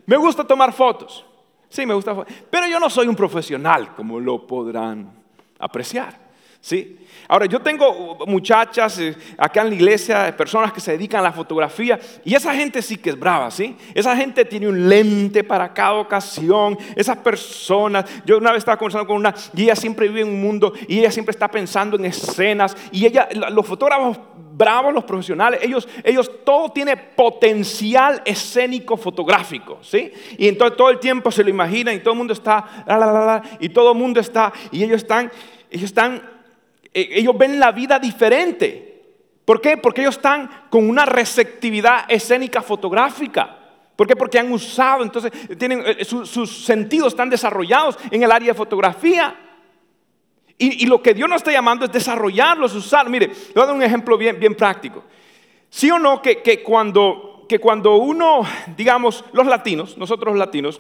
me 0.05 0.17
gusta 0.17 0.43
tomar 0.43 0.73
fotos, 0.73 1.25
sí, 1.69 1.85
me 1.85 1.93
gusta, 1.93 2.15
pero 2.49 2.67
yo 2.67 2.79
no 2.79 2.89
soy 2.89 3.07
un 3.07 3.15
profesional 3.15 3.93
como 3.95 4.19
lo 4.19 4.45
podrán 4.47 5.11
apreciar, 5.59 6.17
sí. 6.59 7.04
Ahora, 7.27 7.45
yo 7.47 7.59
tengo 7.59 8.19
muchachas 8.27 8.99
eh, 8.99 9.15
acá 9.37 9.61
en 9.61 9.69
la 9.69 9.75
iglesia, 9.75 10.35
personas 10.37 10.71
que 10.71 10.79
se 10.79 10.91
dedican 10.91 11.21
a 11.21 11.23
la 11.23 11.31
fotografía, 11.31 11.99
y 12.23 12.35
esa 12.35 12.53
gente 12.53 12.81
sí 12.81 12.97
que 12.97 13.11
es 13.11 13.19
brava, 13.19 13.49
¿sí? 13.49 13.75
Esa 13.93 14.15
gente 14.15 14.45
tiene 14.45 14.67
un 14.67 14.87
lente 14.87 15.43
para 15.43 15.73
cada 15.73 15.93
ocasión, 15.93 16.77
esas 16.95 17.17
personas, 17.17 18.05
yo 18.25 18.37
una 18.37 18.51
vez 18.51 18.59
estaba 18.59 18.77
conversando 18.77 19.07
con 19.07 19.17
una, 19.17 19.33
y 19.55 19.63
ella 19.63 19.75
siempre 19.75 20.07
vive 20.07 20.21
en 20.21 20.29
un 20.29 20.41
mundo, 20.41 20.73
y 20.87 20.99
ella 20.99 21.11
siempre 21.11 21.31
está 21.31 21.49
pensando 21.49 21.97
en 21.97 22.05
escenas, 22.05 22.75
y 22.91 23.05
ella, 23.05 23.27
los 23.49 23.65
fotógrafos 23.65 24.19
bravos, 24.57 24.93
los 24.93 25.03
profesionales, 25.03 25.59
ellos, 25.63 25.87
ellos 26.03 26.31
todo 26.45 26.69
tiene 26.69 26.95
potencial 26.95 28.21
escénico 28.23 28.97
fotográfico, 28.97 29.79
¿sí? 29.81 30.11
Y 30.37 30.47
entonces 30.47 30.77
todo 30.77 30.89
el 30.89 30.99
tiempo 30.99 31.31
se 31.31 31.43
lo 31.43 31.49
imaginan, 31.49 31.95
y 31.95 31.99
todo 31.99 32.13
el 32.13 32.19
mundo 32.19 32.33
está, 32.33 32.83
la, 32.85 32.97
la, 32.97 33.11
la, 33.11 33.43
y 33.59 33.69
todo 33.69 33.93
el 33.93 33.97
mundo 33.97 34.19
está, 34.19 34.53
y 34.71 34.83
ellos 34.83 34.97
están, 34.97 35.31
ellos 35.71 35.85
están 35.85 36.34
ellos 36.95 37.37
ven 37.37 37.59
la 37.59 37.71
vida 37.71 37.99
diferente. 37.99 39.03
¿Por 39.43 39.61
qué? 39.61 39.77
Porque 39.77 40.01
ellos 40.01 40.15
están 40.15 40.67
con 40.69 40.89
una 40.89 41.05
receptividad 41.05 42.05
escénica 42.09 42.61
fotográfica. 42.61 43.59
¿Por 43.95 44.07
qué? 44.07 44.15
Porque 44.15 44.39
han 44.39 44.51
usado, 44.51 45.03
entonces 45.03 45.31
tienen, 45.57 45.83
eh, 45.85 46.03
sus 46.03 46.65
sentidos 46.65 47.13
están 47.13 47.29
desarrollados 47.29 47.97
en 48.11 48.23
el 48.23 48.31
área 48.31 48.49
de 48.49 48.57
fotografía. 48.57 49.35
Y, 50.57 50.85
lo 50.85 51.01
que 51.01 51.13
Dios 51.13 51.27
nos 51.27 51.37
está 51.37 51.51
llamando 51.51 51.83
es 51.83 51.91
desarrollarlos, 51.91 52.73
usarlos. 52.75 53.11
Mire, 53.11 53.27
le 53.27 53.53
voy 53.53 53.63
a 53.63 53.65
dar 53.65 53.75
un 53.75 53.83
ejemplo 53.83 54.17
bien, 54.17 54.39
bien 54.39 54.55
práctico. 54.55 55.03
¿Sí 55.69 55.91
o 55.91 55.99
no 55.99 56.21
que, 56.21 56.41
que, 56.41 56.63
cuando, 56.63 57.45
que 57.49 57.59
cuando 57.59 57.97
uno, 57.97 58.41
digamos, 58.77 59.25
los 59.33 59.45
latinos, 59.47 59.97
nosotros 59.97 60.33
los 60.33 60.39
latinos, 60.39 60.79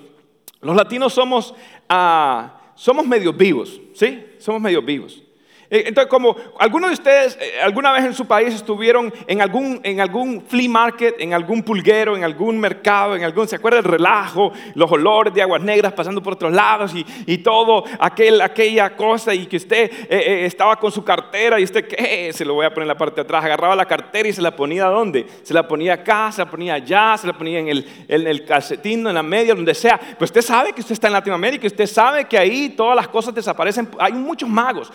los 0.61 0.77
latinos 0.77 1.13
somos, 1.13 1.53
uh, 1.89 2.47
somos 2.75 3.05
medio 3.05 3.33
vivos, 3.33 3.81
¿sí? 3.93 4.25
Somos 4.39 4.61
medio 4.61 4.81
vivos. 4.81 5.24
Eh, 5.69 5.83
entonces, 5.87 6.09
como 6.09 6.35
algunos 6.59 6.89
de 6.91 6.93
ustedes 6.93 7.37
eh, 7.41 7.59
alguna 7.61 7.91
vez 7.91 8.05
en 8.05 8.13
su 8.13 8.25
país 8.25 8.53
estuvieron 8.53 9.11
en 9.27 9.41
algún, 9.41 9.79
en 9.83 9.99
algún 9.99 10.41
flea 10.41 10.69
market, 10.69 11.15
en 11.19 11.33
algún 11.33 11.63
pulguero, 11.63 12.15
en 12.15 12.23
algún 12.23 12.59
mercado, 12.59 13.15
en 13.15 13.23
algún, 13.23 13.47
¿se 13.47 13.55
acuerda 13.55 13.79
el 13.79 13.83
relajo, 13.83 14.51
los 14.75 14.91
olores 14.91 15.33
de 15.33 15.41
aguas 15.41 15.61
negras 15.61 15.93
pasando 15.93 16.21
por 16.21 16.33
otros 16.33 16.51
lados 16.51 16.93
y, 16.93 17.05
y 17.25 17.39
todo 17.39 17.83
aquel, 17.99 18.41
aquella 18.41 18.95
cosa 18.95 19.33
y 19.33 19.45
que 19.47 19.57
usted 19.57 19.91
eh, 20.09 20.45
estaba 20.45 20.75
con 20.77 20.91
su 20.91 21.03
cartera 21.03 21.59
y 21.59 21.63
usted, 21.63 21.87
¿qué? 21.87 22.31
Se 22.33 22.45
lo 22.45 22.53
voy 22.53 22.65
a 22.65 22.69
poner 22.69 22.83
en 22.83 22.89
la 22.89 22.97
parte 22.97 23.15
de 23.15 23.21
atrás, 23.21 23.43
agarraba 23.43 23.75
la 23.75 23.85
cartera 23.85 24.29
y 24.29 24.33
se 24.33 24.41
la 24.41 24.55
ponía 24.55 24.85
¿dónde? 24.85 25.25
Se 25.43 25.53
la 25.53 25.67
ponía 25.67 25.93
acá, 25.95 26.31
se 26.31 26.41
la 26.41 26.49
ponía 26.49 26.75
allá, 26.75 27.17
se 27.17 27.27
la 27.27 27.33
ponía 27.33 27.59
en 27.59 27.69
el, 27.69 27.87
en 28.07 28.27
el 28.27 28.45
calcetín, 28.45 29.05
en 29.07 29.13
la 29.13 29.23
media, 29.23 29.55
donde 29.55 29.73
sea. 29.73 29.99
Pues 30.17 30.29
usted 30.29 30.41
sabe 30.41 30.73
que 30.73 30.81
usted 30.81 30.93
está 30.93 31.07
en 31.07 31.13
Latinoamérica, 31.13 31.67
usted 31.67 31.87
sabe 31.87 32.25
que 32.25 32.37
ahí 32.37 32.69
todas 32.69 32.95
las 32.95 33.07
cosas 33.07 33.33
desaparecen, 33.33 33.89
hay 33.99 34.13
muchos 34.13 34.49
magos 34.49 34.91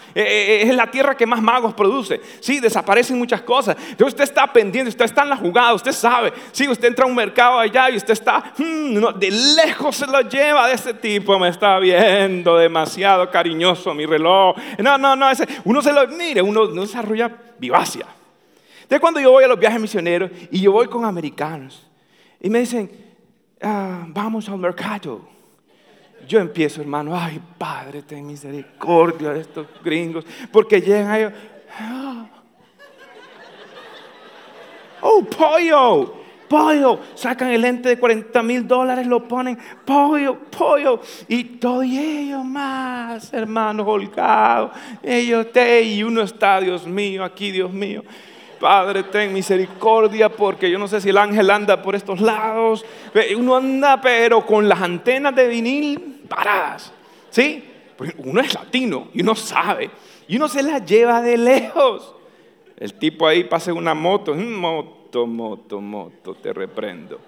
es 0.62 0.74
la 0.74 0.90
tierra 0.90 1.16
que 1.16 1.26
más 1.26 1.40
magos 1.40 1.74
produce. 1.74 2.20
Sí, 2.40 2.60
desaparecen 2.60 3.18
muchas 3.18 3.42
cosas. 3.42 3.76
Entonces 3.78 4.08
usted 4.08 4.24
está 4.24 4.52
pendiente, 4.52 4.90
usted 4.90 5.04
está 5.04 5.22
en 5.22 5.30
la 5.30 5.36
jugada, 5.36 5.74
usted 5.74 5.92
sabe. 5.92 6.32
Sí, 6.52 6.68
usted 6.68 6.88
entra 6.88 7.04
a 7.04 7.08
un 7.08 7.14
mercado 7.14 7.58
allá 7.58 7.90
y 7.90 7.96
usted 7.96 8.12
está, 8.12 8.52
hmm, 8.56 9.18
de 9.18 9.30
lejos 9.30 9.96
se 9.96 10.06
lo 10.06 10.20
lleva 10.22 10.68
de 10.68 10.74
ese 10.74 10.94
tipo, 10.94 11.38
me 11.38 11.48
está 11.48 11.78
viendo 11.78 12.56
demasiado 12.56 13.30
cariñoso 13.30 13.94
mi 13.94 14.06
reloj. 14.06 14.56
No, 14.78 14.98
no, 14.98 15.16
no, 15.16 15.26
uno 15.64 15.82
se 15.82 15.92
lo, 15.92 16.06
mire, 16.08 16.42
uno 16.42 16.66
no 16.66 16.82
desarrolla 16.82 17.30
vivacia. 17.58 18.06
Entonces 18.82 19.00
cuando 19.00 19.20
yo 19.20 19.30
voy 19.30 19.44
a 19.44 19.48
los 19.48 19.58
viajes 19.58 19.80
misioneros 19.80 20.30
y 20.50 20.60
yo 20.60 20.72
voy 20.72 20.88
con 20.88 21.04
americanos 21.04 21.86
y 22.40 22.50
me 22.50 22.60
dicen, 22.60 22.90
ah, 23.62 24.04
vamos 24.08 24.48
al 24.48 24.58
mercado 24.58 25.39
yo 26.30 26.38
empiezo, 26.38 26.80
hermano, 26.80 27.18
ay, 27.18 27.40
Padre, 27.58 28.02
ten 28.02 28.24
misericordia 28.24 29.32
de 29.32 29.40
estos 29.40 29.66
gringos, 29.82 30.24
porque 30.52 30.80
llegan 30.80 31.12
ellos, 31.12 31.32
ah. 31.76 32.24
oh, 35.00 35.24
pollo, 35.24 36.14
pollo, 36.48 37.00
sacan 37.16 37.50
el 37.50 37.60
lente 37.60 37.88
de 37.88 37.98
40 37.98 38.44
mil 38.44 38.68
dólares, 38.68 39.08
lo 39.08 39.26
ponen, 39.26 39.58
pollo, 39.84 40.38
pollo, 40.56 41.00
y 41.26 41.42
todo 41.42 41.82
y 41.82 41.98
ellos 41.98 42.44
más, 42.44 43.32
hermanos, 43.32 43.84
holgados, 43.88 44.70
ellos 45.02 45.50
te, 45.50 45.82
y 45.82 46.04
uno 46.04 46.22
está, 46.22 46.60
Dios 46.60 46.86
mío, 46.86 47.24
aquí, 47.24 47.50
Dios 47.50 47.72
mío. 47.72 48.04
Padre, 48.60 49.02
ten 49.04 49.32
misericordia, 49.32 50.28
porque 50.28 50.70
yo 50.70 50.78
no 50.78 50.86
sé 50.86 51.00
si 51.00 51.08
el 51.08 51.16
ángel 51.16 51.50
anda 51.50 51.80
por 51.80 51.94
estos 51.96 52.20
lados. 52.20 52.84
Uno 53.34 53.56
anda, 53.56 53.98
pero 54.02 54.44
con 54.44 54.68
las 54.68 54.82
antenas 54.82 55.34
de 55.34 55.48
vinil 55.48 56.19
paradas. 56.30 56.92
¿Sí? 57.28 57.62
Porque 57.96 58.14
uno 58.18 58.40
es 58.40 58.54
latino 58.54 59.08
y 59.12 59.20
uno 59.20 59.34
sabe. 59.34 59.90
Y 60.26 60.36
uno 60.36 60.48
se 60.48 60.62
la 60.62 60.78
lleva 60.78 61.20
de 61.20 61.36
lejos. 61.36 62.14
El 62.78 62.94
tipo 62.94 63.26
ahí 63.26 63.44
pasa 63.44 63.74
una 63.74 63.92
moto, 63.92 64.34
moto, 64.34 65.26
moto, 65.26 65.80
moto, 65.80 66.34
te 66.36 66.52
reprendo. 66.54 67.20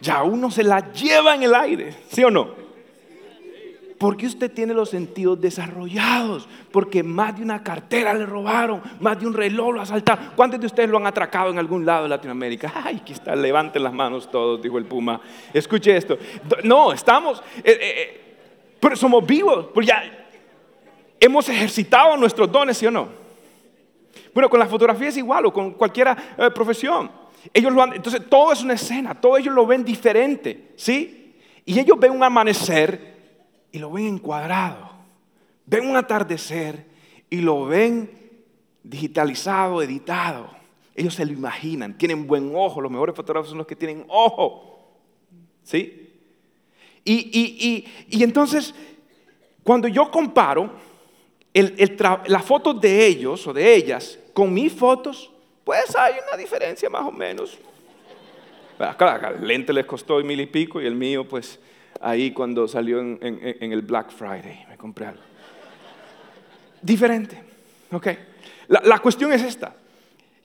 Ya 0.00 0.24
uno 0.24 0.50
se 0.50 0.64
la 0.64 0.92
lleva 0.92 1.36
en 1.36 1.44
el 1.44 1.54
aire, 1.54 1.94
¿sí 2.08 2.24
o 2.24 2.30
no? 2.30 2.66
porque 3.98 4.26
usted 4.26 4.52
tiene 4.52 4.74
los 4.74 4.90
sentidos 4.90 5.40
desarrollados, 5.40 6.48
porque 6.70 7.02
más 7.02 7.36
de 7.36 7.42
una 7.42 7.62
cartera 7.62 8.12
le 8.14 8.26
robaron, 8.26 8.82
más 9.00 9.18
de 9.18 9.26
un 9.26 9.34
reloj 9.34 9.74
lo 9.74 9.80
asaltaron. 9.80 10.32
¿Cuántos 10.36 10.60
de 10.60 10.66
ustedes 10.66 10.90
lo 10.90 10.98
han 10.98 11.06
atracado 11.06 11.50
en 11.50 11.58
algún 11.58 11.86
lado 11.86 12.04
de 12.04 12.10
Latinoamérica? 12.10 12.72
Ay, 12.84 13.00
aquí 13.02 13.12
está, 13.12 13.34
levanten 13.34 13.82
las 13.82 13.92
manos 13.92 14.30
todos, 14.30 14.60
dijo 14.60 14.78
el 14.78 14.84
Puma. 14.84 15.20
Escuche 15.52 15.96
esto. 15.96 16.18
No, 16.64 16.92
estamos, 16.92 17.42
eh, 17.58 17.62
eh, 17.64 17.78
eh, 17.80 18.25
pero 18.86 18.94
somos 18.94 19.26
vivos, 19.26 19.66
porque 19.74 19.88
ya 19.88 20.28
hemos 21.18 21.48
ejercitado 21.48 22.16
nuestros 22.16 22.52
dones, 22.52 22.78
¿sí 22.78 22.86
o 22.86 22.90
no? 22.92 23.08
Bueno, 24.32 24.48
con 24.48 24.60
la 24.60 24.66
fotografía 24.66 25.08
es 25.08 25.16
igual 25.16 25.46
o 25.46 25.52
con 25.52 25.72
cualquier 25.72 26.16
profesión. 26.54 27.10
Ellos 27.52 27.72
lo 27.72 27.82
han, 27.82 27.94
entonces 27.94 28.22
todo 28.30 28.52
es 28.52 28.62
una 28.62 28.74
escena, 28.74 29.12
todos 29.20 29.40
ellos 29.40 29.52
lo 29.52 29.66
ven 29.66 29.84
diferente, 29.84 30.70
¿sí? 30.76 31.34
Y 31.64 31.80
ellos 31.80 31.98
ven 31.98 32.12
un 32.12 32.22
amanecer 32.22 33.16
y 33.72 33.80
lo 33.80 33.90
ven 33.90 34.06
encuadrado. 34.06 34.88
Ven 35.64 35.90
un 35.90 35.96
atardecer 35.96 36.86
y 37.28 37.38
lo 37.38 37.64
ven 37.64 38.08
digitalizado, 38.84 39.82
editado. 39.82 40.48
Ellos 40.94 41.12
se 41.12 41.26
lo 41.26 41.32
imaginan, 41.32 41.98
tienen 41.98 42.24
buen 42.24 42.52
ojo, 42.54 42.80
los 42.80 42.92
mejores 42.92 43.16
fotógrafos 43.16 43.48
son 43.48 43.58
los 43.58 43.66
que 43.66 43.74
tienen 43.74 44.04
ojo. 44.06 44.94
¿Sí? 45.64 46.05
Y, 47.08 47.86
y 48.08 48.22
entonces, 48.22 48.74
cuando 49.62 49.86
yo 49.88 50.10
comparo 50.10 50.72
las 52.26 52.44
fotos 52.44 52.80
de 52.80 53.06
ellos 53.06 53.46
o 53.46 53.52
de 53.52 53.74
ellas 53.74 54.18
con 54.34 54.52
mis 54.52 54.72
fotos, 54.72 55.30
pues 55.64 55.96
hay 55.96 56.14
una 56.28 56.36
diferencia 56.36 56.90
más 56.90 57.02
o 57.02 57.10
menos. 57.10 57.58
Claro, 58.98 59.36
el 59.36 59.46
lente 59.46 59.72
les 59.72 59.86
costó 59.86 60.22
mil 60.22 60.40
y 60.40 60.46
pico 60.46 60.80
y 60.82 60.86
el 60.86 60.94
mío, 60.94 61.26
pues 61.26 61.58
ahí 62.00 62.30
cuando 62.32 62.68
salió 62.68 63.00
en, 63.00 63.18
el 63.72 63.82
Black 63.82 64.10
Friday, 64.10 64.66
me 64.68 64.76
compré 64.76 65.06
algo. 65.06 65.22
Diferente, 66.82 67.42
ok. 67.90 68.08
La, 68.68 68.98
cuestión 68.98 69.32
es 69.32 69.42
esta, 69.42 69.74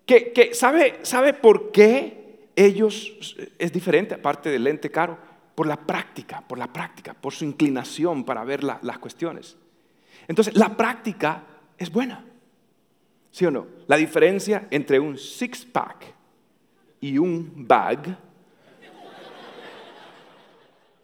que, 0.05 0.51
¿sabe, 0.53 0.99
¿sabe 1.01 1.33
por 1.33 1.71
qué 1.71 2.47
ellos 2.55 3.35
es 3.59 3.73
diferente, 3.73 4.15
aparte 4.15 4.49
del 4.49 4.63
lente 4.63 4.89
caro? 4.89 5.17
Por 5.55 5.67
la 5.67 5.75
práctica, 5.75 6.41
por 6.41 6.57
la 6.57 6.71
práctica, 6.71 7.13
por 7.13 7.33
su 7.33 7.45
inclinación 7.45 8.23
para 8.23 8.43
ver 8.43 8.63
las 8.63 8.97
cuestiones. 8.99 9.57
Entonces, 10.27 10.55
la 10.55 10.75
práctica 10.75 11.43
es 11.77 11.91
buena. 11.91 12.23
¿Sí 13.31 13.45
o 13.45 13.51
no? 13.51 13.67
La 13.87 13.97
diferencia 13.97 14.67
entre 14.69 14.99
un 14.99 15.17
six-pack 15.17 16.13
y 16.99 17.17
un 17.17 17.67
bag 17.67 18.17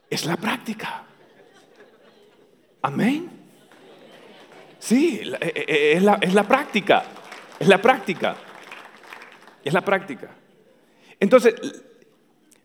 es 0.09 0.25
la 0.25 0.37
práctica. 0.37 1.03
Amén. 2.81 3.29
Sí, 4.79 5.21
eh, 5.23 5.37
eh, 5.41 5.93
es 5.95 6.03
la, 6.03 6.15
es 6.21 6.33
la 6.33 6.43
práctica. 6.43 7.03
Es 7.59 7.67
la 7.67 7.81
práctica. 7.81 8.35
Es 9.63 9.73
la 9.73 9.81
práctica. 9.81 10.29
Entonces, 11.19 11.55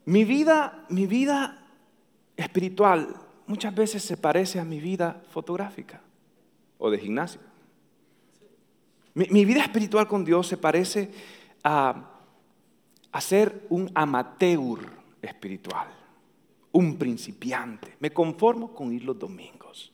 mi 0.04 0.24
vida, 0.24 0.84
mi 0.88 1.06
vida 1.06 1.61
espiritual 2.42 3.16
muchas 3.46 3.74
veces 3.74 4.02
se 4.02 4.16
parece 4.16 4.60
a 4.60 4.64
mi 4.64 4.80
vida 4.80 5.22
fotográfica 5.30 6.00
o 6.78 6.90
de 6.90 6.98
gimnasio. 6.98 7.40
Mi, 9.14 9.44
vida 9.44 9.60
espiritual 9.60 10.08
con 10.08 10.24
Dios 10.24 10.46
se 10.46 10.56
parece 10.56 11.10
a, 11.62 12.08
ser 13.20 13.66
un 13.68 13.90
amateur 13.94 14.78
espiritual, 15.20 15.88
un 16.72 16.96
principiante. 16.96 17.96
Me 18.00 18.10
conformo 18.10 18.72
con 18.72 18.92
ir 18.92 19.04
los 19.04 19.18
domingos. 19.18 19.92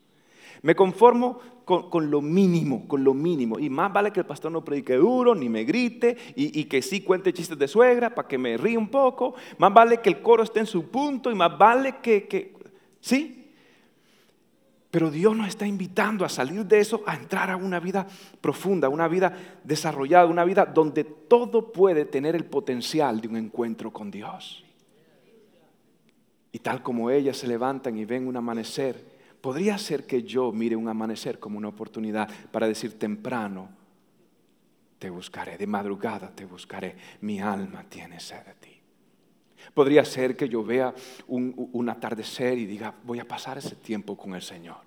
Me 0.62 0.76
conformo 0.76 1.40
con, 1.68 2.10
lo 2.10 2.22
mínimo, 2.22 2.88
con 2.88 3.04
lo 3.04 3.12
mínimo. 3.12 3.58
Y 3.58 3.68
más 3.68 3.92
vale 3.92 4.10
que 4.10 4.20
el 4.20 4.26
pastor 4.26 4.50
no 4.50 4.64
predique 4.64 4.96
duro, 4.96 5.34
ni 5.34 5.50
me 5.50 5.64
grite, 5.64 6.16
y, 6.34 6.64
que 6.64 6.80
sí 6.80 7.02
cuente 7.02 7.32
chistes 7.32 7.58
de 7.58 7.68
suegra 7.68 8.14
para 8.14 8.26
que 8.26 8.38
me 8.38 8.56
ríe 8.56 8.78
un 8.78 8.88
poco. 8.88 9.34
Más 9.58 9.72
vale 9.72 10.00
que 10.00 10.08
el 10.08 10.22
coro 10.22 10.42
esté 10.42 10.60
en 10.60 10.66
su 10.66 10.88
punto, 10.88 11.30
y 11.30 11.34
más 11.34 11.58
vale 11.58 11.96
que, 12.02 12.26
que 12.26 12.54
¿sí? 13.00 13.52
Pero 14.90 15.10
Dios 15.10 15.36
nos 15.36 15.48
está 15.48 15.66
invitando 15.66 16.24
a 16.24 16.30
salir 16.30 16.64
de 16.64 16.80
eso, 16.80 17.02
a 17.06 17.14
entrar 17.14 17.50
a 17.50 17.56
una 17.56 17.80
vida 17.80 18.06
profunda, 18.40 18.88
una 18.88 19.06
vida 19.06 19.36
desarrollada, 19.62 20.24
una 20.24 20.44
vida 20.44 20.64
donde 20.64 21.04
todo 21.04 21.70
puede 21.70 22.06
tener 22.06 22.34
el 22.34 22.46
potencial 22.46 23.20
de 23.20 23.28
un 23.28 23.36
encuentro 23.36 23.92
con 23.92 24.10
Dios. 24.10 24.64
Y 26.50 26.60
tal 26.60 26.82
como 26.82 27.10
ellas 27.10 27.36
se 27.36 27.46
levantan 27.46 27.98
y 27.98 28.06
ven 28.06 28.26
un 28.26 28.38
amanecer, 28.38 29.04
podría 29.40 29.78
ser 29.78 30.06
que 30.06 30.22
yo 30.22 30.52
mire 30.52 30.76
un 30.76 30.88
amanecer 30.88 31.38
como 31.38 31.58
una 31.58 31.68
oportunidad 31.68 32.28
para 32.50 32.66
decir 32.66 32.98
temprano, 32.98 33.68
te 34.98 35.10
buscaré, 35.10 35.56
de 35.56 35.66
madrugada 35.66 36.30
te 36.34 36.44
buscaré, 36.44 36.96
mi 37.20 37.40
alma 37.40 37.84
tiene 37.88 38.18
sed 38.18 38.44
de 38.44 38.54
ti. 38.54 38.80
Podría 39.74 40.04
ser 40.04 40.36
que 40.36 40.48
yo 40.48 40.64
vea 40.64 40.94
un, 41.28 41.88
atardecer 41.88 42.58
y 42.58 42.66
diga, 42.66 42.94
voy 43.04 43.20
a 43.20 43.28
pasar 43.28 43.58
ese 43.58 43.76
tiempo 43.76 44.16
con 44.16 44.34
el 44.34 44.42
Señor. 44.42 44.78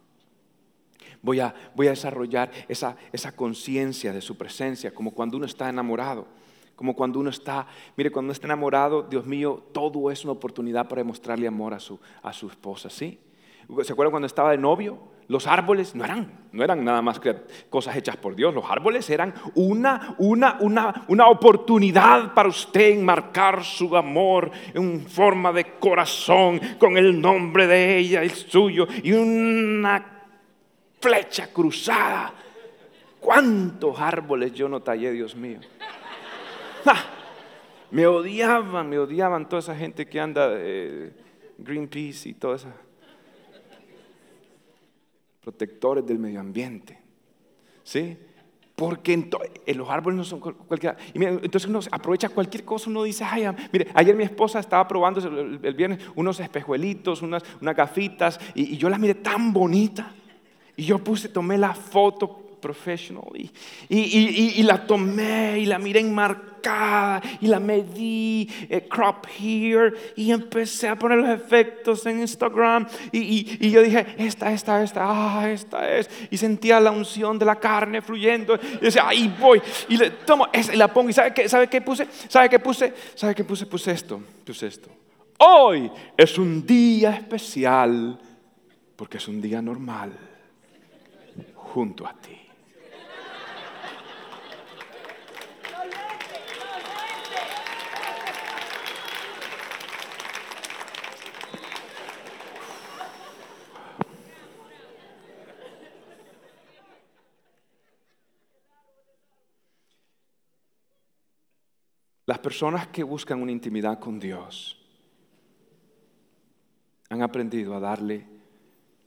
Voy 1.21 1.39
a, 1.39 1.53
voy 1.75 1.87
a 1.87 1.91
desarrollar 1.91 2.51
esa, 2.67 2.97
esa 3.11 3.35
conciencia 3.35 4.11
de 4.11 4.21
su 4.21 4.37
presencia, 4.37 4.93
como 4.93 5.11
cuando 5.11 5.37
uno 5.37 5.45
está 5.45 5.69
enamorado. 5.69 6.27
Como 6.75 6.95
cuando 6.95 7.19
uno 7.19 7.29
está, 7.29 7.67
mire, 7.95 8.11
cuando 8.11 8.27
uno 8.27 8.33
está 8.33 8.47
enamorado, 8.47 9.03
Dios 9.03 9.25
mío, 9.25 9.63
todo 9.71 10.09
es 10.09 10.23
una 10.23 10.33
oportunidad 10.33 10.87
para 10.87 11.01
demostrarle 11.01 11.47
amor 11.47 11.75
a 11.75 11.79
su, 11.79 11.99
a 12.23 12.33
su 12.33 12.47
esposa, 12.47 12.89
¿sí? 12.89 13.19
¿Se 13.83 13.93
acuerdan 13.93 14.11
cuando 14.11 14.27
estaba 14.27 14.51
de 14.51 14.57
novio? 14.57 14.99
Los 15.27 15.47
árboles 15.47 15.95
no 15.95 16.03
eran, 16.03 16.49
no 16.51 16.61
eran 16.61 16.83
nada 16.83 17.01
más 17.01 17.17
que 17.17 17.33
cosas 17.69 17.95
hechas 17.95 18.17
por 18.17 18.35
Dios. 18.35 18.53
Los 18.53 18.65
árboles 18.69 19.09
eran 19.09 19.33
una, 19.55 20.15
una, 20.17 20.57
una, 20.59 21.05
una 21.07 21.29
oportunidad 21.29 22.33
para 22.33 22.49
usted 22.49 22.89
enmarcar 22.91 23.63
su 23.63 23.95
amor 23.95 24.51
en 24.73 25.05
forma 25.07 25.53
de 25.53 25.79
corazón 25.79 26.59
con 26.77 26.97
el 26.97 27.21
nombre 27.21 27.65
de 27.65 27.97
ella, 27.97 28.21
el 28.23 28.31
suyo, 28.31 28.87
y 29.03 29.13
una 29.13 30.05
flecha 30.99 31.47
cruzada. 31.53 32.33
¿Cuántos 33.21 33.97
árboles 34.01 34.53
yo 34.53 34.67
no 34.67 34.81
tallé, 34.81 35.13
Dios 35.13 35.33
mío? 35.33 35.59
Me 37.91 38.05
odiaban, 38.05 38.89
me 38.89 38.99
odiaban 38.99 39.47
toda 39.47 39.61
esa 39.61 39.75
gente 39.75 40.07
que 40.07 40.19
anda 40.19 40.49
de 40.49 41.13
Greenpeace 41.57 42.29
y 42.29 42.33
toda 42.33 42.55
esa 42.57 42.73
protectores 45.41 46.05
del 46.05 46.19
medio 46.19 46.39
ambiente. 46.39 46.99
¿Sí? 47.83 48.17
Porque 48.75 49.13
en, 49.13 49.29
los 49.77 49.89
árboles 49.89 50.17
no 50.17 50.23
son 50.23 50.39
cualquiera. 50.39 50.97
Y 51.13 51.23
entonces 51.23 51.69
uno 51.69 51.79
aprovecha 51.91 52.29
cualquier 52.29 52.63
cosa, 52.63 52.89
uno 52.89 53.03
dice, 53.03 53.23
ay, 53.23 53.45
mire, 53.71 53.87
ayer 53.93 54.15
mi 54.15 54.23
esposa 54.23 54.59
estaba 54.59 54.87
probando 54.87 55.19
el, 55.19 55.73
viernes 55.75 55.99
unos 56.15 56.39
espejuelitos, 56.39 57.21
unas, 57.21 57.43
unas 57.61 57.75
gafitas, 57.75 58.39
y, 58.55 58.73
y, 58.73 58.77
yo 58.77 58.89
las 58.89 58.99
miré 58.99 59.15
tan 59.15 59.53
bonita. 59.53 60.13
Y 60.75 60.85
yo 60.85 60.99
puse, 60.99 61.29
tomé 61.29 61.57
la 61.57 61.73
foto 61.73 62.50
professional. 62.61 63.23
Y, 63.89 64.63
la 64.63 64.85
tomé 64.85 65.59
y 65.59 65.65
la 65.65 65.79
miré 65.79 65.99
enmarcada 65.99 67.21
y 67.41 67.47
la 67.47 67.59
medí, 67.59 68.47
eh, 68.69 68.87
crop 68.87 69.25
here, 69.39 69.93
y 70.15 70.31
empecé 70.31 70.87
a 70.87 70.95
poner 70.95 71.17
los 71.17 71.29
efectos 71.29 72.05
en 72.05 72.21
Instagram. 72.21 72.87
Y, 73.11 73.69
yo 73.69 73.81
dije, 73.81 74.05
esta, 74.17 74.51
esta, 74.53 74.83
esta, 74.83 75.01
ah, 75.03 75.49
esta 75.49 75.97
es. 75.97 76.09
Y 76.29 76.37
sentía 76.37 76.79
la 76.79 76.91
unción 76.91 77.39
de 77.39 77.45
la 77.45 77.55
carne 77.55 78.01
fluyendo. 78.01 78.57
Y 78.79 78.85
decía, 78.85 79.07
ahí 79.07 79.35
voy. 79.39 79.61
Y 79.89 79.97
le 79.97 80.11
tomo 80.11 80.47
esa 80.53 80.73
y 80.73 80.77
la 80.77 80.93
pongo. 80.93 81.09
¿Y 81.09 81.13
sabe 81.13 81.67
qué, 81.67 81.81
puse? 81.81 82.07
¿Sabe 82.27 82.49
qué 82.49 82.59
puse? 82.59 82.93
¿Sabe 83.15 83.35
qué 83.35 83.43
puse? 83.43 83.65
Puse 83.65 83.91
esto, 83.91 84.21
puse 84.45 84.67
esto. 84.67 84.89
Hoy 85.39 85.89
es 86.15 86.37
un 86.37 86.65
día 86.65 87.15
especial 87.15 88.19
porque 88.95 89.17
es 89.17 89.27
un 89.27 89.41
día 89.41 89.59
normal 89.61 90.11
junto 91.55 92.05
a 92.05 92.13
ti. 92.13 92.37
Las 112.25 112.39
personas 112.39 112.87
que 112.87 113.03
buscan 113.03 113.41
una 113.41 113.51
intimidad 113.51 113.99
con 113.99 114.19
Dios 114.19 114.77
han 117.09 117.21
aprendido 117.21 117.75
a 117.75 117.79
darle 117.79 118.25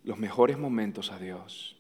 los 0.03 0.19
mejores 0.19 0.59
momentos 0.59 1.11
a 1.11 1.19
Dios 1.19 1.77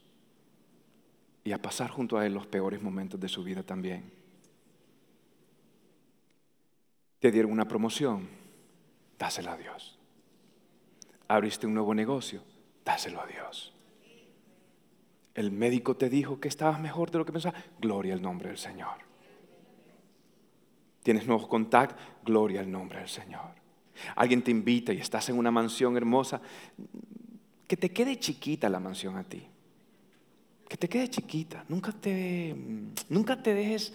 y 1.45 1.53
a 1.53 1.61
pasar 1.61 1.91
junto 1.91 2.17
a 2.17 2.25
Él 2.25 2.33
los 2.33 2.47
peores 2.47 2.81
momentos 2.81 3.21
de 3.21 3.29
su 3.29 3.45
vida 3.45 3.63
también. 3.63 4.11
Te 7.19 7.31
dieron 7.31 7.53
una 7.53 7.69
promoción, 7.69 8.29
dásela 9.19 9.53
a 9.53 9.57
Dios. 9.57 9.99
Abriste 11.29 11.67
un 11.67 11.75
nuevo 11.75 11.95
negocio, 11.95 12.43
dáselo 12.85 13.21
a 13.21 13.27
Dios. 13.27 13.75
El 15.35 15.51
médico 15.51 15.97
te 15.97 16.09
dijo 16.09 16.41
que 16.41 16.49
estabas 16.49 16.81
mejor 16.81 17.11
de 17.11 17.19
lo 17.19 17.25
que 17.25 17.33
pensabas. 17.33 17.63
Gloria 17.81 18.15
al 18.15 18.23
nombre 18.23 18.49
del 18.49 18.59
Señor. 18.59 19.14
Tienes 21.05 21.27
nuevos 21.27 21.47
contactos. 21.47 22.03
Gloria 22.25 22.61
al 22.61 22.71
nombre 22.71 22.99
del 22.99 23.09
Señor. 23.09 23.51
Alguien 24.17 24.43
te 24.43 24.51
invita 24.51 24.93
y 24.93 24.99
estás 24.99 25.29
en 25.29 25.39
una 25.39 25.51
mansión 25.51 25.97
hermosa. 25.99 26.41
Que 27.69 27.77
te 27.77 27.93
quede 27.93 28.19
chiquita 28.19 28.71
la 28.71 28.81
mansión 28.81 29.19
a 29.19 29.23
ti. 29.23 29.47
Que 30.67 30.79
te 30.79 30.89
quede 30.89 31.11
chiquita. 31.11 31.63
Nunca 31.69 31.93
te, 31.93 32.57
nunca 33.11 33.41
te 33.41 33.53
dejes, 33.53 33.93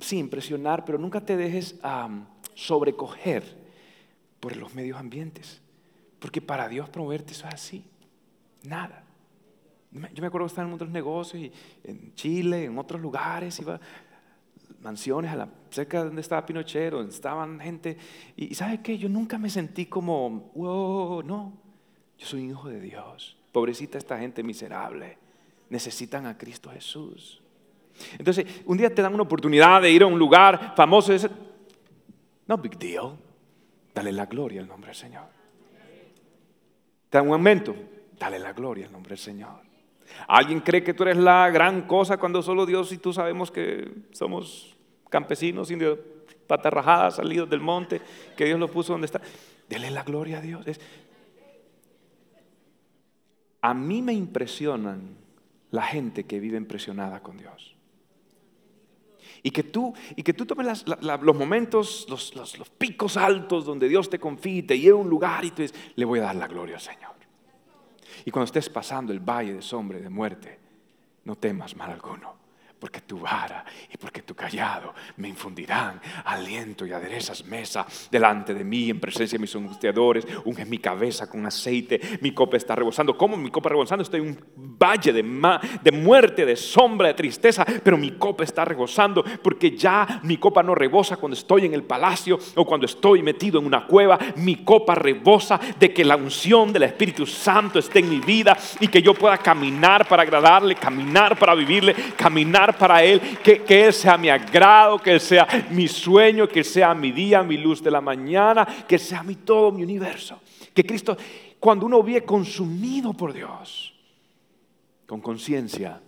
sí, 0.00 0.18
impresionar, 0.18 0.84
pero 0.84 0.96
nunca 0.96 1.20
te 1.20 1.36
dejes 1.36 1.74
sobrecoger 2.54 3.42
por 4.38 4.56
los 4.56 4.72
medios 4.74 4.96
ambientes. 4.96 5.60
Porque 6.20 6.40
para 6.40 6.68
Dios 6.68 6.88
proveerte 6.88 7.32
eso 7.32 7.48
es 7.48 7.54
así. 7.54 7.84
Nada. 8.62 9.02
Yo 9.90 10.20
me 10.20 10.26
acuerdo 10.26 10.46
que 10.46 10.50
estaba 10.50 10.68
en 10.68 10.74
otros 10.74 10.90
negocios, 10.90 11.42
y 11.42 11.52
en 11.84 12.14
Chile, 12.14 12.64
en 12.64 12.78
otros 12.78 13.00
lugares, 13.00 13.58
iba 13.60 13.80
mansiones 14.86 15.32
a 15.32 15.36
la, 15.36 15.48
cerca 15.68 15.98
de 15.98 16.04
donde 16.04 16.20
estaba 16.20 16.46
Pinochet, 16.46 16.92
donde 16.92 17.12
estaban 17.12 17.58
gente. 17.58 17.96
Y, 18.36 18.54
¿sabe 18.54 18.80
qué? 18.82 18.96
Yo 18.96 19.08
nunca 19.08 19.36
me 19.36 19.50
sentí 19.50 19.86
como, 19.86 20.52
wow, 20.54 21.24
no. 21.24 21.52
Yo 22.16 22.26
soy 22.26 22.44
un 22.44 22.50
hijo 22.50 22.68
de 22.68 22.80
Dios. 22.80 23.36
Pobrecita 23.50 23.98
esta 23.98 24.16
gente 24.16 24.44
miserable. 24.44 25.18
Necesitan 25.70 26.26
a 26.26 26.38
Cristo 26.38 26.70
Jesús. 26.70 27.42
Entonces, 28.16 28.46
un 28.64 28.78
día 28.78 28.94
te 28.94 29.02
dan 29.02 29.12
una 29.12 29.24
oportunidad 29.24 29.82
de 29.82 29.90
ir 29.90 30.04
a 30.04 30.06
un 30.06 30.18
lugar 30.20 30.74
famoso 30.76 31.12
y 31.12 31.18
no 32.46 32.56
big 32.58 32.78
deal. 32.78 33.16
Dale 33.92 34.12
la 34.12 34.26
gloria 34.26 34.60
al 34.60 34.68
nombre 34.68 34.90
del 34.90 34.96
Señor. 34.96 35.26
Te 37.10 37.18
dan 37.18 37.26
un 37.26 37.32
aumento. 37.32 37.74
Dale 38.16 38.38
la 38.38 38.52
gloria 38.52 38.86
al 38.86 38.92
nombre 38.92 39.10
del 39.10 39.18
Señor. 39.18 39.66
¿Alguien 40.28 40.60
cree 40.60 40.84
que 40.84 40.94
tú 40.94 41.02
eres 41.02 41.16
la 41.16 41.50
gran 41.50 41.88
cosa 41.88 42.18
cuando 42.18 42.40
solo 42.40 42.66
Dios 42.66 42.92
y 42.92 42.98
tú 42.98 43.12
sabemos 43.12 43.50
que 43.50 43.90
somos 44.12 44.75
campesinos, 45.16 45.70
indios, 45.70 45.98
patarrajadas, 46.46 47.16
salidos 47.16 47.48
del 47.48 47.60
monte, 47.60 48.02
que 48.36 48.44
Dios 48.44 48.60
lo 48.60 48.70
puso 48.70 48.92
donde 48.92 49.06
está? 49.06 49.22
Dele 49.66 49.90
la 49.90 50.02
gloria 50.02 50.38
a 50.38 50.40
Dios. 50.42 50.66
A 53.62 53.72
mí 53.72 54.02
me 54.02 54.12
impresionan 54.12 55.16
la 55.70 55.84
gente 55.84 56.24
que 56.24 56.38
vive 56.38 56.58
impresionada 56.58 57.22
con 57.22 57.38
Dios. 57.38 57.74
Y 59.42 59.50
que 59.52 59.62
tú, 59.62 59.94
y 60.16 60.22
que 60.22 60.34
tú 60.34 60.44
tomes 60.44 60.84
los 60.86 61.36
momentos, 61.36 62.06
los, 62.10 62.34
los, 62.36 62.68
picos 62.76 63.16
altos 63.16 63.64
donde 63.64 63.88
Dios 63.88 64.10
te 64.10 64.18
confía 64.18 64.58
y 64.58 64.62
te 64.64 64.78
lleva 64.78 64.98
a 64.98 65.00
un 65.00 65.08
lugar 65.08 65.46
y 65.46 65.50
tú 65.50 65.62
dices, 65.62 65.92
le 65.94 66.04
voy 66.04 66.18
a 66.18 66.24
dar 66.24 66.36
la 66.36 66.46
gloria 66.46 66.74
al 66.74 66.82
Señor. 66.82 67.14
Y 68.26 68.30
cuando 68.30 68.44
estés 68.44 68.68
pasando 68.68 69.14
el 69.14 69.20
valle 69.20 69.54
de 69.54 69.62
sombra 69.62 69.98
y 69.98 70.02
de 70.02 70.10
muerte, 70.10 70.58
no 71.24 71.36
temas 71.36 71.74
mal 71.74 71.90
alguno 71.90 72.45
porque 72.78 73.00
tu 73.00 73.18
vara 73.18 73.64
y 73.92 73.96
porque 73.96 74.22
tu 74.22 74.34
callado 74.34 74.94
me 75.16 75.28
infundirán 75.28 76.00
aliento 76.24 76.86
y 76.86 76.92
aderezas 76.92 77.44
mesa 77.44 77.86
delante 78.10 78.52
de 78.52 78.64
mí 78.64 78.90
en 78.90 79.00
presencia 79.00 79.38
de 79.38 79.42
mis 79.42 79.54
angustiadores, 79.56 80.26
unge 80.44 80.64
mi 80.64 80.78
cabeza 80.78 81.28
con 81.28 81.46
aceite, 81.46 82.00
mi 82.20 82.32
copa 82.32 82.56
está 82.56 82.74
rebosando. 82.74 83.16
¿Cómo 83.16 83.36
mi 83.36 83.50
copa 83.50 83.70
rebosando? 83.70 84.02
Estoy 84.02 84.20
en 84.20 84.28
un 84.28 84.76
valle 84.78 85.12
de, 85.12 85.22
de 85.82 85.92
muerte, 85.92 86.44
de 86.44 86.56
sombra, 86.56 87.08
de 87.08 87.14
tristeza, 87.14 87.64
pero 87.82 87.96
mi 87.96 88.12
copa 88.12 88.44
está 88.44 88.64
rebosando 88.64 89.24
porque 89.42 89.76
ya 89.76 90.20
mi 90.22 90.36
copa 90.36 90.62
no 90.62 90.74
rebosa 90.74 91.16
cuando 91.16 91.36
estoy 91.36 91.66
en 91.66 91.74
el 91.74 91.84
palacio 91.84 92.38
o 92.54 92.66
cuando 92.66 92.86
estoy 92.86 93.22
metido 93.22 93.58
en 93.58 93.66
una 93.66 93.86
cueva, 93.86 94.18
mi 94.36 94.56
copa 94.64 94.94
rebosa 94.94 95.58
de 95.78 95.92
que 95.92 96.04
la 96.04 96.16
unción 96.16 96.72
del 96.72 96.84
Espíritu 96.84 97.26
Santo 97.26 97.78
esté 97.78 98.00
en 98.00 98.10
mi 98.10 98.20
vida 98.20 98.56
y 98.80 98.88
que 98.88 99.02
yo 99.02 99.14
pueda 99.14 99.38
caminar 99.38 100.06
para 100.06 100.22
agradarle, 100.22 100.74
caminar 100.74 101.38
para 101.38 101.54
vivirle, 101.54 101.94
caminar 102.16 102.65
para 102.74 103.04
Él, 103.04 103.20
que, 103.42 103.62
Él 103.68 103.92
sea 103.92 104.16
mi 104.16 104.30
agrado, 104.30 104.98
que 104.98 105.12
Él 105.12 105.20
sea 105.20 105.46
mi 105.70 105.86
sueño, 105.86 106.48
que 106.48 106.64
sea 106.64 106.94
mi 106.94 107.12
día, 107.12 107.42
mi 107.42 107.58
luz 107.58 107.82
de 107.82 107.90
la 107.90 108.00
mañana, 108.00 108.66
que 108.88 108.98
sea 108.98 109.22
mi 109.22 109.36
todo, 109.36 109.70
mi 109.70 109.82
universo. 109.82 110.40
Que 110.72 110.84
Cristo, 110.84 111.16
cuando 111.60 111.86
uno 111.86 112.02
vive 112.02 112.24
consumido 112.24 113.12
por 113.12 113.32
Dios, 113.32 113.94
con 115.06 115.20
conciencia 115.20 116.00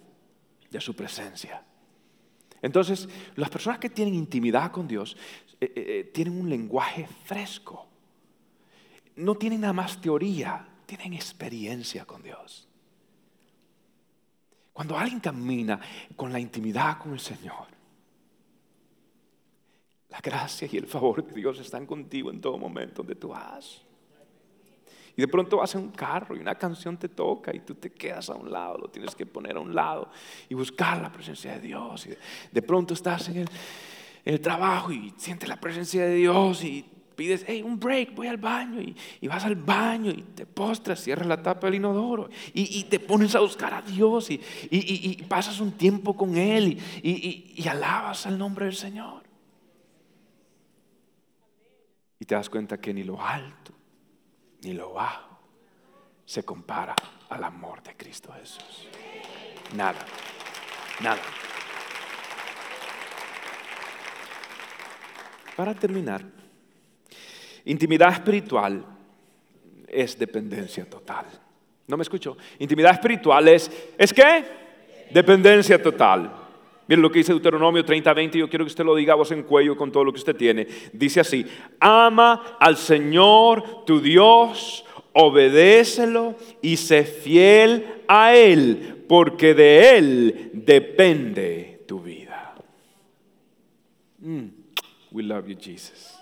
de 0.71 0.81
su 0.81 0.95
presencia. 0.95 1.63
Entonces, 2.61 3.09
las 3.37 3.51
personas 3.51 3.79
que 3.79 3.91
tienen 3.91 4.15
intimidad 4.15 4.73
con 4.73 4.89
Dios 4.89 5.17
eh, 5.61 5.73
eh, 5.75 5.85
eh, 5.87 6.11
tienen 6.13 6.41
un 6.41 6.49
lenguaje 6.49 7.07
fresco. 7.25 7.87
No 9.17 9.37
tienen 9.37 9.63
nada 9.63 9.73
más 9.73 10.01
teoría, 10.01 10.67
tienen 10.87 11.15
experiencia 11.15 12.05
con 12.05 12.23
Dios. 12.23 12.68
Cuando 14.79 14.97
alguien 14.97 15.19
camina 15.19 15.81
con 16.15 16.33
la 16.33 16.39
intimidad 16.39 16.99
con 16.99 17.13
el 17.13 17.19
Señor, 17.19 17.67
la 20.09 20.21
gracia 20.21 20.69
y 20.71 20.77
el 20.77 20.87
favor 20.87 21.27
de 21.27 21.35
Dios 21.35 21.59
están 21.59 21.85
contigo 21.85 22.31
en 22.31 22.41
todo 22.41 22.57
momento 22.59 22.99
donde 22.99 23.17
tú 23.17 23.31
vas. 23.31 23.83
Y 25.17 25.21
de 25.21 25.27
pronto 25.27 25.57
vas 25.57 25.75
en 25.75 25.81
un 25.81 25.91
carro 25.91 26.37
y 26.37 26.39
una 26.39 26.55
canción 26.55 26.97
te 26.97 27.09
toca 27.09 27.53
y 27.53 27.59
tú 27.59 27.75
te 27.75 27.91
quedas 27.91 28.31
a 28.31 28.37
un 28.37 28.53
lado, 28.53 28.79
lo 28.79 28.89
tienes 28.89 29.17
que 29.17 29.27
poner 29.27 29.57
a 29.57 29.61
un 29.61 29.75
lado 29.75 30.13
y 30.49 30.55
buscar 30.55 31.03
la 31.03 31.11
presencia 31.11 31.55
de 31.55 31.61
Dios. 31.61 32.07
Y 32.07 32.15
de, 32.53 32.63
pronto 32.63 32.95
estás 32.95 33.29
en 33.31 33.39
el, 33.39 33.49
en 34.25 34.35
el 34.35 34.41
trabajo 34.41 34.93
y 34.93 35.13
sientes 35.17 35.49
la 35.49 35.59
presencia 35.59 36.05
de 36.05 36.15
Dios 36.15 36.63
y 36.63 36.89
pides, 37.19 37.45
hey, 37.49 37.63
un 37.63 37.81
break, 37.81 38.15
voy 38.15 38.29
al 38.29 38.37
baño 38.37 38.81
y, 38.81 39.27
vas 39.27 39.45
al 39.45 39.57
baño 39.57 40.13
y 40.13 40.23
te 40.23 40.47
postras, 40.47 41.03
cierras 41.03 41.27
la 41.27 41.43
tapa 41.43 41.67
del 41.67 41.75
inodoro 41.75 42.31
y, 42.55 42.85
te 42.85 43.01
pones 43.01 43.35
a 43.35 43.41
buscar 43.41 43.75
a 43.75 43.83
Dios 43.83 44.31
y, 44.31 44.39
pasas 45.29 45.59
un 45.59 45.73
tiempo 45.73 46.17
con 46.17 46.37
Él 46.37 46.79
y, 47.03 47.67
alabas 47.69 48.25
al 48.27 48.39
nombre 48.39 48.67
del 48.67 48.77
Señor. 48.77 49.25
Y 52.21 52.25
te 52.25 52.37
das 52.37 52.49
cuenta 52.49 52.81
que 52.81 52.95
ni 52.95 53.03
lo 53.03 53.21
alto 53.21 53.73
ni 54.63 54.73
lo 54.73 54.93
bajo 54.93 55.41
se 56.25 56.45
compara 56.45 56.95
al 57.31 57.43
amor 57.43 57.83
de 57.83 57.97
Cristo 57.97 58.33
Jesús. 58.33 58.87
Nada, 59.75 60.07
nada. 61.01 61.21
Para 65.57 65.75
terminar, 65.75 66.39
Intimidad 67.69 68.15
espiritual 68.15 68.83
es 69.87 70.19
dependencia 70.19 70.89
total. 70.89 71.27
¿No 71.87 71.99
me 71.99 72.03
escucho? 72.03 72.37
Intimidad 72.59 72.93
espiritual 72.93 73.47
es, 73.49 73.71
¿es 73.99 74.13
qué? 74.13 74.45
Dependencia 75.11 75.83
total. 75.83 76.33
Miren 76.87 77.03
lo 77.03 77.11
que 77.11 77.19
dice 77.19 77.33
Deuteronomio 77.33 77.85
30, 77.85 78.15
20, 78.15 78.39
yo 78.39 78.49
quiero 78.49 78.65
que 78.65 78.71
usted 78.71 78.85
lo 78.85 78.95
diga 78.95 79.13
a 79.13 79.17
voz 79.17 79.33
en 79.33 79.43
cuello 79.43 79.77
con 79.77 79.93
todo 79.93 80.05
lo 80.05 80.13
que 80.13 80.19
usted 80.19 80.35
tiene. 80.35 80.67
Dice 80.95 81.21
así, 81.21 81.45
ama 81.79 82.57
al 82.59 82.79
Señor 82.79 83.85
tu 83.85 84.01
Dios, 84.01 84.87
obedécelo 85.13 86.37
y 86.63 86.79
sé 86.79 87.05
fiel 87.05 88.03
a 88.09 88.35
Él, 88.35 89.05
porque 89.07 89.53
de 89.53 89.99
Él 89.99 90.51
depende 90.55 91.83
tu 91.87 92.01
vida. 92.01 92.55
Mm. 94.21 94.47
We 95.13 95.23
love 95.23 95.47
you, 95.49 95.57
Jesus. 95.61 96.18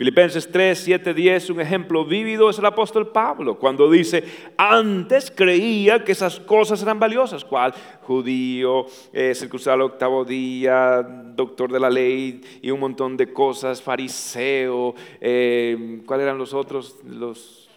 Filipenses 0.00 0.50
3, 0.50 0.78
7, 0.78 1.12
10, 1.12 1.50
un 1.50 1.60
ejemplo 1.60 2.06
vívido 2.06 2.48
es 2.48 2.58
el 2.58 2.64
apóstol 2.64 3.08
Pablo 3.08 3.58
cuando 3.58 3.90
dice, 3.90 4.24
antes 4.56 5.30
creía 5.30 6.02
que 6.02 6.12
esas 6.12 6.40
cosas 6.40 6.80
eran 6.82 6.98
valiosas, 6.98 7.44
¿cuál? 7.44 7.74
Judío, 8.04 8.86
eh, 9.12 9.34
circuncidado 9.34 9.74
al 9.74 9.82
octavo 9.82 10.24
día, 10.24 11.02
doctor 11.02 11.70
de 11.70 11.80
la 11.80 11.90
ley 11.90 12.40
y 12.62 12.70
un 12.70 12.80
montón 12.80 13.14
de 13.14 13.30
cosas, 13.30 13.82
fariseo, 13.82 14.94
eh, 15.20 16.00
¿cuáles 16.06 16.24
eran 16.24 16.38
los 16.38 16.54
otros? 16.54 16.96
Los, 17.04 17.68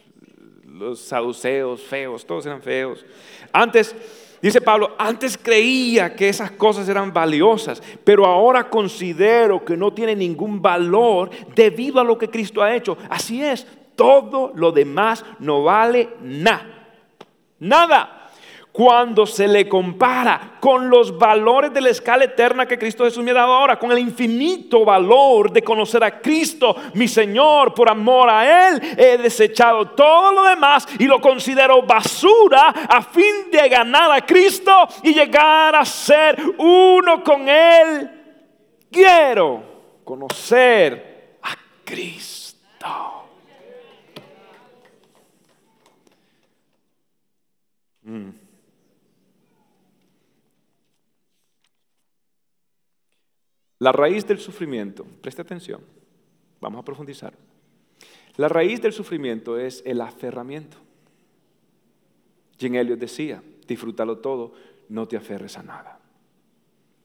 los 0.66 1.00
saduceos, 1.00 1.82
feos, 1.82 2.26
todos 2.26 2.46
eran 2.46 2.62
feos. 2.62 3.06
Antes 3.52 3.94
Dice 4.44 4.60
Pablo, 4.60 4.94
antes 4.98 5.38
creía 5.38 6.18
que 6.18 6.28
esas 6.28 6.52
cosas 6.52 6.90
eran 6.90 7.14
valiosas, 7.14 7.82
pero 8.04 8.26
ahora 8.26 8.70
considero 8.70 9.64
que 9.64 9.78
no 9.78 9.94
tienen 9.94 10.20
ningún 10.20 10.62
valor 10.62 11.30
debido 11.56 12.02
a 12.02 12.04
lo 12.04 12.18
que 12.18 12.28
Cristo 12.28 12.62
ha 12.62 12.76
hecho. 12.76 12.98
Así 13.10 13.42
es, 13.42 13.66
todo 13.96 14.52
lo 14.54 14.74
demás 14.74 15.24
no 15.40 15.64
vale 15.64 16.10
nada. 16.22 16.90
Nada 17.58 18.23
cuando 18.74 19.28
se 19.28 19.48
le 19.48 19.70
compara 19.70 20.58
con 20.60 20.90
los 20.90 21.16
valores 21.16 21.72
de 21.72 21.80
la 21.80 21.92
escala 21.92 22.24
eterna 22.24 22.66
que 22.66 22.80
Cristo 22.80 23.06
Jesús 23.06 23.24
me 23.24 23.30
ha 23.30 23.36
dado 23.36 23.54
ahora, 23.54 23.78
con 23.78 23.92
el 23.92 24.00
infinito 24.00 24.84
valor 24.84 25.52
de 25.52 25.62
conocer 25.62 26.04
a 26.04 26.20
Cristo, 26.20 26.76
mi 26.96 27.08
Señor, 27.08 27.76
por 27.76 27.88
amor 27.88 28.32
a 28.32 28.70
Él, 28.70 28.82
he 28.98 29.20
desechado 29.20 29.90
todo 29.90 30.32
lo 30.32 30.44
demás 30.46 30.88
y 30.98 31.06
lo 31.06 31.22
considero 31.22 31.84
basura 31.84 32.70
a 32.90 33.04
fin 33.04 33.52
de 33.52 33.70
ganar 33.70 34.12
a 34.12 34.26
Cristo 34.26 34.72
y 35.04 35.14
llegar 35.14 35.76
a 35.76 35.86
ser 35.86 36.36
uno 36.58 37.24
con 37.24 37.48
Él. 37.48 38.10
Quiero 38.92 40.02
conocer 40.04 41.38
a 41.44 41.56
Cristo. 41.86 43.24
La 53.84 53.92
raíz 53.92 54.26
del 54.26 54.40
sufrimiento, 54.40 55.06
preste 55.20 55.42
atención, 55.42 55.82
vamos 56.62 56.80
a 56.80 56.86
profundizar. 56.86 57.34
La 58.38 58.48
raíz 58.48 58.82
del 58.82 58.94
sufrimiento 58.94 59.60
es 59.60 59.84
el 59.86 60.00
aferramiento. 60.00 60.78
Jim 62.58 62.76
Elliot 62.76 62.98
decía, 62.98 63.44
disfrútalo 63.68 64.20
todo, 64.20 64.54
no 64.88 65.06
te 65.06 65.18
aferres 65.18 65.58
a 65.58 65.64
nada. 65.64 66.00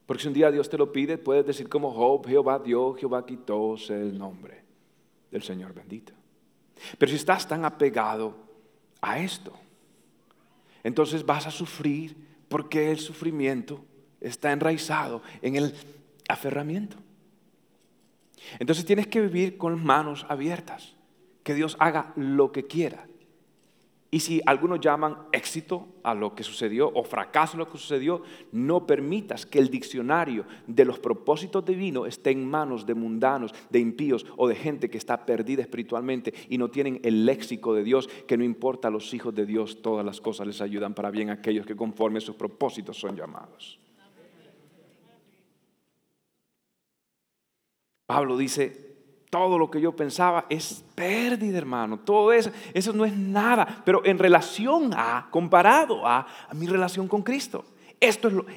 Porque 0.05 0.21
si 0.21 0.29
un 0.29 0.33
día 0.33 0.51
Dios 0.51 0.69
te 0.69 0.77
lo 0.77 0.89
pide, 0.93 1.17
puedes 1.17 1.45
decir 1.45 1.67
como 1.67 1.91
Job, 1.91 2.25
Jehová 2.25 2.59
dio, 2.59 2.93
Jehová 2.93 3.25
quitó, 3.25 3.75
sea 3.75 3.97
el 3.97 4.17
nombre 4.17 4.63
del 5.31 5.43
Señor 5.43 5.73
bendito. 5.73 6.13
Pero 6.97 7.09
si 7.09 7.17
estás 7.17 7.45
tan 7.45 7.65
apegado 7.65 8.37
a 9.01 9.19
esto, 9.19 9.51
entonces 10.81 11.25
vas 11.25 11.45
a 11.45 11.51
sufrir 11.51 12.15
porque 12.47 12.89
el 12.89 12.99
sufrimiento 12.99 13.83
está 14.21 14.53
enraizado 14.53 15.21
en 15.41 15.57
el 15.57 15.73
aferramiento. 16.29 16.95
Entonces 18.59 18.85
tienes 18.85 19.07
que 19.07 19.21
vivir 19.21 19.57
con 19.57 19.83
manos 19.83 20.25
abiertas, 20.29 20.95
que 21.43 21.53
Dios 21.53 21.75
haga 21.79 22.13
lo 22.15 22.51
que 22.51 22.65
quiera. 22.67 23.05
Y 24.11 24.21
si 24.21 24.41
algunos 24.47 24.79
llaman 24.79 25.17
éxito 25.31 25.87
a 26.01 26.15
lo 26.15 26.33
que 26.33 26.43
sucedió 26.43 26.91
o 26.95 27.03
fracaso 27.03 27.55
a 27.55 27.59
lo 27.59 27.69
que 27.69 27.77
sucedió, 27.77 28.23
no 28.51 28.87
permitas 28.87 29.45
que 29.45 29.59
el 29.59 29.69
diccionario 29.69 30.45
de 30.65 30.83
los 30.83 30.97
propósitos 30.97 31.63
divinos 31.63 32.07
esté 32.07 32.31
en 32.31 32.49
manos 32.49 32.87
de 32.87 32.95
mundanos, 32.95 33.53
de 33.69 33.79
impíos 33.79 34.25
o 34.35 34.47
de 34.47 34.55
gente 34.55 34.89
que 34.89 34.97
está 34.97 35.27
perdida 35.27 35.61
espiritualmente 35.61 36.33
y 36.49 36.57
no 36.57 36.69
tienen 36.69 36.99
el 37.03 37.23
léxico 37.23 37.75
de 37.75 37.83
Dios, 37.83 38.09
que 38.27 38.35
no 38.35 38.43
importa 38.43 38.87
a 38.87 38.91
los 38.91 39.13
hijos 39.13 39.35
de 39.35 39.45
Dios, 39.45 39.83
todas 39.83 40.03
las 40.03 40.19
cosas 40.19 40.47
les 40.47 40.61
ayudan 40.61 40.95
para 40.95 41.11
bien 41.11 41.29
a 41.29 41.33
aquellos 41.33 41.67
que 41.67 41.75
conforme 41.75 42.17
a 42.17 42.21
sus 42.21 42.35
propósitos 42.35 42.99
son 42.99 43.15
llamados. 43.15 43.79
Pablo 48.09 48.37
dice, 48.37 48.75
todo 49.29 49.59
lo 49.59 49.69
que 49.69 49.79
yo 49.79 49.91
pensaba 49.91 50.47
es 50.49 50.83
pérdida, 50.95 51.59
hermano. 51.59 51.99
Todo 51.99 52.33
eso, 52.33 52.49
eso 52.73 52.91
no 52.91 53.05
es 53.05 53.15
nada. 53.15 53.83
Pero 53.85 54.03
en 54.03 54.17
relación 54.17 54.95
a, 54.95 55.27
comparado 55.29 56.07
a, 56.07 56.25
a 56.49 56.53
mi 56.55 56.65
relación 56.65 57.07
con 57.07 57.21
Cristo. 57.21 57.65
Esto 57.99 58.29
es 58.29 58.33
lo, 58.33 58.47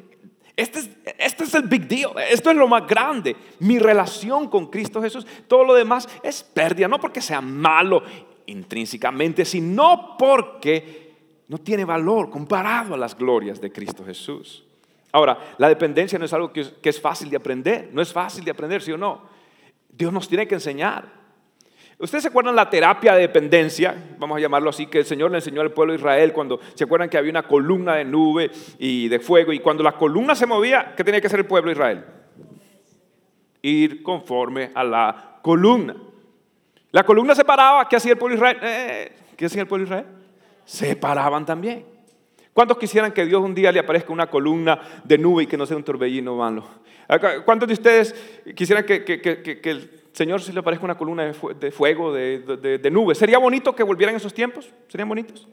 este 0.56 0.78
es, 0.78 0.90
este 1.18 1.44
es 1.44 1.54
el 1.54 1.64
big 1.64 1.86
deal. 1.86 2.12
Esto 2.30 2.50
es 2.50 2.56
lo 2.56 2.66
más 2.66 2.86
grande. 2.86 3.36
Mi 3.58 3.78
relación 3.78 4.48
con 4.48 4.68
Cristo 4.68 5.02
Jesús. 5.02 5.26
Todo 5.46 5.64
lo 5.64 5.74
demás 5.74 6.08
es 6.22 6.42
pérdida. 6.42 6.88
No 6.88 6.98
porque 6.98 7.20
sea 7.20 7.42
malo 7.42 8.02
intrínsecamente, 8.46 9.44
sino 9.44 10.16
porque 10.16 11.12
no 11.48 11.58
tiene 11.58 11.84
valor 11.84 12.30
comparado 12.30 12.94
a 12.94 12.96
las 12.96 13.18
glorias 13.18 13.60
de 13.60 13.70
Cristo 13.70 14.02
Jesús. 14.02 14.64
Ahora, 15.12 15.56
la 15.58 15.68
dependencia 15.68 16.18
no 16.18 16.24
es 16.24 16.32
algo 16.32 16.54
que 16.54 16.64
que 16.80 16.88
es 16.88 16.98
fácil 16.98 17.28
de 17.28 17.36
aprender. 17.36 17.90
No 17.92 18.00
es 18.00 18.10
fácil 18.14 18.46
de 18.46 18.50
aprender, 18.50 18.80
¿sí 18.80 18.92
o 18.92 18.96
no? 18.96 19.30
Dios 19.92 20.12
nos 20.12 20.28
tiene 20.28 20.48
que 20.48 20.54
enseñar. 20.54 21.22
¿Ustedes 21.98 22.22
se 22.22 22.28
acuerdan 22.30 22.56
la 22.56 22.68
terapia 22.68 23.14
de 23.14 23.20
dependencia? 23.20 23.94
Vamos 24.18 24.36
a 24.36 24.40
llamarlo 24.40 24.70
así, 24.70 24.86
que 24.86 24.98
el 24.98 25.04
Señor 25.04 25.30
le 25.30 25.38
enseñó 25.38 25.60
al 25.60 25.70
pueblo 25.70 25.92
de 25.92 26.00
Israel 26.00 26.32
cuando 26.32 26.58
se 26.74 26.82
acuerdan 26.82 27.08
que 27.08 27.16
había 27.16 27.30
una 27.30 27.44
columna 27.44 27.94
de 27.94 28.04
nube 28.04 28.50
y 28.80 29.06
de 29.06 29.20
fuego 29.20 29.52
y 29.52 29.60
cuando 29.60 29.84
la 29.84 29.92
columna 29.92 30.34
se 30.34 30.46
movía, 30.46 30.94
¿qué 30.96 31.04
tenía 31.04 31.20
que 31.20 31.28
hacer 31.28 31.38
el 31.38 31.46
pueblo 31.46 31.68
de 31.68 31.74
Israel? 31.74 32.04
Ir 33.62 34.02
conforme 34.02 34.72
a 34.74 34.82
la 34.82 35.38
columna. 35.42 35.94
La 36.90 37.04
columna 37.04 37.36
se 37.36 37.44
paraba, 37.44 37.88
¿qué 37.88 37.94
hacía 37.94 38.12
el 38.12 38.18
pueblo 38.18 38.36
de 38.36 38.38
Israel? 38.38 38.58
Eh, 38.62 39.12
¿Qué 39.36 39.46
hacía 39.46 39.62
el 39.62 39.68
pueblo 39.68 39.86
de 39.86 39.90
Israel? 39.90 40.06
Se 40.64 40.96
paraban 40.96 41.46
también. 41.46 41.91
¿Cuántos 42.52 42.76
quisieran 42.78 43.12
que 43.12 43.24
Dios 43.24 43.42
un 43.42 43.54
día 43.54 43.72
le 43.72 43.80
aparezca 43.80 44.12
una 44.12 44.28
columna 44.28 44.80
de 45.04 45.16
nube 45.16 45.44
y 45.44 45.46
que 45.46 45.56
no 45.56 45.64
sea 45.64 45.76
un 45.76 45.84
torbellino 45.84 46.36
malo? 46.36 46.66
¿Cuántos 47.44 47.68
de 47.68 47.74
ustedes 47.74 48.14
quisieran 48.54 48.84
que, 48.84 49.60
el 49.64 49.90
Señor 50.12 50.42
se 50.42 50.52
le 50.52 50.60
aparezca 50.60 50.84
una 50.84 50.96
columna 50.96 51.32
de 51.58 51.70
fuego, 51.70 52.12
de, 52.12 52.90
nube? 52.90 53.14
¿Sería 53.14 53.38
bonito 53.38 53.74
que 53.74 53.82
volvieran 53.82 54.14
esos 54.16 54.34
tiempos? 54.34 54.70
¿Serían 54.88 55.08
bonitos? 55.08 55.48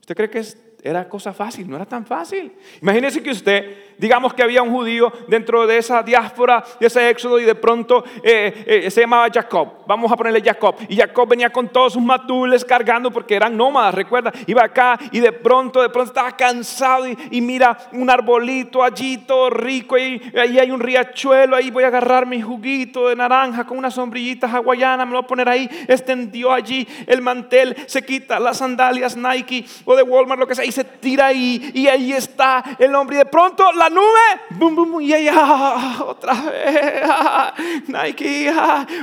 ¿Usted 0.00 0.14
cree 0.14 0.30
que 0.30 0.38
era 0.86 1.08
cosa 1.08 1.32
fácil? 1.32 1.68
No 1.68 1.76
era 1.76 1.86
tan 1.86 2.06
fácil. 2.06 2.52
Imagínese 2.80 3.22
que 3.22 3.30
usted 3.30 3.86
digamos 3.98 4.34
que 4.34 4.42
había 4.42 4.62
un 4.62 4.70
judío 4.70 5.12
dentro 5.28 5.66
de 5.66 5.78
esa 5.78 6.02
diáspora, 6.02 6.64
de 6.80 6.86
ese 6.86 7.08
éxodo, 7.08 7.40
y 7.40 7.44
de 7.44 7.54
pronto 7.54 8.04
eh, 8.22 8.64
eh, 8.66 8.90
se 8.90 9.02
llamaba 9.02 9.28
Jacob. 9.32 9.84
Vamos 9.86 10.10
a 10.10 10.16
ponerle 10.16 10.42
Jacob. 10.42 10.76
Y 10.88 10.96
Jacob 10.96 11.28
venía 11.28 11.50
con 11.50 11.68
todos 11.68 11.94
sus 11.94 12.02
matules 12.02 12.64
cargando 12.64 13.10
porque 13.10 13.34
eran 13.34 13.56
nómadas, 13.56 13.94
recuerda. 13.94 14.32
Iba 14.46 14.64
acá 14.64 14.98
y 15.12 15.20
de 15.20 15.32
pronto, 15.32 15.80
de 15.80 15.88
pronto 15.88 16.10
estaba 16.10 16.36
cansado 16.36 17.06
y, 17.06 17.40
mira 17.46 17.76
un 17.92 18.10
arbolito 18.10 18.82
allí 18.82 19.18
todo 19.18 19.50
rico 19.50 19.96
y 19.96 20.20
ahí 20.36 20.58
hay 20.58 20.70
un 20.70 20.80
riachuelo, 20.80 21.54
ahí 21.54 21.70
voy 21.70 21.84
a 21.84 21.88
agarrar 21.88 22.26
mi 22.26 22.40
juguito 22.42 23.08
de 23.08 23.14
naranja 23.14 23.64
con 23.64 23.78
una 23.78 23.90
sombrillita 23.90 24.48
hawaiana, 24.48 25.04
me 25.04 25.12
lo 25.12 25.18
voy 25.18 25.24
a 25.24 25.28
poner 25.28 25.48
ahí. 25.48 25.68
Extendió 25.86 26.52
allí 26.52 26.86
el 27.06 27.22
mantel, 27.22 27.76
se 27.86 28.04
quita 28.04 28.40
las 28.40 28.58
sandalias 28.58 29.16
Nike 29.16 29.64
o 29.84 29.94
de 29.94 30.02
Walmart, 30.02 30.40
lo 30.40 30.46
que 30.46 30.54
sea, 30.54 30.64
y 30.64 30.72
se 30.76 30.84
tira 30.84 31.26
ahí. 31.26 31.70
Y 31.74 31.88
ahí 31.88 32.12
está 32.12 32.62
el 32.78 32.94
hombre. 32.94 33.16
Y 33.16 33.18
de 33.18 33.26
pronto 33.26 33.72
la 33.72 33.88
nube, 33.88 34.40
bum, 34.50 34.74
bum, 34.74 35.00
y 35.00 35.12
ella, 35.12 35.96
otra 36.06 36.34
vez, 36.34 37.88
Nike, 37.88 38.52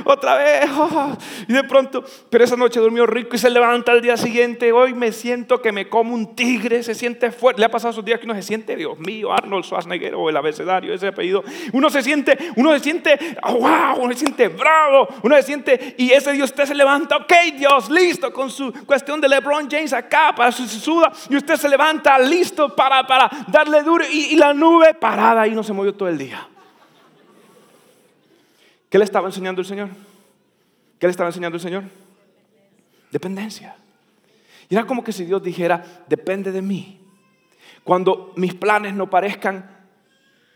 otra 0.04 0.36
vez. 0.36 0.70
Y 1.48 1.52
de 1.52 1.64
pronto, 1.64 2.04
pero 2.30 2.44
esa 2.44 2.56
noche 2.56 2.80
durmió 2.80 3.06
rico 3.06 3.36
y 3.36 3.38
se 3.38 3.50
levanta 3.50 3.92
al 3.92 4.00
día 4.00 4.16
siguiente. 4.16 4.72
Hoy 4.72 4.94
me 4.94 5.12
siento 5.12 5.60
que 5.60 5.72
me 5.72 5.88
como 5.88 6.14
un 6.14 6.34
tigre, 6.34 6.82
se 6.82 6.94
siente 6.94 7.30
fuerte. 7.30 7.60
Le 7.60 7.66
ha 7.66 7.70
pasado 7.70 7.92
esos 7.92 8.04
días 8.04 8.18
que 8.18 8.26
uno 8.26 8.34
se 8.34 8.42
siente, 8.42 8.76
Dios 8.76 8.98
mío, 8.98 9.32
Arnold 9.32 9.64
Schwarzenegger 9.64 10.14
o 10.14 10.30
el 10.30 10.36
abecedario, 10.36 10.94
ese 10.94 11.08
apellido. 11.08 11.44
Uno 11.72 11.90
se 11.90 12.02
siente, 12.02 12.36
uno 12.56 12.72
se 12.72 12.80
siente, 12.80 13.18
wow, 13.42 13.98
uno 14.00 14.12
se 14.12 14.20
siente 14.20 14.48
bravo, 14.48 15.08
uno 15.22 15.36
se 15.36 15.42
siente, 15.42 15.94
y 15.98 16.10
ese 16.12 16.32
día 16.32 16.44
usted 16.44 16.64
se 16.64 16.74
levanta, 16.74 17.16
ok, 17.16 17.32
Dios, 17.56 17.90
listo, 17.90 18.32
con 18.32 18.50
su 18.50 18.72
cuestión 18.86 19.20
de 19.20 19.28
LeBron 19.28 19.68
James 19.70 19.92
acá 19.92 20.32
para 20.36 20.52
su 20.52 20.66
suda, 20.66 21.12
y 21.28 21.36
usted 21.36 21.53
se 21.56 21.68
levanta 21.68 22.18
listo 22.18 22.74
para, 22.74 23.06
para 23.06 23.30
darle 23.48 23.82
duro, 23.82 24.04
y 24.10 24.36
la 24.36 24.54
nube 24.54 24.94
parada 24.94 25.46
y 25.46 25.52
no 25.52 25.62
se 25.62 25.72
movió 25.72 25.94
todo 25.94 26.08
el 26.08 26.18
día. 26.18 26.48
¿Qué 28.94 28.98
le 28.98 29.04
estaba 29.04 29.26
enseñando 29.26 29.60
el 29.60 29.66
Señor? 29.66 29.88
¿Qué 31.00 31.08
le 31.08 31.10
estaba 31.10 31.28
enseñando 31.28 31.56
el 31.56 31.60
Señor? 31.60 31.82
Dependencia. 33.10 33.74
Era 34.70 34.86
como 34.86 35.02
que 35.02 35.10
si 35.10 35.24
Dios 35.24 35.42
dijera, 35.42 35.84
depende 36.06 36.52
de 36.52 36.62
mí. 36.62 37.00
Cuando 37.82 38.32
mis 38.36 38.54
planes 38.54 38.94
no 38.94 39.10
parezcan 39.10 39.68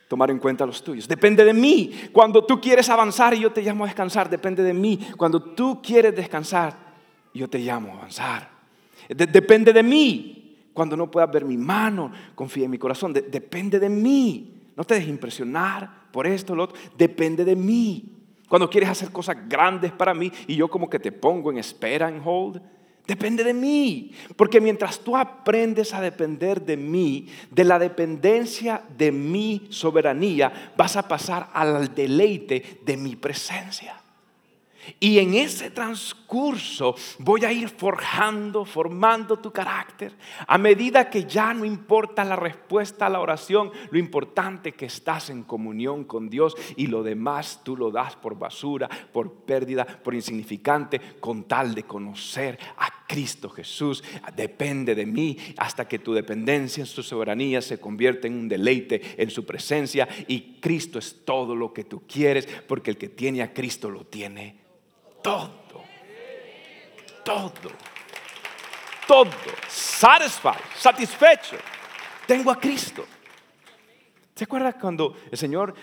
tomar 0.07 0.31
en 0.31 0.39
cuenta 0.39 0.65
los 0.65 0.85
tuyos. 0.85 1.09
Depende 1.09 1.45
de 1.45 1.53
mí. 1.53 1.93
Cuando 2.13 2.45
tú 2.45 2.61
quieres 2.61 2.89
avanzar 2.89 3.35
y 3.35 3.41
yo 3.41 3.53
te 3.53 3.61
llamo 3.61 3.83
a 3.83 3.89
descansar, 3.89 4.31
depende 4.31 4.63
de 4.63 4.73
mí. 4.73 4.99
Cuando 5.17 5.43
tú 5.43 5.83
quieres 5.83 6.15
descansar, 6.15 6.75
yo 7.35 7.49
te 7.49 7.59
llamo 7.59 7.93
a 7.93 7.97
avanzar. 7.99 8.49
depende 9.09 9.73
de 9.73 9.83
mí. 9.83 10.38
Cuando 10.79 10.97
no 10.97 11.11
puedas 11.11 11.33
ver 11.33 11.45
mi 11.45 11.57
mano, 11.57 12.13
confía 12.37 12.67
en 12.67 12.71
mi 12.71 12.79
corazón. 12.79 13.13
depende 13.13 13.81
de 13.81 13.89
mí. 13.89 14.71
No 14.77 14.85
te 14.85 14.95
dejes 14.95 15.09
impresionar 15.09 16.07
por 16.13 16.25
esto 16.25 16.55
lo 16.55 16.63
otro. 16.63 16.79
Depende 16.97 17.45
de 17.45 17.57
mí. 17.57 18.05
Cuando 18.49 18.71
quieres 18.71 18.89
hacer 18.89 19.11
cosas 19.11 19.37
grandes 19.49 19.91
para 19.91 20.15
mí 20.15 20.31
y 20.47 20.55
yo 20.55 20.69
como 20.69 20.89
que 20.89 21.01
te 21.01 21.11
pongo 21.11 21.51
en 21.51 21.59
espera, 21.59 22.09
en 22.09 22.23
hold, 22.25 22.63
depende 23.09 23.43
de 23.43 23.55
mí. 23.55 24.13
Porque 24.37 24.61
mientras 24.61 25.01
tú 25.01 25.17
aprendes 25.17 25.93
a 25.95 26.01
depender 26.01 26.65
de 26.65 26.77
mí, 26.77 27.27
de 27.51 27.65
la 27.65 27.81
dependencia 27.81 28.85
de 28.97 29.11
mi 29.11 29.67
soberanía, 29.71 30.73
vas 30.77 30.97
a 30.97 31.09
pasar 31.09 31.51
al 31.55 31.93
deleite 31.93 32.83
de 32.87 32.97
mi 32.97 33.17
presencia. 33.17 34.01
Y 35.01 35.19
en 35.19 35.35
ese 35.35 35.71
transcurso 35.71 36.95
voy 37.19 37.45
a 37.45 37.53
ir 37.53 37.69
forjando, 37.69 38.65
formando 38.65 39.39
tu 39.39 39.53
carácter. 39.53 40.15
A 40.47 40.59
medida 40.59 41.11
que 41.11 41.25
ya 41.25 41.55
no 41.55 41.65
importa 41.65 42.25
la 42.25 42.37
respuesta 42.37 43.07
a 43.07 43.11
la 43.11 43.21
oración, 43.21 43.71
lo 43.91 43.99
importante 43.99 44.71
es 44.71 44.75
que 44.75 44.87
estás 44.87 45.31
en 45.31 45.43
comunión 45.43 46.05
con 46.05 46.29
Dios 46.29 46.57
y 46.77 46.87
lo 46.87 47.03
demás 47.03 47.61
tú 47.65 47.77
lo 47.77 47.91
das 47.91 48.17
por 48.17 48.39
basura, 48.39 48.89
por 49.13 49.33
pérdida, 49.45 49.85
por 49.85 50.15
insignificante, 50.15 51.01
con 51.21 51.45
tal 51.45 51.75
de 51.75 51.85
conocer 51.85 52.59
a 52.77 53.07
Cristo 53.07 53.49
Jesús. 53.49 54.05
Depende 54.37 54.95
de 54.95 55.07
mí 55.07 55.37
hasta 55.57 55.89
que 55.89 55.99
tu 55.99 56.13
dependencia 56.13 56.83
en 56.83 56.87
su 56.87 57.03
soberanía 57.03 57.63
se 57.63 57.81
convierte 57.81 58.29
en 58.29 58.35
un 58.35 58.49
deleite 58.49 59.01
en 59.17 59.31
su 59.31 59.45
presencia 59.45 60.09
y 60.27 60.59
Cristo 60.61 60.99
es 60.99 61.25
todo 61.25 61.55
lo 61.55 61.73
que 61.73 61.85
tú 61.85 62.03
quieres 62.07 62.47
porque 62.67 62.91
el 62.91 62.99
que 62.99 63.09
tiene 63.09 63.43
a 63.43 63.53
Cristo 63.53 63.91
lo 63.91 64.05
tiene 64.05 64.69
todo. 65.23 65.51
Todo. 67.25 67.53
Todo. 69.07 69.31
Satisfied, 69.69 70.61
satisfecho. 70.77 71.57
Tengo 72.27 72.51
a 72.51 72.59
Cristo. 72.59 73.07
¿Se 74.35 74.45
acuerda 74.45 74.73
cuando 74.73 75.17
el 75.31 75.37
Señor 75.37 75.75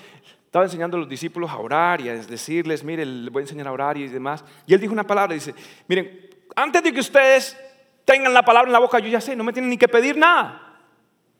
estaba 0.46 0.66
enseñando 0.66 0.98
a 0.98 1.02
los 1.02 1.10
discípulos 1.10 1.50
a 1.52 1.58
orar 1.58 2.02
y 2.02 2.10
a 2.10 2.16
decirles, 2.16 2.84
mire, 2.84 3.06
les 3.06 3.32
voy 3.32 3.42
a 3.42 3.44
enseñar 3.44 3.68
a 3.68 3.72
orar 3.72 3.98
y 3.98 4.08
demás? 4.08 4.44
Y 4.66 4.74
Él 4.74 4.80
dijo 4.80 4.94
una 4.94 5.06
palabra, 5.06 5.34
dice, 5.34 5.54
miren, 5.88 6.30
antes 6.56 6.82
de 6.82 6.94
que 6.94 7.00
ustedes 7.00 7.58
tengan 8.06 8.34
la 8.34 8.44
palabra 8.44 8.70
en 8.70 8.74
la 8.74 8.80
boca, 8.80 9.00
yo 9.00 9.10
ya 9.10 9.20
sé, 9.20 9.36
no 9.36 9.44
me 9.44 9.52
tienen 9.52 9.70
ni 9.70 9.78
que 9.78 9.88
pedir 9.88 10.18
nada. 10.18 10.62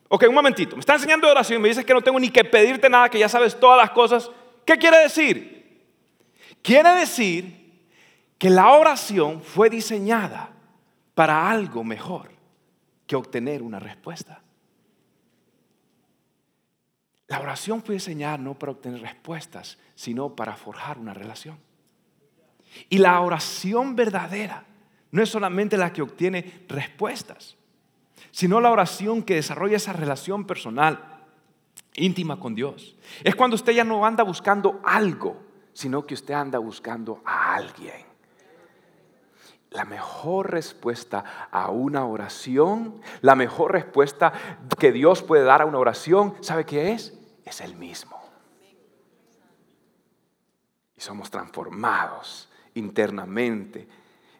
Ok, 0.10 0.26
un 0.28 0.36
momentito, 0.36 0.76
me 0.76 0.82
está 0.82 0.96
enseñando 0.96 1.30
oración 1.30 1.60
y 1.60 1.62
me 1.62 1.70
dices 1.70 1.86
que 1.86 1.94
no 1.94 2.02
tengo 2.02 2.20
ni 2.20 2.30
que 2.30 2.44
pedirte 2.44 2.90
nada, 2.90 3.10
que 3.10 3.18
ya 3.18 3.30
sabes 3.30 3.60
todas 3.60 3.78
las 3.78 3.92
cosas 3.92 4.30
¿Qué 4.66 4.78
quiere 4.78 4.98
decir? 4.98 5.86
Quiere 6.62 6.90
decir 6.96 7.65
que 8.38 8.50
la 8.50 8.72
oración 8.74 9.42
fue 9.42 9.70
diseñada 9.70 10.52
para 11.14 11.50
algo 11.50 11.84
mejor 11.84 12.32
que 13.08 13.16
obtener 13.16 13.62
una 13.62 13.80
respuesta. 13.80 14.42
La 17.28 17.40
oración 17.40 17.82
fue 17.82 17.96
diseñada 17.96 18.38
no 18.38 18.54
para 18.54 18.74
obtener 18.74 19.02
respuestas, 19.02 19.78
sino 19.96 20.36
para 20.36 20.56
forjar 20.56 21.00
una 21.00 21.14
relación. 21.14 21.58
Y 22.90 22.98
la 22.98 23.20
oración 23.22 23.96
verdadera 23.96 24.66
no 25.12 25.24
es 25.24 25.30
solamente 25.30 25.78
la 25.78 25.94
que 25.94 26.02
obtiene 26.02 26.66
respuestas, 26.68 27.56
sino 28.32 28.60
la 28.60 28.70
oración 28.70 29.24
que 29.24 29.36
desarrolla 29.36 29.78
esa 29.78 29.94
relación 29.94 30.46
personal 30.46 31.16
íntima 31.96 32.40
con 32.40 32.54
Dios. 32.54 32.96
Es 33.24 33.36
cuando 33.36 33.56
usted 33.56 33.74
ya 33.74 33.84
no 33.84 34.06
anda 34.06 34.24
buscando 34.24 34.82
algo, 34.84 35.42
sino 35.74 36.06
que 36.06 36.14
usted 36.14 36.34
anda 36.34 36.60
buscando 36.60 37.22
a 37.26 37.56
alguien. 37.56 38.15
La 39.76 39.84
mejor 39.84 40.52
respuesta 40.52 41.50
a 41.52 41.70
una 41.70 42.06
oración, 42.06 43.02
la 43.22 43.36
mejor 43.36 43.74
respuesta 43.74 44.32
que 44.80 44.94
Dios 44.94 45.22
puede 45.22 45.44
dar 45.44 45.62
a 45.62 45.66
una 45.66 45.80
oración, 45.80 46.36
¿sabe 46.42 46.66
qué 46.66 46.94
es? 46.94 47.14
Es 47.44 47.60
el 47.60 47.76
mismo. 47.76 48.18
Y 50.96 51.02
somos 51.02 51.30
transformados 51.30 52.50
internamente. 52.74 53.88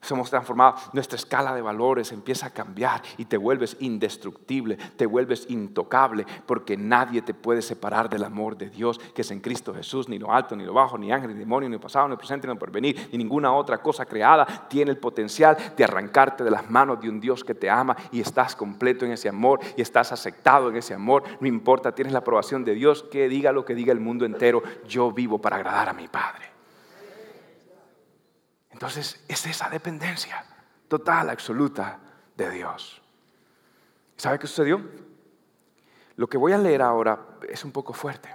Somos 0.06 0.30
transformados, 0.30 0.82
nuestra 0.94 1.16
escala 1.16 1.56
de 1.56 1.64
valores 1.64 2.12
empieza 2.12 2.46
a 2.46 2.50
cambiar 2.52 3.02
y 3.18 3.26
te 3.26 3.38
vuelves 3.38 3.76
indestructible, 3.80 4.78
te 4.96 5.08
vuelves 5.08 5.48
intocable, 5.50 6.28
porque 6.46 6.78
nadie 6.78 7.24
te 7.24 7.34
puede 7.34 7.64
separar 7.64 8.08
del 8.08 8.24
amor 8.24 8.56
de 8.56 8.70
Dios 8.70 9.00
que 9.16 9.24
es 9.24 9.32
en 9.32 9.40
Cristo 9.40 9.74
Jesús, 9.74 10.08
ni 10.08 10.20
lo 10.20 10.32
alto, 10.32 10.56
ni 10.56 10.64
lo 10.64 10.74
bajo, 10.74 10.96
ni 11.00 11.12
ángel, 11.12 11.34
ni 11.34 11.40
demonio, 11.40 11.68
ni 11.70 11.80
pasado, 11.80 12.08
ni 12.08 12.16
presente, 12.18 12.48
ni 12.48 12.54
por 12.54 12.72
venir, 12.72 13.10
ni 13.12 13.18
ninguna 13.18 13.52
otra 13.52 13.80
cosa 13.80 14.06
creada 14.06 14.46
tiene 14.70 14.92
el 14.92 14.98
potencial 14.98 15.58
de 15.76 15.84
arrancarte 15.84 16.44
de 16.44 16.52
las 16.52 16.70
manos 16.70 17.02
de 17.02 17.10
un 17.10 17.20
Dios 17.20 17.44
que 17.44 17.56
te 17.56 17.68
ama 17.68 17.98
y 18.12 18.22
estás 18.22 18.56
completo 18.56 19.06
en 19.06 19.12
ese 19.12 19.30
amor 19.30 19.60
y 19.76 19.82
estás 19.82 20.12
aceptado 20.12 20.70
en 20.70 20.76
ese 20.76 20.94
amor. 20.94 21.24
No 21.40 21.48
importa, 21.48 21.96
tienes 21.96 22.14
la 22.14 22.20
aprobación 22.20 22.64
de 22.64 22.76
Dios, 22.76 23.04
que 23.12 23.28
diga 23.28 23.52
lo 23.52 23.66
que 23.66 23.74
diga 23.74 23.92
el 23.92 24.00
mundo 24.00 24.24
entero, 24.24 24.62
yo 24.88 25.12
vivo 25.12 25.42
para 25.42 25.56
agradar 25.56 25.90
a 25.90 25.94
mi 25.94 26.08
Padre. 26.08 26.55
Entonces 28.76 29.24
es 29.30 29.46
esa 29.46 29.70
dependencia 29.70 30.44
total, 30.90 31.30
absoluta 31.30 31.98
de 32.36 32.50
Dios. 32.50 33.02
¿Sabe 34.18 34.38
qué 34.38 34.48
sucedió? 34.48 34.82
Lo 36.18 36.28
que 36.28 36.38
voy 36.38 36.52
a 36.52 36.58
leer 36.58 36.82
ahora 36.82 37.26
es 37.48 37.64
un 37.64 37.72
poco 37.72 37.94
fuerte, 37.94 38.28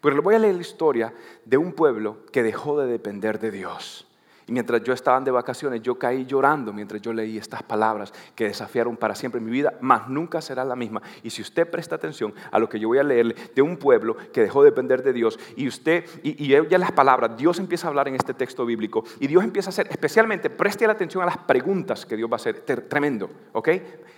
pero 0.00 0.14
le 0.14 0.22
voy 0.22 0.34
a 0.34 0.38
leer 0.38 0.54
la 0.54 0.62
historia 0.62 1.12
de 1.44 1.58
un 1.58 1.74
pueblo 1.74 2.24
que 2.32 2.42
dejó 2.42 2.80
de 2.80 2.86
depender 2.86 3.38
de 3.38 3.50
Dios. 3.50 4.05
Y 4.48 4.52
mientras 4.52 4.82
yo 4.84 4.92
estaba 4.92 5.20
de 5.20 5.32
vacaciones, 5.32 5.82
yo 5.82 5.98
caí 5.98 6.24
llorando 6.24 6.72
mientras 6.72 7.02
yo 7.02 7.12
leí 7.12 7.36
estas 7.36 7.64
palabras 7.64 8.12
que 8.34 8.44
desafiaron 8.44 8.96
para 8.96 9.16
siempre 9.16 9.40
mi 9.40 9.50
vida, 9.50 9.74
mas 9.80 10.08
nunca 10.08 10.40
será 10.40 10.64
la 10.64 10.76
misma. 10.76 11.02
Y 11.24 11.30
si 11.30 11.42
usted 11.42 11.68
presta 11.68 11.96
atención 11.96 12.32
a 12.52 12.58
lo 12.60 12.68
que 12.68 12.78
yo 12.78 12.86
voy 12.86 12.98
a 12.98 13.02
leerle 13.02 13.34
de 13.54 13.62
un 13.62 13.76
pueblo 13.76 14.16
que 14.32 14.42
dejó 14.42 14.62
de 14.62 14.70
depender 14.70 15.02
de 15.02 15.12
Dios, 15.12 15.38
y 15.56 15.66
usted, 15.66 16.04
y, 16.22 16.44
y 16.44 16.68
ya 16.68 16.78
las 16.78 16.92
palabras, 16.92 17.36
Dios 17.36 17.58
empieza 17.58 17.88
a 17.88 17.90
hablar 17.90 18.06
en 18.06 18.14
este 18.14 18.34
texto 18.34 18.64
bíblico, 18.64 19.02
y 19.18 19.26
Dios 19.26 19.42
empieza 19.42 19.70
a 19.70 19.70
hacer, 19.70 19.88
especialmente, 19.90 20.48
preste 20.48 20.86
la 20.86 20.92
atención 20.92 21.24
a 21.24 21.26
las 21.26 21.38
preguntas 21.38 22.06
que 22.06 22.16
Dios 22.16 22.30
va 22.30 22.34
a 22.34 22.36
hacer, 22.36 22.60
tremendo, 22.88 23.28
¿ok? 23.52 23.68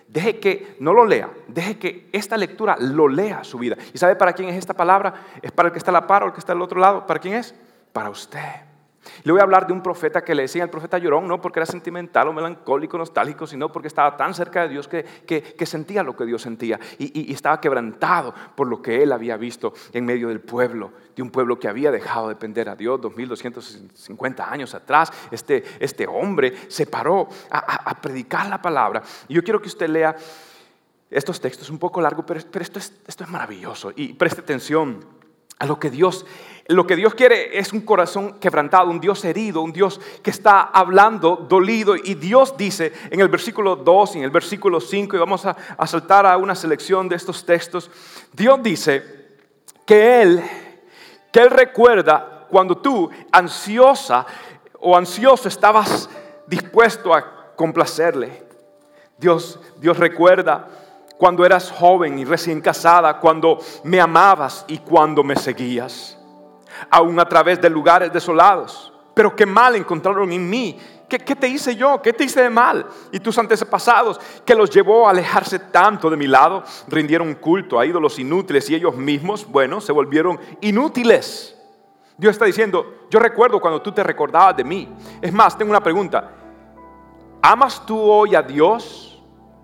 Deje 0.08 0.40
que, 0.40 0.76
no 0.80 0.92
lo 0.92 1.06
lea, 1.06 1.30
deje 1.46 1.78
que 1.78 2.08
esta 2.12 2.36
lectura 2.36 2.76
lo 2.78 3.08
lea 3.08 3.44
su 3.44 3.58
vida. 3.58 3.76
¿Y 3.94 3.98
sabe 3.98 4.16
para 4.16 4.34
quién 4.34 4.50
es 4.50 4.56
esta 4.56 4.74
palabra? 4.74 5.14
¿Es 5.40 5.52
para 5.52 5.68
el 5.68 5.72
que 5.72 5.78
está 5.78 5.90
a 5.90 5.92
la 5.92 6.06
par 6.06 6.22
o 6.22 6.26
el 6.26 6.32
que 6.32 6.40
está 6.40 6.52
al 6.52 6.62
otro 6.62 6.80
lado? 6.80 7.06
¿Para 7.06 7.20
quién 7.20 7.34
es? 7.34 7.54
Para 7.92 8.10
usted. 8.10 8.67
Le 9.24 9.32
voy 9.32 9.40
a 9.40 9.44
hablar 9.44 9.66
de 9.66 9.72
un 9.72 9.82
profeta 9.82 10.22
que 10.22 10.34
le 10.34 10.42
decían 10.42 10.64
el 10.64 10.70
profeta 10.70 10.98
llorón, 10.98 11.26
no 11.26 11.40
porque 11.40 11.60
era 11.60 11.66
sentimental 11.66 12.28
o 12.28 12.32
melancólico, 12.32 12.98
nostálgico, 12.98 13.46
sino 13.46 13.70
porque 13.70 13.88
estaba 13.88 14.16
tan 14.16 14.34
cerca 14.34 14.62
de 14.62 14.68
Dios 14.68 14.88
que, 14.88 15.04
que, 15.04 15.66
sentía 15.66 16.02
lo 16.02 16.16
que 16.16 16.24
Dios 16.24 16.42
sentía 16.42 16.78
y, 16.98 17.32
estaba 17.32 17.60
quebrantado 17.60 18.34
por 18.54 18.66
lo 18.66 18.80
que 18.80 19.02
él 19.02 19.12
había 19.12 19.36
visto 19.36 19.72
en 19.92 20.04
medio 20.04 20.28
del 20.28 20.40
pueblo, 20.40 20.92
de 21.14 21.22
un 21.22 21.30
pueblo 21.30 21.58
que 21.58 21.68
había 21.68 21.90
dejado 21.90 22.28
de 22.28 22.34
depender 22.34 22.68
a 22.68 22.76
Dios 22.76 23.00
2250 23.00 24.50
años 24.50 24.74
atrás. 24.74 25.12
Este, 25.30 25.64
este 25.78 26.06
hombre 26.06 26.54
se 26.68 26.86
paró 26.86 27.28
a, 27.50 27.94
predicar 28.00 28.48
la 28.48 28.62
palabra. 28.62 29.02
Y 29.28 29.34
yo 29.34 29.42
quiero 29.42 29.60
que 29.60 29.68
usted 29.68 29.88
lea 29.88 30.16
estos 31.10 31.40
textos 31.40 31.70
un 31.70 31.78
poco 31.78 32.00
largos, 32.00 32.24
pero, 32.26 32.40
pero 32.50 32.62
esto, 32.62 32.78
es, 32.78 32.92
esto 33.06 33.24
es 33.24 33.30
maravilloso 33.30 33.92
y 33.96 34.12
preste 34.12 34.40
atención 34.40 35.17
a 35.58 35.66
lo 35.66 35.78
que 35.78 35.90
Dios 35.90 36.24
lo 36.70 36.86
que 36.86 36.96
Dios 36.96 37.14
quiere 37.14 37.58
es 37.58 37.72
un 37.72 37.80
corazón 37.80 38.34
quebrantado, 38.38 38.90
un 38.90 39.00
Dios 39.00 39.24
herido, 39.24 39.62
un 39.62 39.72
Dios 39.72 39.98
que 40.22 40.28
está 40.28 40.60
hablando 40.60 41.46
dolido. 41.48 41.96
Y 41.96 42.14
Dios 42.14 42.58
dice 42.58 42.92
en 43.10 43.20
el 43.20 43.28
versículo 43.28 43.74
2 43.74 44.16
y 44.16 44.18
en 44.18 44.24
el 44.24 44.30
versículo 44.30 44.78
5, 44.78 45.16
y 45.16 45.18
vamos 45.18 45.46
a, 45.46 45.56
a 45.78 45.86
saltar 45.86 46.26
a 46.26 46.36
una 46.36 46.54
selección 46.54 47.08
de 47.08 47.16
estos 47.16 47.46
textos, 47.46 47.90
Dios 48.34 48.62
dice 48.62 49.02
que 49.86 50.20
Él, 50.20 50.44
que 51.32 51.40
Él 51.40 51.50
recuerda 51.50 52.46
cuando 52.50 52.76
tú, 52.76 53.08
ansiosa 53.32 54.26
o 54.78 54.94
ansioso, 54.94 55.48
estabas 55.48 56.10
dispuesto 56.46 57.14
a 57.14 57.54
complacerle. 57.56 58.42
Dios, 59.16 59.58
Dios 59.80 59.96
recuerda 59.96 60.68
cuando 61.18 61.44
eras 61.44 61.70
joven 61.70 62.18
y 62.18 62.24
recién 62.24 62.60
casada, 62.60 63.18
cuando 63.18 63.58
me 63.84 64.00
amabas 64.00 64.64
y 64.68 64.78
cuando 64.78 65.22
me 65.22 65.36
seguías 65.36 66.18
aún 66.90 67.18
a 67.18 67.28
través 67.28 67.60
de 67.60 67.70
lugares 67.70 68.12
desolados. 68.12 68.92
Pero 69.14 69.34
qué 69.34 69.46
mal 69.46 69.74
encontraron 69.74 70.30
en 70.32 70.48
mí. 70.48 70.78
¿Qué, 71.08 71.18
te 71.18 71.48
hice 71.48 71.74
yo? 71.74 72.02
¿Qué 72.02 72.12
te 72.12 72.24
hice 72.24 72.42
de 72.42 72.50
mal? 72.50 72.86
Y 73.10 73.18
tus 73.18 73.38
antepasados, 73.38 74.20
que 74.44 74.54
los 74.54 74.68
llevó 74.68 75.06
a 75.06 75.10
alejarse 75.10 75.58
tanto 75.58 76.10
de 76.10 76.18
mi 76.18 76.26
lado, 76.26 76.62
rindieron 76.86 77.34
culto 77.34 77.80
a 77.80 77.86
ídolos 77.86 78.18
inútiles 78.18 78.68
y 78.68 78.74
ellos 78.74 78.94
mismos, 78.94 79.46
bueno, 79.48 79.80
se 79.80 79.90
volvieron 79.90 80.38
inútiles. 80.60 81.56
Dios 82.18 82.32
está 82.32 82.44
diciendo, 82.44 83.06
yo 83.10 83.18
recuerdo 83.18 83.58
cuando 83.58 83.80
tú 83.80 83.90
te 83.90 84.04
recordabas 84.04 84.56
de 84.56 84.64
mí. 84.64 84.88
Es 85.22 85.32
más, 85.32 85.56
tengo 85.56 85.70
una 85.70 85.82
pregunta. 85.82 86.30
¿Amas 87.40 87.86
tú 87.86 87.98
hoy 87.98 88.34
a 88.34 88.42
Dios? 88.42 89.17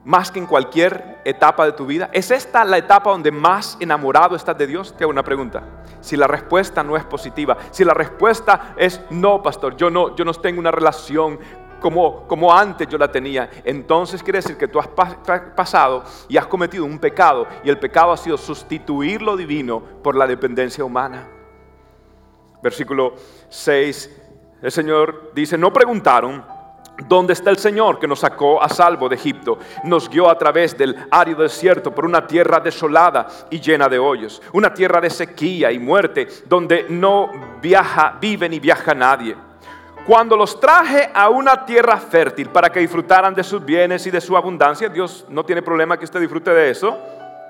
Más 0.05 0.31
que 0.31 0.39
en 0.39 0.47
cualquier 0.47 1.21
etapa 1.25 1.65
de 1.67 1.73
tu 1.73 1.87
vida? 1.87 2.11
¿Es 2.13 2.31
esta 2.31 2.65
la 2.65 2.79
etapa 2.79 3.11
donde 3.11 3.33
más 3.33 3.77
enamorado 3.81 4.37
estás 4.37 4.57
de 4.57 4.67
Dios? 4.67 4.95
Te 4.97 5.05
hago 5.05 5.11
una 5.11 5.23
pregunta. 5.23 5.63
Si 6.01 6.17
la 6.17 6.27
respuesta 6.27 6.83
no 6.83 6.97
es 6.97 7.05
positiva, 7.05 7.57
si 7.71 7.85
la 7.85 7.95
respuesta 7.95 8.75
es 8.77 9.01
no, 9.11 9.43
pastor, 9.43 9.77
yo 9.77 9.91
no, 9.91 10.15
yo 10.15 10.25
no 10.25 10.35
tengo 10.35 10.61
una 10.61 10.71
relación 10.71 11.39
como, 11.81 12.27
como 12.27 12.51
antes 12.51 12.89
yo 12.89 12.97
la 12.97 13.13
tenía, 13.13 13.51
entonces 13.63 14.23
quiere 14.23 14.39
decir 14.39 14.57
que 14.57 14.69
tú 14.69 14.79
has 14.79 14.89
pasado 14.89 16.05
y 16.29 16.39
has 16.39 16.47
cometido 16.47 16.85
un 16.85 16.99
pecado 16.99 17.47
y 17.63 17.69
el 17.69 17.79
pecado 17.79 18.13
ha 18.13 18.17
sido 18.17 18.39
sustituir 18.39 19.21
lo 19.21 19.37
divino 19.37 19.83
por 20.03 20.17
la 20.17 20.27
dependencia 20.27 20.83
humana. 20.83 21.29
Versículo 22.63 23.15
6, 23.51 24.23
el 24.63 24.73
Señor 24.73 25.33
dice, 25.35 25.59
no 25.59 25.75
preguntaron 25.75 26.43
¿Dónde 26.97 27.33
está 27.33 27.51
el 27.51 27.59
Señor 27.59 27.99
que 27.99 28.07
nos 28.07 28.21
sacó 28.21 28.63
a 28.63 28.69
salvo 28.69 29.09
de 29.09 29.17
Egipto? 29.17 29.59
Nos 29.83 30.09
guió 30.09 30.31
a 30.31 30.39
través 30.39 30.79
del 30.79 31.07
árido 31.11 31.43
desierto 31.43 31.93
por 31.93 32.05
una 32.05 32.25
tierra 32.27 32.61
desolada 32.61 33.27
y 33.51 33.61
llena 33.61 33.89
de 33.89 33.99
hoyos, 33.99 34.41
una 34.53 34.73
tierra 34.73 35.01
de 35.01 35.11
sequía 35.11 35.73
y 35.73 35.79
muerte, 35.81 36.29
donde 36.47 36.87
no 36.89 37.31
viaja, 37.61 38.17
vive 38.21 38.49
ni 38.49 38.61
viaja 38.61 38.95
nadie. 38.95 39.37
Cuando 40.07 40.37
los 40.37 40.61
traje 40.61 41.11
a 41.13 41.31
una 41.31 41.65
tierra 41.65 41.97
fértil 41.97 42.51
para 42.51 42.71
que 42.71 42.81
disfrutaran 42.81 43.35
de 43.35 43.43
sus 43.43 43.65
bienes 43.65 44.07
y 44.07 44.11
de 44.11 44.21
su 44.21 44.37
abundancia, 44.37 44.89
Dios 44.89 45.25
no 45.29 45.45
tiene 45.45 45.63
problema 45.63 45.99
que 45.99 46.05
usted 46.05 46.21
disfrute 46.21 46.51
de 46.53 46.71
eso. 46.71 46.97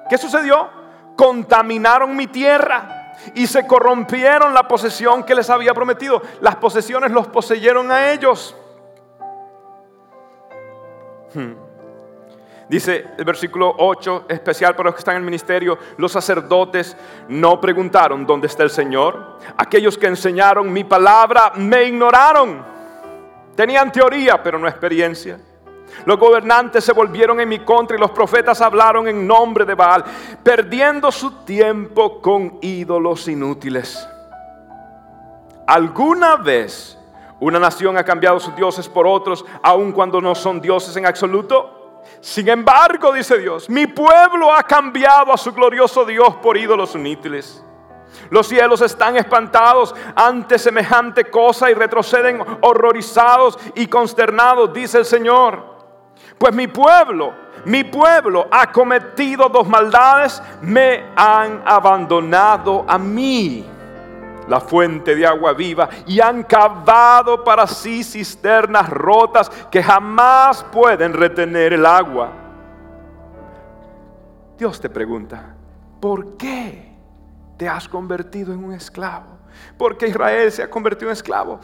¿Qué 0.09 0.17
sucedió? 0.17 0.71
Contaminaron 1.17 2.17
mi 2.17 2.29
tierra 2.29 3.13
y 3.35 3.47
se 3.47 3.67
corrompieron 3.67 4.55
la 4.55 4.67
posesión 4.69 5.25
que 5.25 5.35
les 5.35 5.51
había 5.51 5.75
prometido. 5.75 6.23
Las 6.41 6.57
posesiones 6.57 7.11
los 7.11 7.27
poseyeron 7.27 7.91
a 7.91 8.13
ellos. 8.13 8.57
Dice 12.69 13.07
el 13.19 13.25
versículo 13.25 13.75
8, 13.79 14.25
especial 14.29 14.75
para 14.75 14.89
los 14.89 14.95
que 14.95 15.01
están 15.01 15.17
en 15.17 15.23
el 15.23 15.27
ministerio, 15.27 15.79
los 15.99 16.13
sacerdotes 16.13 16.97
no 17.29 17.61
preguntaron 17.61 18.25
dónde 18.25 18.47
está 18.47 18.63
el 18.63 18.71
Señor. 18.71 19.39
Aquellos 19.57 19.99
que 19.99 20.07
enseñaron 20.07 20.73
mi 20.73 20.85
palabra 20.85 21.53
me 21.57 21.85
ignoraron. 21.85 22.65
Tenían 23.55 23.93
teoría, 23.93 24.43
pero 24.43 24.59
no 24.59 24.67
experiencia. 24.67 25.39
Los 26.07 26.19
gobernantes 26.19 26.85
se 26.85 26.93
volvieron 26.93 27.39
en 27.41 27.49
mi 27.49 27.61
contra 27.61 27.97
y 27.97 28.01
los 28.01 28.11
profetas 28.11 28.61
hablaron 28.61 29.07
en 29.07 29.27
nombre 29.27 29.65
de 29.65 29.75
Baal, 29.75 30.05
perdiendo 30.43 31.13
su 31.13 31.45
tiempo 31.45 32.21
con 32.21 32.59
ídolos 32.63 33.29
inútiles. 33.29 34.09
¿Alguna 35.67 36.37
vez 36.37 36.99
una 37.41 37.59
nación 37.59 37.97
ha 37.99 38.05
cambiado 38.05 38.41
sus 38.41 38.55
dioses 38.57 38.89
por 38.89 39.07
otros, 39.07 39.45
aun 39.63 39.93
cuando 39.93 40.21
no 40.21 40.35
son 40.35 40.61
dioses 40.61 40.97
en 40.97 41.07
absoluto. 41.07 42.03
Sin 42.21 42.49
embargo, 42.49 43.13
dice 43.13 43.39
Dios, 43.39 43.69
mi 43.69 43.87
pueblo 43.87 44.53
ha 44.53 44.63
cambiado 44.63 45.33
a 45.33 45.37
su 45.37 45.53
glorioso 45.53 46.05
Dios 46.05 46.37
por 46.37 46.57
ídolos 46.57 46.95
inútiles. 46.95 47.65
Los 48.31 48.47
cielos 48.47 48.81
están 48.81 49.17
espantados 49.17 49.95
ante 50.15 50.59
semejante 50.59 51.25
cosa 51.25 51.71
y 51.71 51.75
retroceden 51.75 52.43
horrorizados 52.61 53.59
y 53.75 53.87
consternados, 53.87 54.73
dice 54.73 54.99
el 54.99 55.05
Señor. 55.05 55.75
Pues 56.39 56.55
mi 56.55 56.69
pueblo, 56.69 57.35
mi 57.65 57.85
pueblo 57.85 58.47
ha 58.51 58.71
cometido 58.71 59.49
dos 59.49 59.67
maldades, 59.67 60.43
me 60.61 61.05
han 61.17 61.63
abandonado 61.65 62.85
a 62.87 62.99
mí, 62.99 63.65
la 64.49 64.61
fuente 64.61 65.15
de 65.15 65.27
agua 65.27 65.53
viva, 65.53 65.89
y 66.07 66.21
han 66.21 66.43
cavado 66.43 67.43
para 67.45 67.67
sí 67.67 68.03
cisternas 68.05 68.89
rotas 68.91 69.51
que 69.71 69.83
jamás 69.83 70.65
pueden 70.65 71.13
retener 71.13 71.73
el 71.73 71.87
agua. 71.87 72.33
Dios 74.59 74.81
te 74.81 74.89
pregunta, 74.89 75.55
¿por 76.01 76.37
qué? 76.37 76.95
te 77.57 77.69
has 77.69 77.89
convertido 77.89 78.53
en 78.53 78.65
un 78.65 78.73
esclavo. 78.73 79.27
Porque 79.79 80.09
Israel 80.09 80.51
se 80.51 80.63
ha 80.63 80.71
convertido 80.71 81.11
en 81.11 81.13
esclavo. 81.13 81.61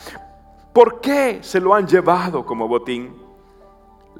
¿Por 0.72 1.00
qué 1.00 1.40
se 1.42 1.60
lo 1.60 1.74
han 1.74 1.86
llevado 1.86 2.44
como 2.44 2.68
botín? 2.68 3.14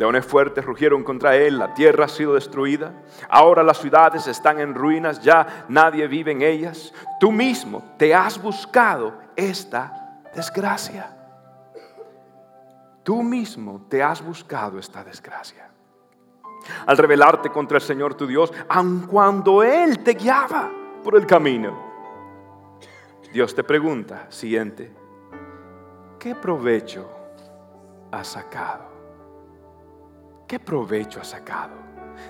Leones 0.01 0.25
fuertes 0.25 0.65
rugieron 0.65 1.05
contra 1.05 1.37
él, 1.37 1.59
la 1.59 1.75
tierra 1.75 2.07
ha 2.07 2.09
sido 2.09 2.33
destruida, 2.33 2.95
ahora 3.29 3.63
las 3.63 3.77
ciudades 3.77 4.27
están 4.27 4.59
en 4.59 4.75
ruinas, 4.75 5.21
ya 5.23 5.67
nadie 5.69 6.09
vive 6.09 6.33
en 6.33 6.41
ellas. 6.41 6.95
Tú 7.21 7.31
mismo 7.31 7.97
te 7.99 8.15
has 8.15 8.41
buscado 8.41 9.13
esta 9.37 10.23
desgracia. 10.35 11.15
Tú 13.03 13.23
mismo 13.23 13.85
te 13.91 14.03
has 14.03 14.25
buscado 14.25 14.79
esta 14.79 15.05
desgracia. 15.05 15.69
Al 16.87 16.97
rebelarte 16.97 17.51
contra 17.51 17.77
el 17.77 17.83
Señor 17.83 18.15
tu 18.15 18.27
Dios, 18.27 18.51
aun 18.71 19.01
cuando 19.01 19.63
Él 19.63 20.03
te 20.03 20.15
guiaba 20.15 20.71
por 21.05 21.15
el 21.15 21.27
camino. 21.27 21.79
Dios 23.35 23.55
te 23.55 23.63
pregunta, 23.65 24.29
siguiente, 24.31 24.95
¿qué 26.19 26.35
provecho 26.35 27.07
has 28.11 28.29
sacado? 28.29 28.90
¿Qué 30.51 30.59
provecho 30.59 31.21
has 31.21 31.29
sacado 31.29 31.71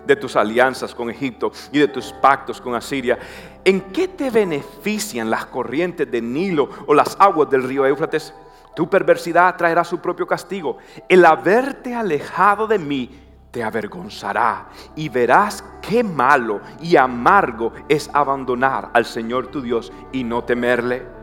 de 0.06 0.14
tus 0.14 0.36
alianzas 0.36 0.94
con 0.94 1.08
Egipto 1.08 1.50
y 1.72 1.78
de 1.78 1.88
tus 1.88 2.12
pactos 2.12 2.60
con 2.60 2.74
Asiria? 2.74 3.18
¿En 3.64 3.80
qué 3.80 4.08
te 4.08 4.28
benefician 4.28 5.30
las 5.30 5.46
corrientes 5.46 6.10
de 6.10 6.20
Nilo 6.20 6.68
o 6.86 6.92
las 6.92 7.16
aguas 7.18 7.48
del 7.48 7.62
río 7.62 7.86
Éufrates? 7.86 8.34
Tu 8.76 8.90
perversidad 8.90 9.56
traerá 9.56 9.84
su 9.84 10.00
propio 10.00 10.26
castigo. 10.26 10.76
El 11.08 11.24
haberte 11.24 11.94
alejado 11.94 12.66
de 12.66 12.78
mí 12.78 13.10
te 13.50 13.64
avergonzará 13.64 14.68
y 14.94 15.08
verás 15.08 15.64
qué 15.80 16.04
malo 16.04 16.60
y 16.78 16.96
amargo 16.96 17.72
es 17.88 18.10
abandonar 18.12 18.90
al 18.92 19.06
Señor 19.06 19.46
tu 19.46 19.62
Dios 19.62 19.90
y 20.12 20.24
no 20.24 20.44
temerle. 20.44 21.19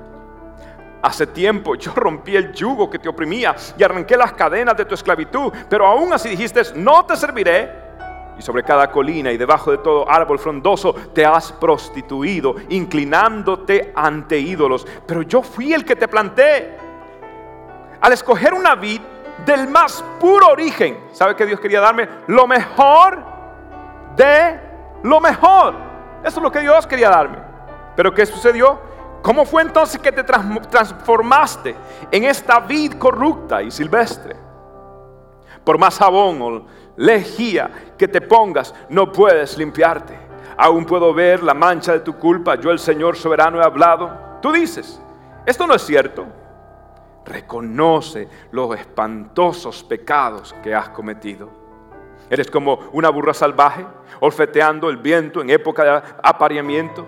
Hace 1.02 1.28
tiempo 1.28 1.76
yo 1.76 1.94
rompí 1.96 2.36
el 2.36 2.54
yugo 2.54 2.90
que 2.90 3.00
te 3.00 3.08
oprimía 3.08 3.56
y 3.78 3.84
arranqué 3.84 4.18
las 4.18 4.34
cadenas 4.34 4.76
de 4.76 4.86
tu 4.86 4.96
esclavitud, 4.96 5.52
pero 5.70 5.86
aún 5.86 6.12
así 6.12 6.30
dijiste, 6.30 6.62
no 6.76 7.06
te 7.06 7.16
serviré. 7.16 7.88
Y 8.38 8.42
sobre 8.42 8.64
cada 8.64 8.92
colina 8.92 9.32
y 9.32 9.38
debajo 9.38 9.72
de 9.72 9.80
todo 9.80 10.10
árbol 10.10 10.38
frondoso 10.38 10.94
te 10.94 11.26
has 11.26 11.52
prostituido, 11.54 12.56
inclinándote 12.70 13.92
ante 13.96 14.38
ídolos. 14.38 14.86
Pero 15.08 15.24
yo 15.24 15.42
fui 15.42 15.74
el 15.74 15.84
que 15.84 15.96
te 15.96 16.08
planté. 16.08 16.78
Al 18.00 18.14
escoger 18.14 18.54
una 18.54 18.76
vid, 18.76 19.02
del 19.46 19.68
más 19.68 20.04
puro 20.20 20.48
origen. 20.50 20.98
¿Sabe 21.12 21.36
que 21.36 21.46
Dios 21.46 21.60
quería 21.60 21.80
darme? 21.80 22.08
Lo 22.28 22.48
mejor 22.48 23.24
de 24.16 24.60
lo 25.04 25.20
mejor. 25.20 25.76
Eso 26.24 26.40
es 26.40 26.44
lo 26.44 26.52
que 26.52 26.60
Dios 26.60 26.88
quería 26.88 27.10
darme. 27.10 27.38
Pero 27.96 28.14
¿qué 28.14 28.26
sucedió? 28.26 28.80
¿Cómo 29.22 29.46
fue 29.46 29.62
entonces 29.62 30.00
que 30.00 30.12
te 30.12 30.24
transformaste 30.24 31.76
en 32.12 32.24
esta 32.24 32.60
vid 32.60 32.94
corrupta 32.94 33.62
y 33.62 33.72
silvestre? 33.72 34.36
Por 35.64 35.78
más 35.78 35.98
jabón 35.98 36.42
o 36.42 36.66
lejía 36.96 37.70
que 37.98 38.08
te 38.08 38.22
pongas, 38.22 38.74
no 38.90 39.12
puedes 39.12 39.58
limpiarte. 39.58 40.18
Aún 40.58 40.86
puedo 40.86 41.14
ver 41.14 41.44
la 41.44 41.54
mancha 41.54 41.94
de 41.94 42.00
tu 42.00 42.18
culpa. 42.18 42.56
Yo 42.56 42.72
el 42.72 42.80
Señor 42.80 43.16
soberano 43.16 43.60
he 43.60 43.66
hablado. 43.66 44.40
Tú 44.42 44.52
dices, 44.52 45.00
esto 45.46 45.68
no 45.68 45.76
es 45.76 45.82
cierto 45.84 46.26
reconoce 47.28 48.28
los 48.52 48.78
espantosos 48.78 49.84
pecados 49.84 50.56
que 50.64 50.74
has 50.74 50.90
cometido. 50.90 51.50
Eres 52.30 52.50
como 52.50 52.80
una 52.94 53.10
burra 53.10 53.34
salvaje, 53.34 53.86
olfeteando 54.20 54.90
el 54.90 54.98
viento 54.98 55.42
en 55.42 55.50
época 55.50 55.84
de 55.84 56.02
apareamiento. 56.24 57.06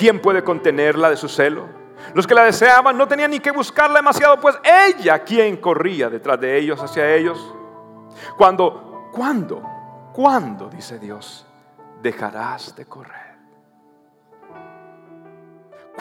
¿Quién 0.00 0.18
puede 0.18 0.42
contenerla 0.42 1.10
de 1.10 1.16
su 1.18 1.28
celo? 1.28 1.68
Los 2.14 2.26
que 2.26 2.34
la 2.34 2.44
deseaban 2.44 2.96
no 2.96 3.06
tenían 3.06 3.32
ni 3.32 3.38
que 3.38 3.50
buscarla 3.50 3.96
demasiado, 3.96 4.40
pues 4.40 4.58
ella 4.64 5.18
quien 5.18 5.58
corría 5.58 6.08
detrás 6.08 6.40
de 6.40 6.56
ellos 6.56 6.80
hacia 6.80 7.14
ellos. 7.14 7.54
Cuando, 8.38 9.10
¿cuándo? 9.12 9.62
¿Cuándo? 10.14 10.70
dice 10.70 10.98
Dios, 10.98 11.46
dejarás 12.00 12.74
de 12.74 12.86
correr. 12.86 13.36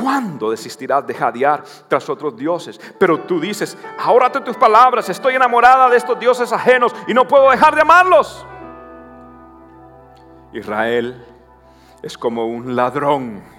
¿Cuándo 0.02 0.52
desistirás 0.52 1.06
de 1.06 1.14
jadear 1.14 1.66
tras 1.90 2.10
otros 2.10 2.38
dioses? 2.38 2.80
Pero 2.98 3.20
tú 3.24 3.38
dices, 3.38 3.78
ahora 4.00 4.32
tus 4.32 4.56
palabras, 4.56 5.10
estoy 5.10 5.36
enamorada 5.36 5.90
de 5.90 5.98
estos 5.98 6.18
dioses 6.18 6.54
ajenos 6.54 6.96
y 7.06 7.14
no 7.14 7.28
puedo 7.28 7.52
dejar 7.52 7.76
de 7.76 7.82
amarlos. 7.82 8.46
Israel 10.54 11.22
es 12.02 12.18
como 12.18 12.48
un 12.48 12.78
ladrón 12.78 13.59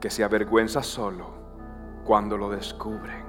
que 0.00 0.10
se 0.10 0.22
avergüenza 0.24 0.82
solo 0.82 1.26
cuando 2.04 2.36
lo 2.36 2.50
descubren. 2.50 3.26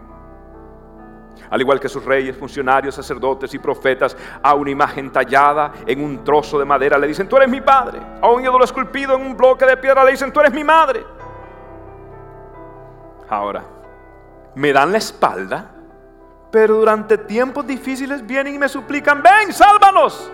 Al 1.49 1.61
igual 1.61 1.79
que 1.79 1.87
sus 1.87 2.03
reyes, 2.03 2.35
funcionarios, 2.35 2.95
sacerdotes 2.95 3.53
y 3.53 3.59
profetas, 3.59 4.17
a 4.41 4.53
una 4.53 4.69
imagen 4.69 5.11
tallada 5.11 5.71
en 5.85 6.03
un 6.03 6.23
trozo 6.23 6.59
de 6.59 6.65
madera 6.65 6.97
le 6.97 7.07
dicen, 7.07 7.29
tú 7.29 7.37
eres 7.37 7.49
mi 7.49 7.61
padre. 7.61 7.99
A 8.21 8.29
un 8.29 8.41
ídolo 8.41 8.63
esculpido 8.63 9.15
en 9.15 9.21
un 9.21 9.37
bloque 9.37 9.65
de 9.65 9.77
piedra 9.77 10.03
le 10.03 10.11
dicen, 10.11 10.31
tú 10.31 10.39
eres 10.39 10.53
mi 10.53 10.63
madre. 10.63 11.05
Ahora, 13.29 13.63
me 14.55 14.73
dan 14.73 14.91
la 14.91 14.97
espalda, 14.97 15.71
pero 16.51 16.77
durante 16.77 17.17
tiempos 17.17 17.65
difíciles 17.67 18.25
vienen 18.25 18.55
y 18.55 18.59
me 18.59 18.67
suplican, 18.67 19.21
ven, 19.21 19.53
sálvanos. 19.53 20.31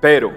Pero, 0.00 0.32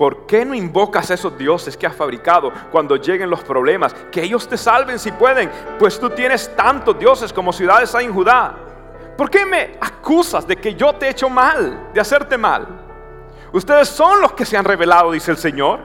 ¿por 0.00 0.24
qué 0.24 0.46
no 0.46 0.54
invocas 0.54 1.10
a 1.10 1.14
esos 1.14 1.36
dioses 1.36 1.76
que 1.76 1.86
has 1.86 1.94
fabricado 1.94 2.50
cuando 2.72 2.96
lleguen 2.96 3.28
los 3.28 3.44
problemas? 3.44 3.92
Que 4.10 4.22
ellos 4.22 4.48
te 4.48 4.56
salven 4.56 4.98
si 4.98 5.12
pueden, 5.12 5.50
pues 5.78 6.00
tú 6.00 6.08
tienes 6.08 6.56
tantos 6.56 6.98
dioses 6.98 7.30
como 7.34 7.52
ciudades 7.52 7.94
hay 7.94 8.06
en 8.06 8.14
Judá. 8.14 8.54
¿Por 9.14 9.28
qué 9.28 9.44
me 9.44 9.76
acusas 9.78 10.46
de 10.46 10.56
que 10.56 10.74
yo 10.74 10.94
te 10.94 11.04
he 11.04 11.10
hecho 11.10 11.28
mal, 11.28 11.90
de 11.92 12.00
hacerte 12.00 12.38
mal? 12.38 12.66
Ustedes 13.52 13.90
son 13.90 14.22
los 14.22 14.32
que 14.32 14.46
se 14.46 14.56
han 14.56 14.64
revelado, 14.64 15.12
dice 15.12 15.32
el 15.32 15.36
Señor. 15.36 15.80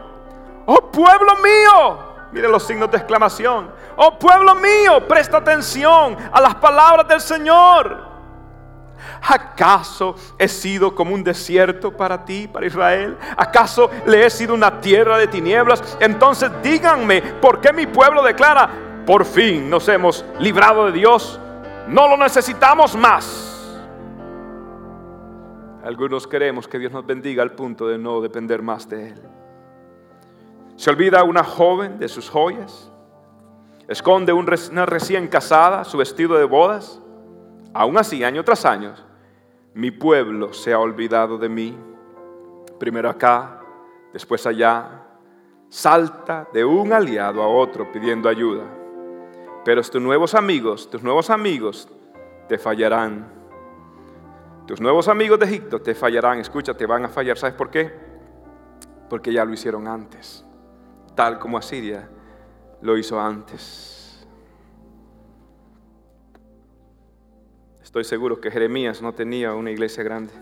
Oh 0.66 0.90
pueblo 0.90 1.36
mío, 1.44 2.00
mire 2.32 2.48
los 2.48 2.66
signos 2.66 2.90
de 2.90 2.96
exclamación. 2.96 3.70
Oh 3.98 4.18
pueblo 4.18 4.56
mío, 4.56 5.06
presta 5.06 5.40
atención 5.40 6.16
a 6.32 6.40
las 6.40 6.56
palabras 6.56 7.06
del 7.10 7.20
Señor. 7.20 8.15
¿Acaso 9.28 10.16
he 10.38 10.48
sido 10.48 10.94
como 10.94 11.14
un 11.14 11.24
desierto 11.24 11.92
para 11.92 12.24
ti, 12.24 12.48
para 12.48 12.68
Israel? 12.68 13.18
¿Acaso 13.36 13.90
le 14.06 14.26
he 14.26 14.30
sido 14.30 14.54
una 14.54 14.80
tierra 14.80 15.18
de 15.18 15.28
tinieblas? 15.28 15.98
Entonces 16.00 16.52
díganme, 16.62 17.22
¿por 17.22 17.60
qué 17.60 17.74
mi 17.74 17.88
pueblo 17.88 18.22
declara, 18.22 18.70
por 19.06 19.26
fin 19.26 19.70
nos 19.70 19.88
hemos 19.90 20.24
librado 20.40 20.88
de 20.88 20.92
Dios? 20.92 21.40
No 21.88 22.08
lo 22.08 22.18
necesitamos 22.18 22.96
más. 22.96 23.52
Algunos 25.84 26.28
queremos 26.28 26.68
que 26.68 26.80
Dios 26.80 26.92
nos 26.92 27.06
bendiga 27.06 27.44
al 27.44 27.52
punto 27.52 27.88
de 27.88 27.98
no 27.98 28.22
depender 28.22 28.62
más 28.62 28.90
de 28.90 29.10
Él. 29.10 29.22
Se 30.76 30.90
olvida 30.90 31.24
una 31.24 31.44
joven 31.44 32.00
de 32.00 32.08
sus 32.08 32.30
joyas. 32.30 32.92
Esconde 33.88 34.34
una 34.34 34.86
recién 34.86 35.28
casada 35.28 35.84
su 35.84 35.98
vestido 35.98 36.36
de 36.36 36.46
bodas. 36.46 37.00
Aún 37.74 37.98
así, 37.98 38.24
año 38.24 38.44
tras 38.44 38.66
año, 38.66 38.96
mi 39.76 39.92
pueblo 39.92 40.54
se 40.54 40.74
ha 40.74 40.80
olvidado 40.80 41.38
de 41.38 41.50
mí. 41.50 41.78
Primero 42.80 43.10
acá, 43.10 43.62
después 44.12 44.46
allá. 44.48 45.04
Salta 45.70 46.48
de 46.52 46.66
un 46.66 46.92
aliado 46.92 47.44
a 47.44 47.48
otro 47.48 47.92
pidiendo 47.92 48.28
ayuda. 48.28 48.64
Pero 49.64 49.82
tus 49.84 50.02
nuevos 50.02 50.34
amigos, 50.34 50.90
tus 50.90 51.04
nuevos 51.04 51.30
amigos 51.30 51.88
te 52.48 52.58
fallarán. 52.58 53.32
Tus 54.66 54.82
nuevos 54.82 55.08
amigos 55.08 55.40
de 55.40 55.46
Egipto 55.46 55.82
te 55.82 55.94
fallarán. 55.94 56.40
Escucha, 56.40 56.74
te 56.74 56.86
van 56.86 57.06
a 57.06 57.10
fallar. 57.10 57.38
¿Sabes 57.38 57.56
por 57.56 57.70
qué? 57.70 57.94
Porque 59.10 59.32
ya 59.32 59.46
lo 59.46 59.54
hicieron 59.54 59.88
antes 59.88 60.46
tal 61.16 61.40
como 61.40 61.58
Asiria 61.58 62.08
lo 62.82 62.98
hizo 62.98 63.20
antes. 63.20 63.95
Estoy 67.96 68.04
seguro 68.04 68.42
que 68.42 68.52
Jeremías 68.52 69.02
no 69.02 69.14
tenía 69.14 69.54
una 69.54 69.72
iglesia 69.72 70.04
grande, 70.04 70.34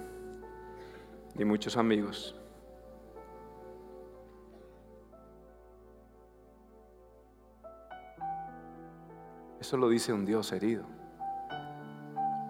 ni 1.36 1.46
muchos 1.46 1.78
amigos. 1.78 2.36
Eso 9.62 9.78
lo 9.78 9.88
dice 9.88 10.12
un 10.12 10.26
Dios 10.26 10.52
herido. 10.52 10.84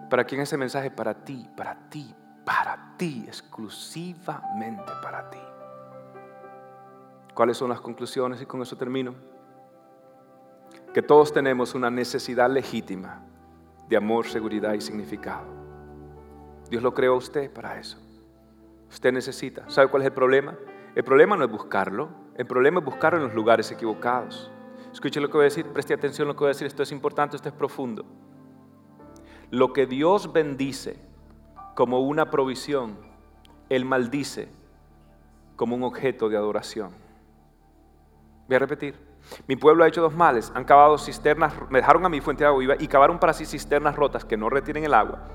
¿Para 0.08 0.24
quién 0.24 0.40
ese 0.40 0.56
mensaje? 0.56 0.90
Para 0.90 1.22
ti, 1.22 1.50
para 1.54 1.90
ti, 1.90 2.14
para 2.46 2.96
ti, 2.96 3.24
exclusivamente 3.26 4.90
para 5.02 5.28
ti. 5.28 5.38
¿Cuáles 7.34 7.58
son 7.58 7.68
las 7.68 7.82
conclusiones? 7.82 8.40
Y 8.40 8.46
con 8.46 8.62
eso 8.62 8.74
termino. 8.78 9.14
Que 10.94 11.02
todos 11.02 11.30
tenemos 11.30 11.74
una 11.74 11.90
necesidad 11.90 12.48
legítima 12.48 13.20
de 13.88 13.96
amor, 13.96 14.26
seguridad 14.26 14.74
y 14.74 14.80
significado. 14.80 15.46
Dios 16.70 16.82
lo 16.82 16.94
creó 16.94 17.14
a 17.14 17.18
usted 17.18 17.52
para 17.52 17.78
eso. 17.78 17.98
Usted 18.90 19.12
necesita. 19.12 19.68
¿Sabe 19.68 19.88
cuál 19.88 20.02
es 20.02 20.06
el 20.06 20.14
problema? 20.14 20.56
El 20.94 21.04
problema 21.04 21.36
no 21.36 21.44
es 21.44 21.50
buscarlo, 21.50 22.08
el 22.36 22.46
problema 22.46 22.80
es 22.80 22.86
buscarlo 22.86 23.18
en 23.18 23.26
los 23.26 23.34
lugares 23.34 23.70
equivocados. 23.70 24.50
Escuche 24.92 25.20
lo 25.20 25.28
que 25.28 25.36
voy 25.36 25.42
a 25.42 25.44
decir, 25.44 25.66
preste 25.66 25.92
atención 25.92 26.28
a 26.28 26.30
lo 26.30 26.34
que 26.36 26.40
voy 26.40 26.48
a 26.48 26.54
decir, 26.54 26.66
esto 26.66 26.82
es 26.82 26.92
importante, 26.92 27.36
esto 27.36 27.48
es 27.48 27.54
profundo. 27.54 28.04
Lo 29.50 29.72
que 29.72 29.86
Dios 29.86 30.32
bendice 30.32 30.96
como 31.74 32.00
una 32.00 32.30
provisión, 32.30 32.96
Él 33.68 33.84
maldice 33.84 34.48
como 35.56 35.74
un 35.74 35.82
objeto 35.82 36.28
de 36.28 36.36
adoración. 36.36 36.92
Voy 38.46 38.56
a 38.56 38.58
repetir. 38.60 39.03
Mi 39.46 39.56
pueblo 39.56 39.84
ha 39.84 39.88
hecho 39.88 40.02
dos 40.02 40.14
males. 40.14 40.52
Han 40.54 40.64
cavado 40.64 40.98
cisternas, 40.98 41.52
me 41.70 41.80
dejaron 41.80 42.04
a 42.04 42.08
mi 42.08 42.20
fuente 42.20 42.44
de 42.44 42.48
agua 42.48 42.60
viva 42.60 42.74
y 42.78 42.86
cavaron 42.88 43.18
para 43.18 43.32
sí 43.32 43.46
cisternas 43.46 43.96
rotas 43.96 44.24
que 44.24 44.36
no 44.36 44.50
retienen 44.50 44.84
el 44.84 44.94
agua 44.94 45.28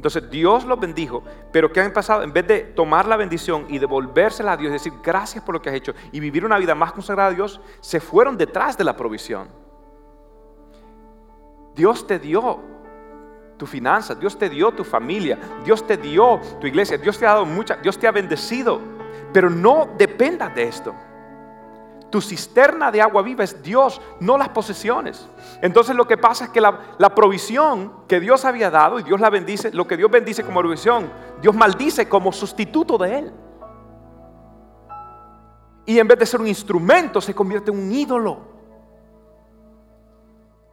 entonces 0.00 0.30
Dios 0.30 0.64
los 0.64 0.80
bendijo, 0.80 1.22
pero 1.52 1.70
¿qué 1.70 1.82
han 1.82 1.92
pasado? 1.92 2.22
En 2.22 2.32
vez 2.32 2.46
de 2.46 2.60
tomar 2.60 3.06
la 3.06 3.18
bendición 3.18 3.66
y 3.68 3.78
devolvérsela 3.78 4.52
a 4.52 4.56
Dios, 4.56 4.72
decir 4.72 4.94
gracias 5.04 5.44
por 5.44 5.54
lo 5.54 5.60
que 5.60 5.68
has 5.68 5.74
hecho 5.74 5.92
y 6.10 6.20
vivir 6.20 6.42
una 6.42 6.56
vida 6.56 6.74
más 6.74 6.94
consagrada 6.94 7.28
a 7.28 7.34
Dios, 7.34 7.60
se 7.80 8.00
fueron 8.00 8.38
detrás 8.38 8.78
de 8.78 8.84
la 8.84 8.96
provisión. 8.96 9.48
Dios 11.74 12.06
te 12.06 12.18
dio 12.18 12.60
tu 13.58 13.66
finanzas, 13.66 14.18
Dios 14.18 14.38
te 14.38 14.48
dio 14.48 14.72
tu 14.72 14.84
familia, 14.84 15.38
Dios 15.66 15.86
te 15.86 15.98
dio 15.98 16.40
tu 16.58 16.66
iglesia, 16.66 16.96
Dios 16.96 17.18
te 17.18 17.26
ha 17.26 17.32
dado 17.32 17.44
mucha, 17.44 17.76
Dios 17.76 17.98
te 17.98 18.06
ha 18.06 18.10
bendecido, 18.10 18.80
pero 19.34 19.50
no 19.50 19.86
dependas 19.98 20.54
de 20.54 20.62
esto. 20.62 20.94
Tu 22.10 22.20
cisterna 22.20 22.90
de 22.90 23.00
agua 23.00 23.22
viva 23.22 23.44
es 23.44 23.62
Dios, 23.62 24.00
no 24.18 24.36
las 24.36 24.48
posesiones. 24.48 25.28
Entonces 25.62 25.94
lo 25.94 26.08
que 26.08 26.16
pasa 26.16 26.46
es 26.46 26.50
que 26.50 26.60
la, 26.60 27.14
provisión 27.14 28.04
que 28.08 28.18
Dios 28.18 28.44
había 28.44 28.70
dado 28.70 28.98
y 28.98 29.04
Dios 29.04 29.20
la 29.20 29.30
bendice, 29.30 29.72
lo 29.72 29.86
que 29.86 29.96
Dios 29.96 30.10
bendice 30.10 30.44
como 30.44 30.60
provisión, 30.60 31.10
Dios 31.40 31.54
maldice 31.54 32.08
como 32.08 32.32
sustituto 32.32 32.98
de 32.98 33.18
Él. 33.18 33.32
Y 35.86 35.98
en 35.98 36.08
vez 36.08 36.18
de 36.18 36.26
ser 36.26 36.40
un 36.40 36.48
instrumento, 36.48 37.20
se 37.20 37.34
convierte 37.34 37.70
en 37.70 37.78
un 37.78 37.92
ídolo. 37.92 38.38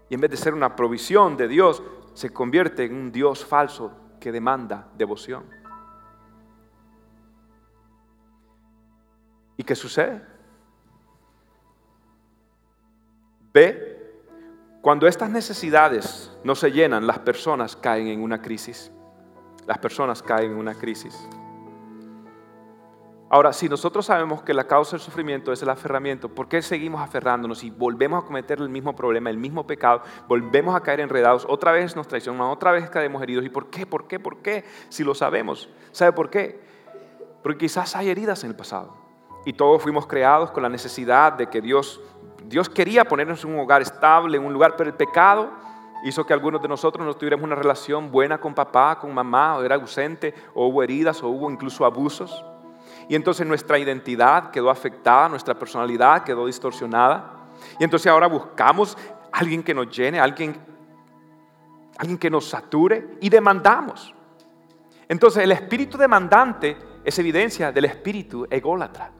Y 0.09 0.15
en 0.15 0.21
vez 0.21 0.31
de 0.31 0.37
ser 0.37 0.53
una 0.53 0.75
provisión 0.75 1.37
de 1.37 1.47
Dios, 1.47 1.83
se 2.13 2.31
convierte 2.31 2.85
en 2.85 2.95
un 2.95 3.11
Dios 3.11 3.45
falso 3.45 3.91
que 4.19 4.31
demanda 4.31 4.87
devoción. 4.97 5.43
¿Y 9.55 9.63
qué 9.63 9.75
sucede? 9.75 10.36
Cuando 14.81 15.07
estas 15.07 15.29
necesidades 15.29 16.31
no 16.43 16.55
se 16.55 16.71
llenan, 16.71 17.07
las 17.07 17.19
personas 17.19 17.75
caen 17.75 18.07
en 18.07 18.21
una 18.21 18.41
crisis. 18.41 18.91
Las 19.65 19.77
personas 19.79 20.21
caen 20.23 20.51
en 20.51 20.57
una 20.57 20.75
crisis. 20.75 21.27
Ahora, 23.29 23.51
si 23.51 23.67
nosotros 23.67 24.05
sabemos 24.05 24.41
que 24.41 24.53
la 24.53 24.65
causa 24.65 24.91
del 24.91 25.01
sufrimiento 25.01 25.51
es 25.51 25.61
el 25.61 25.69
aferramiento, 25.69 26.29
¿por 26.29 26.47
qué 26.47 26.61
seguimos 26.61 27.01
aferrándonos 27.01 27.61
y 27.61 27.69
volvemos 27.69 28.23
a 28.23 28.25
cometer 28.25 28.59
el 28.59 28.69
mismo 28.69 28.95
problema, 28.95 29.29
el 29.29 29.37
mismo 29.37 29.67
pecado? 29.67 30.01
Volvemos 30.29 30.73
a 30.73 30.79
caer 30.79 31.01
enredados, 31.01 31.45
otra 31.49 31.73
vez 31.73 31.93
nos 31.97 32.07
traicionan, 32.07 32.43
otra 32.43 32.71
vez 32.71 32.89
caemos 32.89 33.21
heridos. 33.21 33.43
¿Y 33.43 33.49
por 33.49 33.69
qué? 33.69 33.85
¿Por 33.85 34.07
qué? 34.07 34.21
¿Por 34.21 34.37
qué? 34.37 34.63
Si 34.87 35.03
lo 35.03 35.13
sabemos. 35.13 35.69
¿Sabe 35.91 36.13
por 36.13 36.29
qué? 36.29 36.61
Porque 37.43 37.57
quizás 37.57 37.93
hay 37.97 38.09
heridas 38.09 38.45
en 38.45 38.51
el 38.51 38.55
pasado. 38.55 38.95
Y 39.43 39.51
todos 39.51 39.81
fuimos 39.81 40.07
creados 40.07 40.51
con 40.51 40.63
la 40.63 40.69
necesidad 40.69 41.33
de 41.33 41.47
que 41.47 41.59
Dios 41.59 41.99
Dios 42.47 42.69
quería 42.69 43.03
ponernos 43.03 43.43
en 43.43 43.53
un 43.53 43.59
hogar 43.59 43.81
estable, 43.81 44.37
en 44.37 44.45
un 44.45 44.53
lugar, 44.53 44.75
pero 44.77 44.89
el 44.89 44.95
pecado 44.95 45.51
hizo 46.05 46.25
que 46.25 46.33
algunos 46.33 46.61
de 46.61 46.69
nosotros 46.69 47.05
no 47.05 47.13
tuviéramos 47.13 47.43
una 47.43 47.55
relación 47.55 48.09
buena 48.09 48.37
con 48.37 48.53
papá, 48.53 48.97
con 48.99 49.13
mamá, 49.13 49.57
o 49.57 49.63
era 49.63 49.75
ausente, 49.75 50.33
o 50.53 50.67
hubo 50.67 50.81
heridas, 50.81 51.21
o 51.23 51.27
hubo 51.27 51.51
incluso 51.51 51.85
abusos. 51.85 52.45
Y 53.09 53.15
entonces 53.15 53.45
nuestra 53.45 53.77
identidad 53.77 54.51
quedó 54.51 54.69
afectada, 54.69 55.27
nuestra 55.27 55.55
personalidad 55.55 56.23
quedó 56.23 56.45
distorsionada. 56.45 57.49
Y 57.79 57.83
entonces 57.83 58.09
ahora 58.09 58.27
buscamos 58.27 58.97
alguien 59.33 59.61
que 59.61 59.73
nos 59.73 59.89
llene, 59.89 60.19
alguien, 60.19 60.55
alguien 61.97 62.17
que 62.17 62.29
nos 62.29 62.47
sature 62.47 63.17
y 63.19 63.29
demandamos. 63.29 64.13
Entonces 65.09 65.43
el 65.43 65.51
espíritu 65.51 65.97
demandante 65.97 66.77
es 67.03 67.19
evidencia 67.19 67.73
del 67.73 67.85
espíritu 67.85 68.47
ególatra 68.49 69.16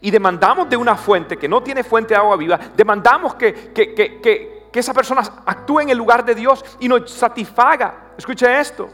y 0.00 0.10
demandamos 0.10 0.68
de 0.68 0.76
una 0.76 0.96
fuente 0.96 1.36
que 1.36 1.48
no 1.48 1.62
tiene 1.62 1.84
fuente 1.84 2.14
de 2.14 2.20
agua 2.20 2.36
viva, 2.36 2.58
demandamos 2.76 3.34
que, 3.34 3.72
que, 3.72 4.70
esa 4.72 4.92
persona 4.92 5.22
actúe 5.46 5.80
en 5.80 5.90
el 5.90 5.98
lugar 5.98 6.24
de 6.24 6.34
Dios 6.34 6.64
y 6.80 6.88
nos 6.88 7.08
satisfaga. 7.08 8.12
Escuche 8.18 8.58
esto. 8.58 8.90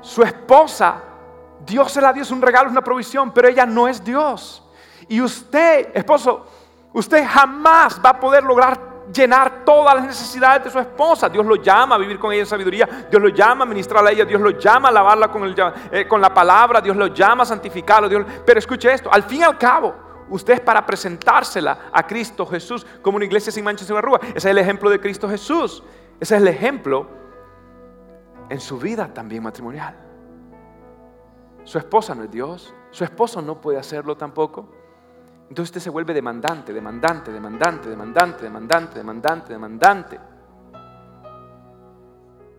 Su 0.00 0.22
esposa, 0.22 1.02
Dios 1.66 1.92
se 1.92 2.00
la 2.00 2.14
dio, 2.14 2.22
es 2.22 2.30
un 2.30 2.40
regalo, 2.40 2.68
es 2.68 2.72
una 2.72 2.82
provisión, 2.82 3.30
pero 3.32 3.48
ella 3.48 3.66
no 3.66 3.88
es 3.88 4.02
Dios. 4.02 4.62
Y 5.06 5.20
usted, 5.20 5.90
esposo, 5.94 6.46
usted 6.94 7.26
jamás 7.28 8.00
va 8.02 8.10
a 8.10 8.20
poder 8.20 8.42
lograr 8.42 8.91
llenar 9.12 9.64
todas 9.64 9.94
las 9.94 10.04
necesidades 10.04 10.64
de 10.64 10.70
su 10.70 10.78
esposa. 10.78 11.28
Dios 11.28 11.44
lo 11.44 11.56
llama 11.56 11.94
a 11.94 11.98
vivir 11.98 12.18
con 12.18 12.32
ella 12.32 12.42
en 12.42 12.46
sabiduría. 12.46 13.06
Dios 13.10 13.22
lo 13.22 13.28
llama 13.28 13.64
a 13.64 13.66
ministrarla 13.66 14.10
a 14.10 14.12
ella. 14.12 14.24
Dios 14.24 14.40
lo 14.40 14.50
llama 14.50 14.88
a 14.88 14.92
lavarla 14.92 15.30
eh, 15.90 16.06
con 16.06 16.20
la 16.20 16.32
palabra. 16.32 16.80
Dios 16.80 16.96
lo 16.96 17.08
llama 17.08 17.42
a 17.42 17.46
santificarlo. 17.46 18.08
Dios, 18.08 18.24
pero 18.44 18.58
escuche 18.58 18.92
esto, 18.92 19.12
al 19.12 19.22
fin 19.22 19.40
y 19.40 19.44
al 19.44 19.58
cabo, 19.58 19.94
usted 20.28 20.54
es 20.54 20.60
para 20.60 20.84
presentársela 20.84 21.90
a 21.92 22.06
Cristo 22.06 22.46
Jesús 22.46 22.86
como 23.00 23.16
una 23.16 23.24
iglesia 23.24 23.52
sin 23.52 23.64
manchas 23.64 23.88
y 23.88 23.92
arrugas. 23.94 24.22
Ese 24.28 24.36
es 24.36 24.44
el 24.46 24.58
ejemplo 24.58 24.90
de 24.90 25.00
Cristo 25.00 25.28
Jesús. 25.28 25.82
Ese 26.20 26.36
es 26.36 26.40
el 26.42 26.48
ejemplo 26.48 27.08
en 28.48 28.60
su 28.60 28.78
vida 28.78 29.12
también 29.12 29.42
matrimonial. 29.42 29.96
Su 31.64 31.78
esposa 31.78 32.14
no 32.14 32.24
es 32.24 32.30
Dios. 32.30 32.74
Su 32.90 33.04
esposo 33.04 33.40
no 33.40 33.60
puede 33.60 33.78
hacerlo 33.78 34.16
tampoco. 34.16 34.81
Entonces 35.52 35.68
usted 35.68 35.82
se 35.82 35.90
vuelve 35.90 36.14
demandante, 36.14 36.72
demandante, 36.72 37.30
demandante, 37.30 37.90
demandante, 37.90 38.42
demandante, 38.42 38.94
demandante, 38.94 39.52
demandante. 39.52 40.20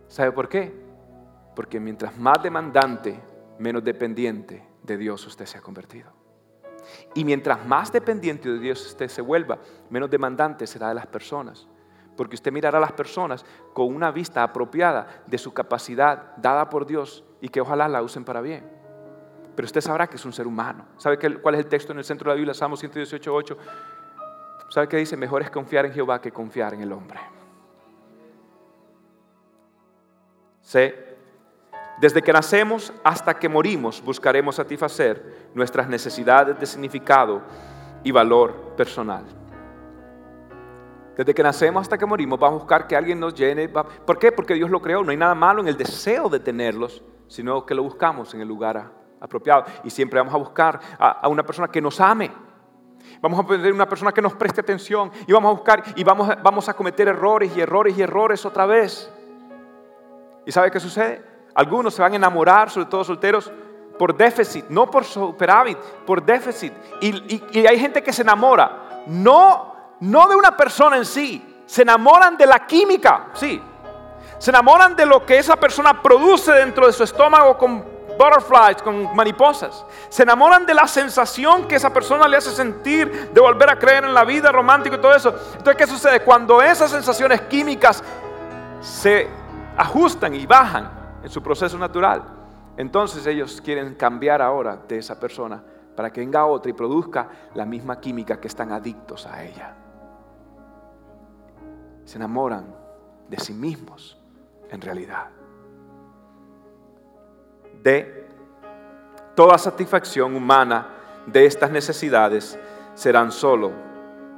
¿Sabe 0.06 0.30
por 0.30 0.48
qué? 0.48 0.72
Porque 1.56 1.80
mientras 1.80 2.16
más 2.16 2.40
demandante, 2.40 3.20
menos 3.58 3.82
dependiente 3.82 4.64
de 4.80 4.96
Dios 4.96 5.26
usted 5.26 5.44
se 5.44 5.58
ha 5.58 5.60
convertido. 5.60 6.12
Y 7.16 7.24
mientras 7.24 7.66
más 7.66 7.90
dependiente 7.90 8.48
de 8.48 8.60
Dios 8.60 8.86
usted 8.86 9.08
se 9.08 9.22
vuelva, 9.22 9.58
menos 9.90 10.08
demandante 10.08 10.64
será 10.64 10.90
de 10.90 10.94
las 10.94 11.08
personas. 11.08 11.66
Porque 12.16 12.36
usted 12.36 12.52
mirará 12.52 12.78
a 12.78 12.82
las 12.82 12.92
personas 12.92 13.44
con 13.72 13.92
una 13.92 14.12
vista 14.12 14.44
apropiada 14.44 15.24
de 15.26 15.38
su 15.38 15.52
capacidad 15.52 16.36
dada 16.36 16.70
por 16.70 16.86
Dios 16.86 17.24
y 17.40 17.48
que 17.48 17.60
ojalá 17.60 17.88
la 17.88 18.02
usen 18.02 18.24
para 18.24 18.40
bien. 18.40 18.83
Pero 19.54 19.66
usted 19.66 19.80
sabrá 19.80 20.06
que 20.06 20.16
es 20.16 20.24
un 20.24 20.32
ser 20.32 20.46
humano. 20.46 20.86
¿Sabe 20.96 21.18
cuál 21.40 21.54
es 21.54 21.60
el 21.60 21.66
texto 21.66 21.92
en 21.92 21.98
el 21.98 22.04
centro 22.04 22.30
de 22.30 22.34
la 22.34 22.36
Biblia? 22.36 22.54
Salmo 22.54 22.76
118, 22.76 23.56
¿Sabe 24.74 24.88
qué 24.88 24.96
dice? 24.96 25.16
Mejor 25.16 25.42
es 25.42 25.50
confiar 25.50 25.86
en 25.86 25.92
Jehová 25.92 26.20
que 26.20 26.32
confiar 26.32 26.74
en 26.74 26.80
el 26.80 26.92
hombre. 26.92 27.20
Sé, 30.60 31.16
desde 32.00 32.22
que 32.22 32.32
nacemos 32.32 32.92
hasta 33.04 33.38
que 33.38 33.48
morimos 33.48 34.02
buscaremos 34.02 34.56
satisfacer 34.56 35.50
nuestras 35.54 35.88
necesidades 35.88 36.58
de 36.58 36.66
significado 36.66 37.42
y 38.02 38.10
valor 38.10 38.74
personal. 38.76 39.24
Desde 41.16 41.32
que 41.32 41.42
nacemos 41.44 41.82
hasta 41.82 41.96
que 41.96 42.06
morimos 42.06 42.40
vamos 42.40 42.56
a 42.56 42.64
buscar 42.64 42.88
que 42.88 42.96
alguien 42.96 43.20
nos 43.20 43.34
llene. 43.34 43.68
¿Por 43.68 44.18
qué? 44.18 44.32
Porque 44.32 44.54
Dios 44.54 44.70
lo 44.70 44.82
creó. 44.82 45.04
No 45.04 45.12
hay 45.12 45.16
nada 45.16 45.36
malo 45.36 45.60
en 45.62 45.68
el 45.68 45.76
deseo 45.76 46.28
de 46.28 46.40
tenerlos, 46.40 47.04
sino 47.28 47.64
que 47.64 47.76
lo 47.76 47.84
buscamos 47.84 48.34
en 48.34 48.40
el 48.40 48.48
lugar 48.48 49.03
apropiado. 49.24 49.64
Y 49.82 49.90
siempre 49.90 50.20
vamos 50.20 50.34
a 50.34 50.38
buscar 50.38 50.78
a, 50.98 51.28
una 51.28 51.42
persona 51.42 51.68
que 51.68 51.80
nos 51.80 52.00
ame. 52.00 52.30
Vamos 53.20 53.38
a 53.38 53.46
pedir 53.46 53.72
una 53.72 53.88
persona 53.88 54.12
que 54.12 54.22
nos 54.22 54.34
preste 54.34 54.60
atención 54.60 55.10
y 55.26 55.32
vamos 55.32 55.50
a 55.50 55.54
buscar 55.54 55.82
y 55.96 56.04
vamos, 56.04 56.28
vamos 56.42 56.68
a 56.68 56.74
cometer 56.74 57.08
errores 57.08 57.54
y 57.56 57.60
errores 57.60 57.96
y 57.96 58.02
errores 58.02 58.44
otra 58.44 58.66
vez. 58.66 59.10
¿Y 60.46 60.52
sabe 60.52 60.70
qué 60.70 60.80
sucede? 60.80 61.24
Algunos 61.54 61.94
se 61.94 62.02
van 62.02 62.12
a 62.12 62.16
enamorar, 62.16 62.70
sobre 62.70 62.86
todo 62.86 63.04
solteros, 63.04 63.50
por 63.98 64.14
déficit, 64.16 64.66
no 64.68 64.90
por 64.90 65.04
superávit, 65.04 65.78
por 65.78 66.22
déficit. 66.22 66.72
Y, 67.00 67.58
y, 67.58 67.66
hay 67.66 67.78
gente 67.78 68.02
que 68.02 68.12
se 68.12 68.22
enamora, 68.22 69.04
no, 69.06 69.74
no 70.00 70.28
de 70.28 70.34
una 70.34 70.56
persona 70.56 70.96
en 70.96 71.04
sí, 71.04 71.62
se 71.64 71.82
enamoran 71.82 72.36
de 72.36 72.46
la 72.46 72.66
química, 72.66 73.28
sí. 73.34 73.62
Se 74.38 74.50
enamoran 74.50 74.96
de 74.96 75.06
lo 75.06 75.24
que 75.24 75.38
esa 75.38 75.56
persona 75.56 76.02
produce 76.02 76.52
dentro 76.52 76.86
de 76.86 76.92
su 76.92 77.04
estómago 77.04 77.56
butterflies, 78.18 78.82
con 78.82 79.14
mariposas. 79.14 79.84
Se 80.08 80.22
enamoran 80.22 80.66
de 80.66 80.74
la 80.74 80.86
sensación 80.86 81.66
que 81.66 81.76
esa 81.76 81.92
persona 81.92 82.28
le 82.28 82.36
hace 82.36 82.50
sentir 82.50 83.30
de 83.32 83.40
volver 83.40 83.70
a 83.70 83.78
creer 83.78 84.04
en 84.04 84.14
la 84.14 84.24
vida 84.24 84.50
romántica 84.50 84.96
y 84.96 85.00
todo 85.00 85.14
eso. 85.14 85.34
Entonces, 85.56 85.76
¿qué 85.76 85.86
sucede? 85.86 86.20
Cuando 86.20 86.60
esas 86.62 86.90
sensaciones 86.90 87.42
químicas 87.42 88.02
se 88.80 89.28
ajustan 89.76 90.34
y 90.34 90.46
bajan 90.46 90.90
en 91.22 91.30
su 91.30 91.42
proceso 91.42 91.78
natural, 91.78 92.22
entonces 92.76 93.26
ellos 93.26 93.60
quieren 93.60 93.94
cambiar 93.94 94.42
ahora 94.42 94.78
de 94.88 94.98
esa 94.98 95.18
persona 95.18 95.62
para 95.94 96.12
que 96.12 96.20
venga 96.20 96.44
otra 96.44 96.70
y 96.70 96.74
produzca 96.74 97.28
la 97.54 97.64
misma 97.64 98.00
química 98.00 98.40
que 98.40 98.48
están 98.48 98.72
adictos 98.72 99.26
a 99.26 99.44
ella. 99.44 99.74
Se 102.04 102.16
enamoran 102.16 102.74
de 103.28 103.38
sí 103.38 103.52
mismos 103.52 104.18
en 104.70 104.80
realidad. 104.80 105.28
De 107.84 108.26
toda 109.34 109.58
satisfacción 109.58 110.34
humana 110.34 110.88
de 111.26 111.44
estas 111.44 111.70
necesidades 111.70 112.58
serán 112.94 113.30
solo 113.30 113.72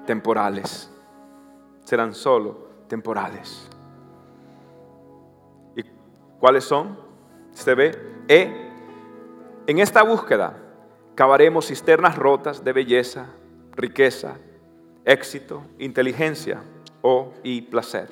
temporales. 0.04 0.90
Serán 1.84 2.12
solo 2.12 2.66
temporales. 2.88 3.68
¿Y 5.76 5.84
cuáles 6.40 6.64
son? 6.64 6.98
Se 7.52 7.72
ve, 7.76 7.92
e, 8.26 8.68
en 9.68 9.78
esta 9.78 10.02
búsqueda 10.02 10.58
cavaremos 11.14 11.68
cisternas 11.68 12.16
rotas 12.16 12.64
de 12.64 12.72
belleza, 12.72 13.26
riqueza, 13.76 14.38
éxito, 15.04 15.62
inteligencia 15.78 16.64
o 17.00 17.32
y 17.44 17.62
placer. 17.62 18.10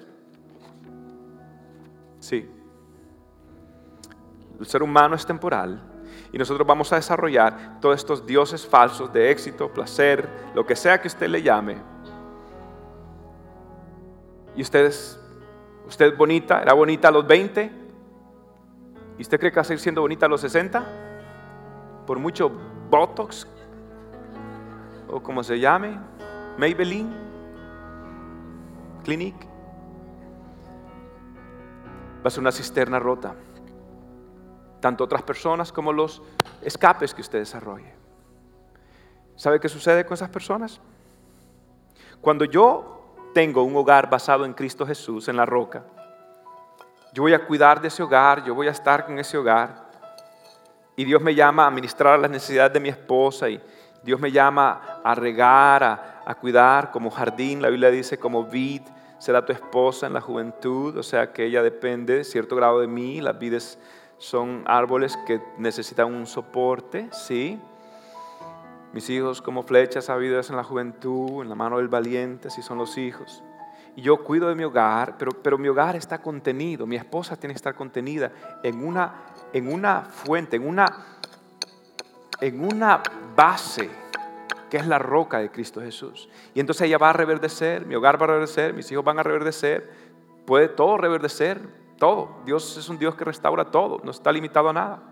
Sí. 2.21 2.54
El 4.59 4.67
ser 4.67 4.83
humano 4.83 5.17
es 5.17 5.27
temporal 5.27 5.81
y 6.33 6.39
nosotros 6.39 6.67
vamos 6.67 6.93
a 6.93 6.97
desarrollar 6.97 7.79
todos 7.81 7.97
estos 7.97 8.27
dioses 8.27 8.67
falsos 8.67 9.13
de 9.13 9.31
éxito, 9.31 9.69
placer, 9.69 10.29
lo 10.55 10.65
que 10.65 10.77
sea 10.77 11.01
que 11.01 11.09
usted 11.09 11.29
le 11.29 11.43
llame. 11.43 11.77
Y 14.57 14.63
usted 14.63 14.87
es 14.87 15.19
bonita, 16.17 16.63
era 16.63 16.73
bonita 16.73 17.09
a 17.09 17.11
los 17.11 17.27
20, 17.27 17.71
¿y 19.19 19.23
usted 19.23 19.39
cree 19.39 19.51
que 19.51 19.57
va 19.57 19.63
a 19.63 19.65
seguir 19.65 19.81
siendo 19.81 20.01
bonita 20.01 20.27
a 20.27 20.29
los 20.29 20.41
60? 20.41 20.85
Por 22.07 22.19
mucho 22.19 22.51
Botox, 22.91 23.49
o 25.09 25.21
como 25.23 25.43
se 25.43 25.59
llame, 25.59 25.99
Maybelline, 26.59 27.13
Clinique. 29.03 29.47
Va 32.25 32.29
a 32.29 32.31
ser 32.31 32.41
una 32.41 32.53
cisterna 32.53 32.99
rota 32.99 33.35
tanto 34.85 35.03
otras 35.03 35.23
personas 35.23 35.73
como 35.73 35.95
los 35.95 36.21
escapes 36.61 37.15
que 37.15 37.23
usted 37.23 37.39
desarrolle. 37.39 37.91
¿Sabe 39.35 39.59
qué 39.59 39.71
sucede 39.71 40.05
con 40.05 40.13
esas 40.13 40.29
personas? 40.29 40.79
Cuando 42.21 42.45
yo 42.45 43.15
tengo 43.33 43.63
un 43.63 43.75
hogar 43.77 44.11
basado 44.11 44.45
en 44.45 44.53
Cristo 44.53 44.87
Jesús, 44.87 45.27
en 45.29 45.39
la 45.39 45.47
roca, 45.47 45.85
yo 47.15 47.23
voy 47.23 47.33
a 47.33 47.47
cuidar 47.47 47.81
de 47.81 47.89
ese 47.89 48.03
hogar, 48.03 48.45
yo 48.45 48.55
voy 48.55 48.69
a 48.69 48.73
estar 48.73 49.07
con 49.07 49.19
ese 49.19 49.39
hogar, 49.39 49.89
y 50.97 51.07
Dios 51.07 51.23
me 51.23 51.35
llama 51.35 51.67
a 51.67 51.71
ministrar 51.71 52.19
las 52.19 52.31
necesidades 52.31 52.75
de 52.75 52.81
mi 52.81 52.91
esposa, 52.91 53.49
y 53.49 53.63
Dios 54.03 54.21
me 54.21 54.31
llama 54.31 55.01
a 55.03 55.15
regar, 55.15 55.83
a, 55.83 56.35
cuidar 56.35 56.91
como 56.91 57.11
jardín, 57.11 57.63
la 57.63 57.71
Biblia 57.71 57.91
dice 57.91 58.19
como 58.19 58.45
vid, 58.45 58.83
será 59.19 59.47
tu 59.47 59.55
esposa 59.55 60.07
en 60.07 60.13
la 60.13 60.21
juventud, 60.21 60.95
o 60.99 61.03
sea 61.03 61.33
que 61.33 61.47
ella 61.47 61.63
depende 61.63 62.19
de 62.19 62.25
cierto 62.25 62.55
grado 62.55 62.81
de 62.81 62.87
mí, 62.87 63.23
las 63.23 63.39
vides 63.39 63.79
son 64.19 64.63
árboles 64.67 65.17
que 65.27 65.41
necesitan 65.59 66.13
un 66.13 66.27
soporte, 66.27 67.09
¿sí? 67.13 67.61
Mis 68.93 69.11
hijos 69.11 69.43
como 69.43 69.65
flechas 69.65 70.09
habidas 70.09 70.51
en 70.51 70.57
la 70.57 70.65
juventud, 70.65 71.43
en 71.43 71.49
la 71.49 71.55
mano 71.55 71.79
del 71.79 71.89
valiente, 71.89 72.51
si 72.51 72.63
son 72.63 72.79
los 72.79 72.97
hijos. 72.97 73.43
Y 73.97 74.03
yo 74.03 74.25
cuido 74.25 74.49
de 74.49 74.55
mi 74.55 74.65
hogar, 74.65 75.17
pero, 75.19 75.33
pero 75.33 75.59
mi 75.59 75.69
hogar 75.69 75.97
está 75.97 76.19
contenido, 76.19 76.87
mi 76.87 76.97
esposa 76.97 77.37
tiene 77.37 77.55
que 77.55 77.59
estar 77.59 77.75
contenida 77.75 78.33
en 78.63 78.85
una, 78.85 79.15
en 79.53 79.73
una 79.73 80.03
fuente, 80.03 80.57
en 80.57 80.67
una, 80.67 80.87
en 82.41 82.65
una 82.65 83.03
base 83.37 83.91
que 84.71 84.79
es 84.79 84.87
la 84.87 84.99
roca 84.99 85.39
de 85.39 85.51
Cristo 85.51 85.81
Jesús. 85.81 86.29
Y 86.55 86.61
entonces 86.61 86.87
ella 86.87 86.99
va 86.99 87.11
a 87.11 87.13
reverdecer, 87.13 87.87
mi 87.87 87.95
hogar 87.95 88.21
va 88.21 88.25
a 88.25 88.29
reverdecer, 88.29 88.75
mis 88.75 88.91
hijos 88.91 89.05
van 89.05 89.21
a 89.21 89.23
reverdecer, 89.23 89.89
puede 90.45 90.69
todo 90.69 90.97
reverdecer, 90.99 91.61
todo. 92.05 92.29
Dios 92.45 92.77
es 92.77 92.87
un 92.91 92.99
Dios 92.99 93.15
que 93.15 93.25
restaura 93.25 93.65
todo, 93.65 93.99
no 94.05 94.11
está 94.11 94.31
limitado 94.31 94.69
a 94.69 94.75
nada. 94.75 95.03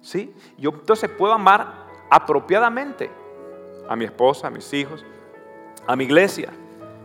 ¿Sí? 0.00 0.34
Yo 0.58 0.70
entonces 0.70 1.08
puedo 1.08 1.32
amar 1.32 1.86
apropiadamente 2.10 3.08
a 3.88 3.94
mi 3.94 4.04
esposa, 4.04 4.48
a 4.48 4.50
mis 4.50 4.72
hijos, 4.74 5.04
a 5.86 5.94
mi 5.94 6.02
iglesia. 6.02 6.52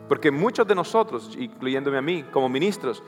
Porque 0.08 0.32
muchos 0.32 0.66
de 0.66 0.74
nosotros, 0.74 1.36
incluyéndome 1.38 2.00
a 2.00 2.02
mí, 2.02 2.24
como 2.24 2.50
ministros, 2.50 3.04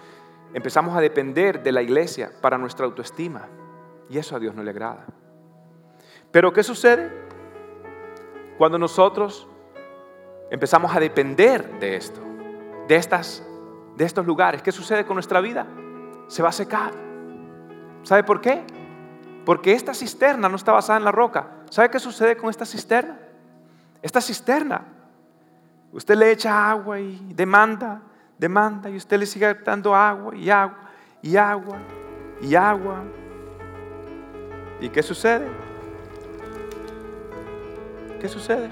empezamos 0.54 0.96
a 0.96 1.02
depender 1.02 1.64
de 1.64 1.72
la 1.72 1.82
iglesia 1.82 2.32
para 2.42 2.60
nuestra 2.60 2.86
autoestima. 2.86 3.48
Y 4.08 4.20
eso 4.20 4.36
a 4.36 4.40
Dios 4.40 4.54
no 4.54 4.62
le 4.62 4.70
agrada. 4.70 5.08
Pero 6.30 6.54
¿qué 6.54 6.62
sucede? 6.62 7.12
Cuando 8.60 8.78
nosotros 8.78 9.48
empezamos 10.52 10.96
a 10.96 11.00
depender 11.00 11.80
de 11.80 11.96
esto, 11.96 12.22
de 12.88 12.98
estas 12.98 13.49
de 14.00 14.06
estos 14.06 14.26
lugares, 14.26 14.62
¿qué 14.62 14.72
sucede 14.72 15.06
con 15.06 15.16
nuestra 15.16 15.42
vida? 15.42 15.68
Se 16.30 16.42
va 16.42 16.48
a 16.48 16.54
secar. 16.54 16.94
¿Sabe 18.04 18.24
por 18.24 18.40
qué? 18.40 18.64
Porque 19.46 19.74
esta 19.74 19.94
cisterna 19.94 20.48
no 20.48 20.56
está 20.56 20.72
basada 20.72 20.98
en 20.98 21.04
la 21.04 21.12
roca. 21.12 21.48
¿Sabe 21.70 21.90
qué 21.90 22.00
sucede 22.00 22.38
con 22.38 22.50
esta 22.50 22.66
cisterna? 22.66 23.20
Esta 24.02 24.22
cisterna, 24.22 24.84
usted 25.92 26.16
le 26.16 26.32
echa 26.32 26.72
agua 26.72 26.98
y 26.98 27.34
demanda, 27.34 28.02
demanda, 28.38 28.90
y 28.90 28.96
usted 28.96 29.20
le 29.20 29.26
sigue 29.26 29.54
dando 29.54 29.94
agua 29.94 30.34
y 30.34 30.50
agua 30.50 30.80
y 31.22 31.36
agua 31.36 31.78
y 32.42 32.56
agua. 32.56 33.04
¿Y 34.80 34.88
qué 34.88 35.04
sucede? 35.04 35.50
¿Qué 38.22 38.30
sucede? 38.30 38.72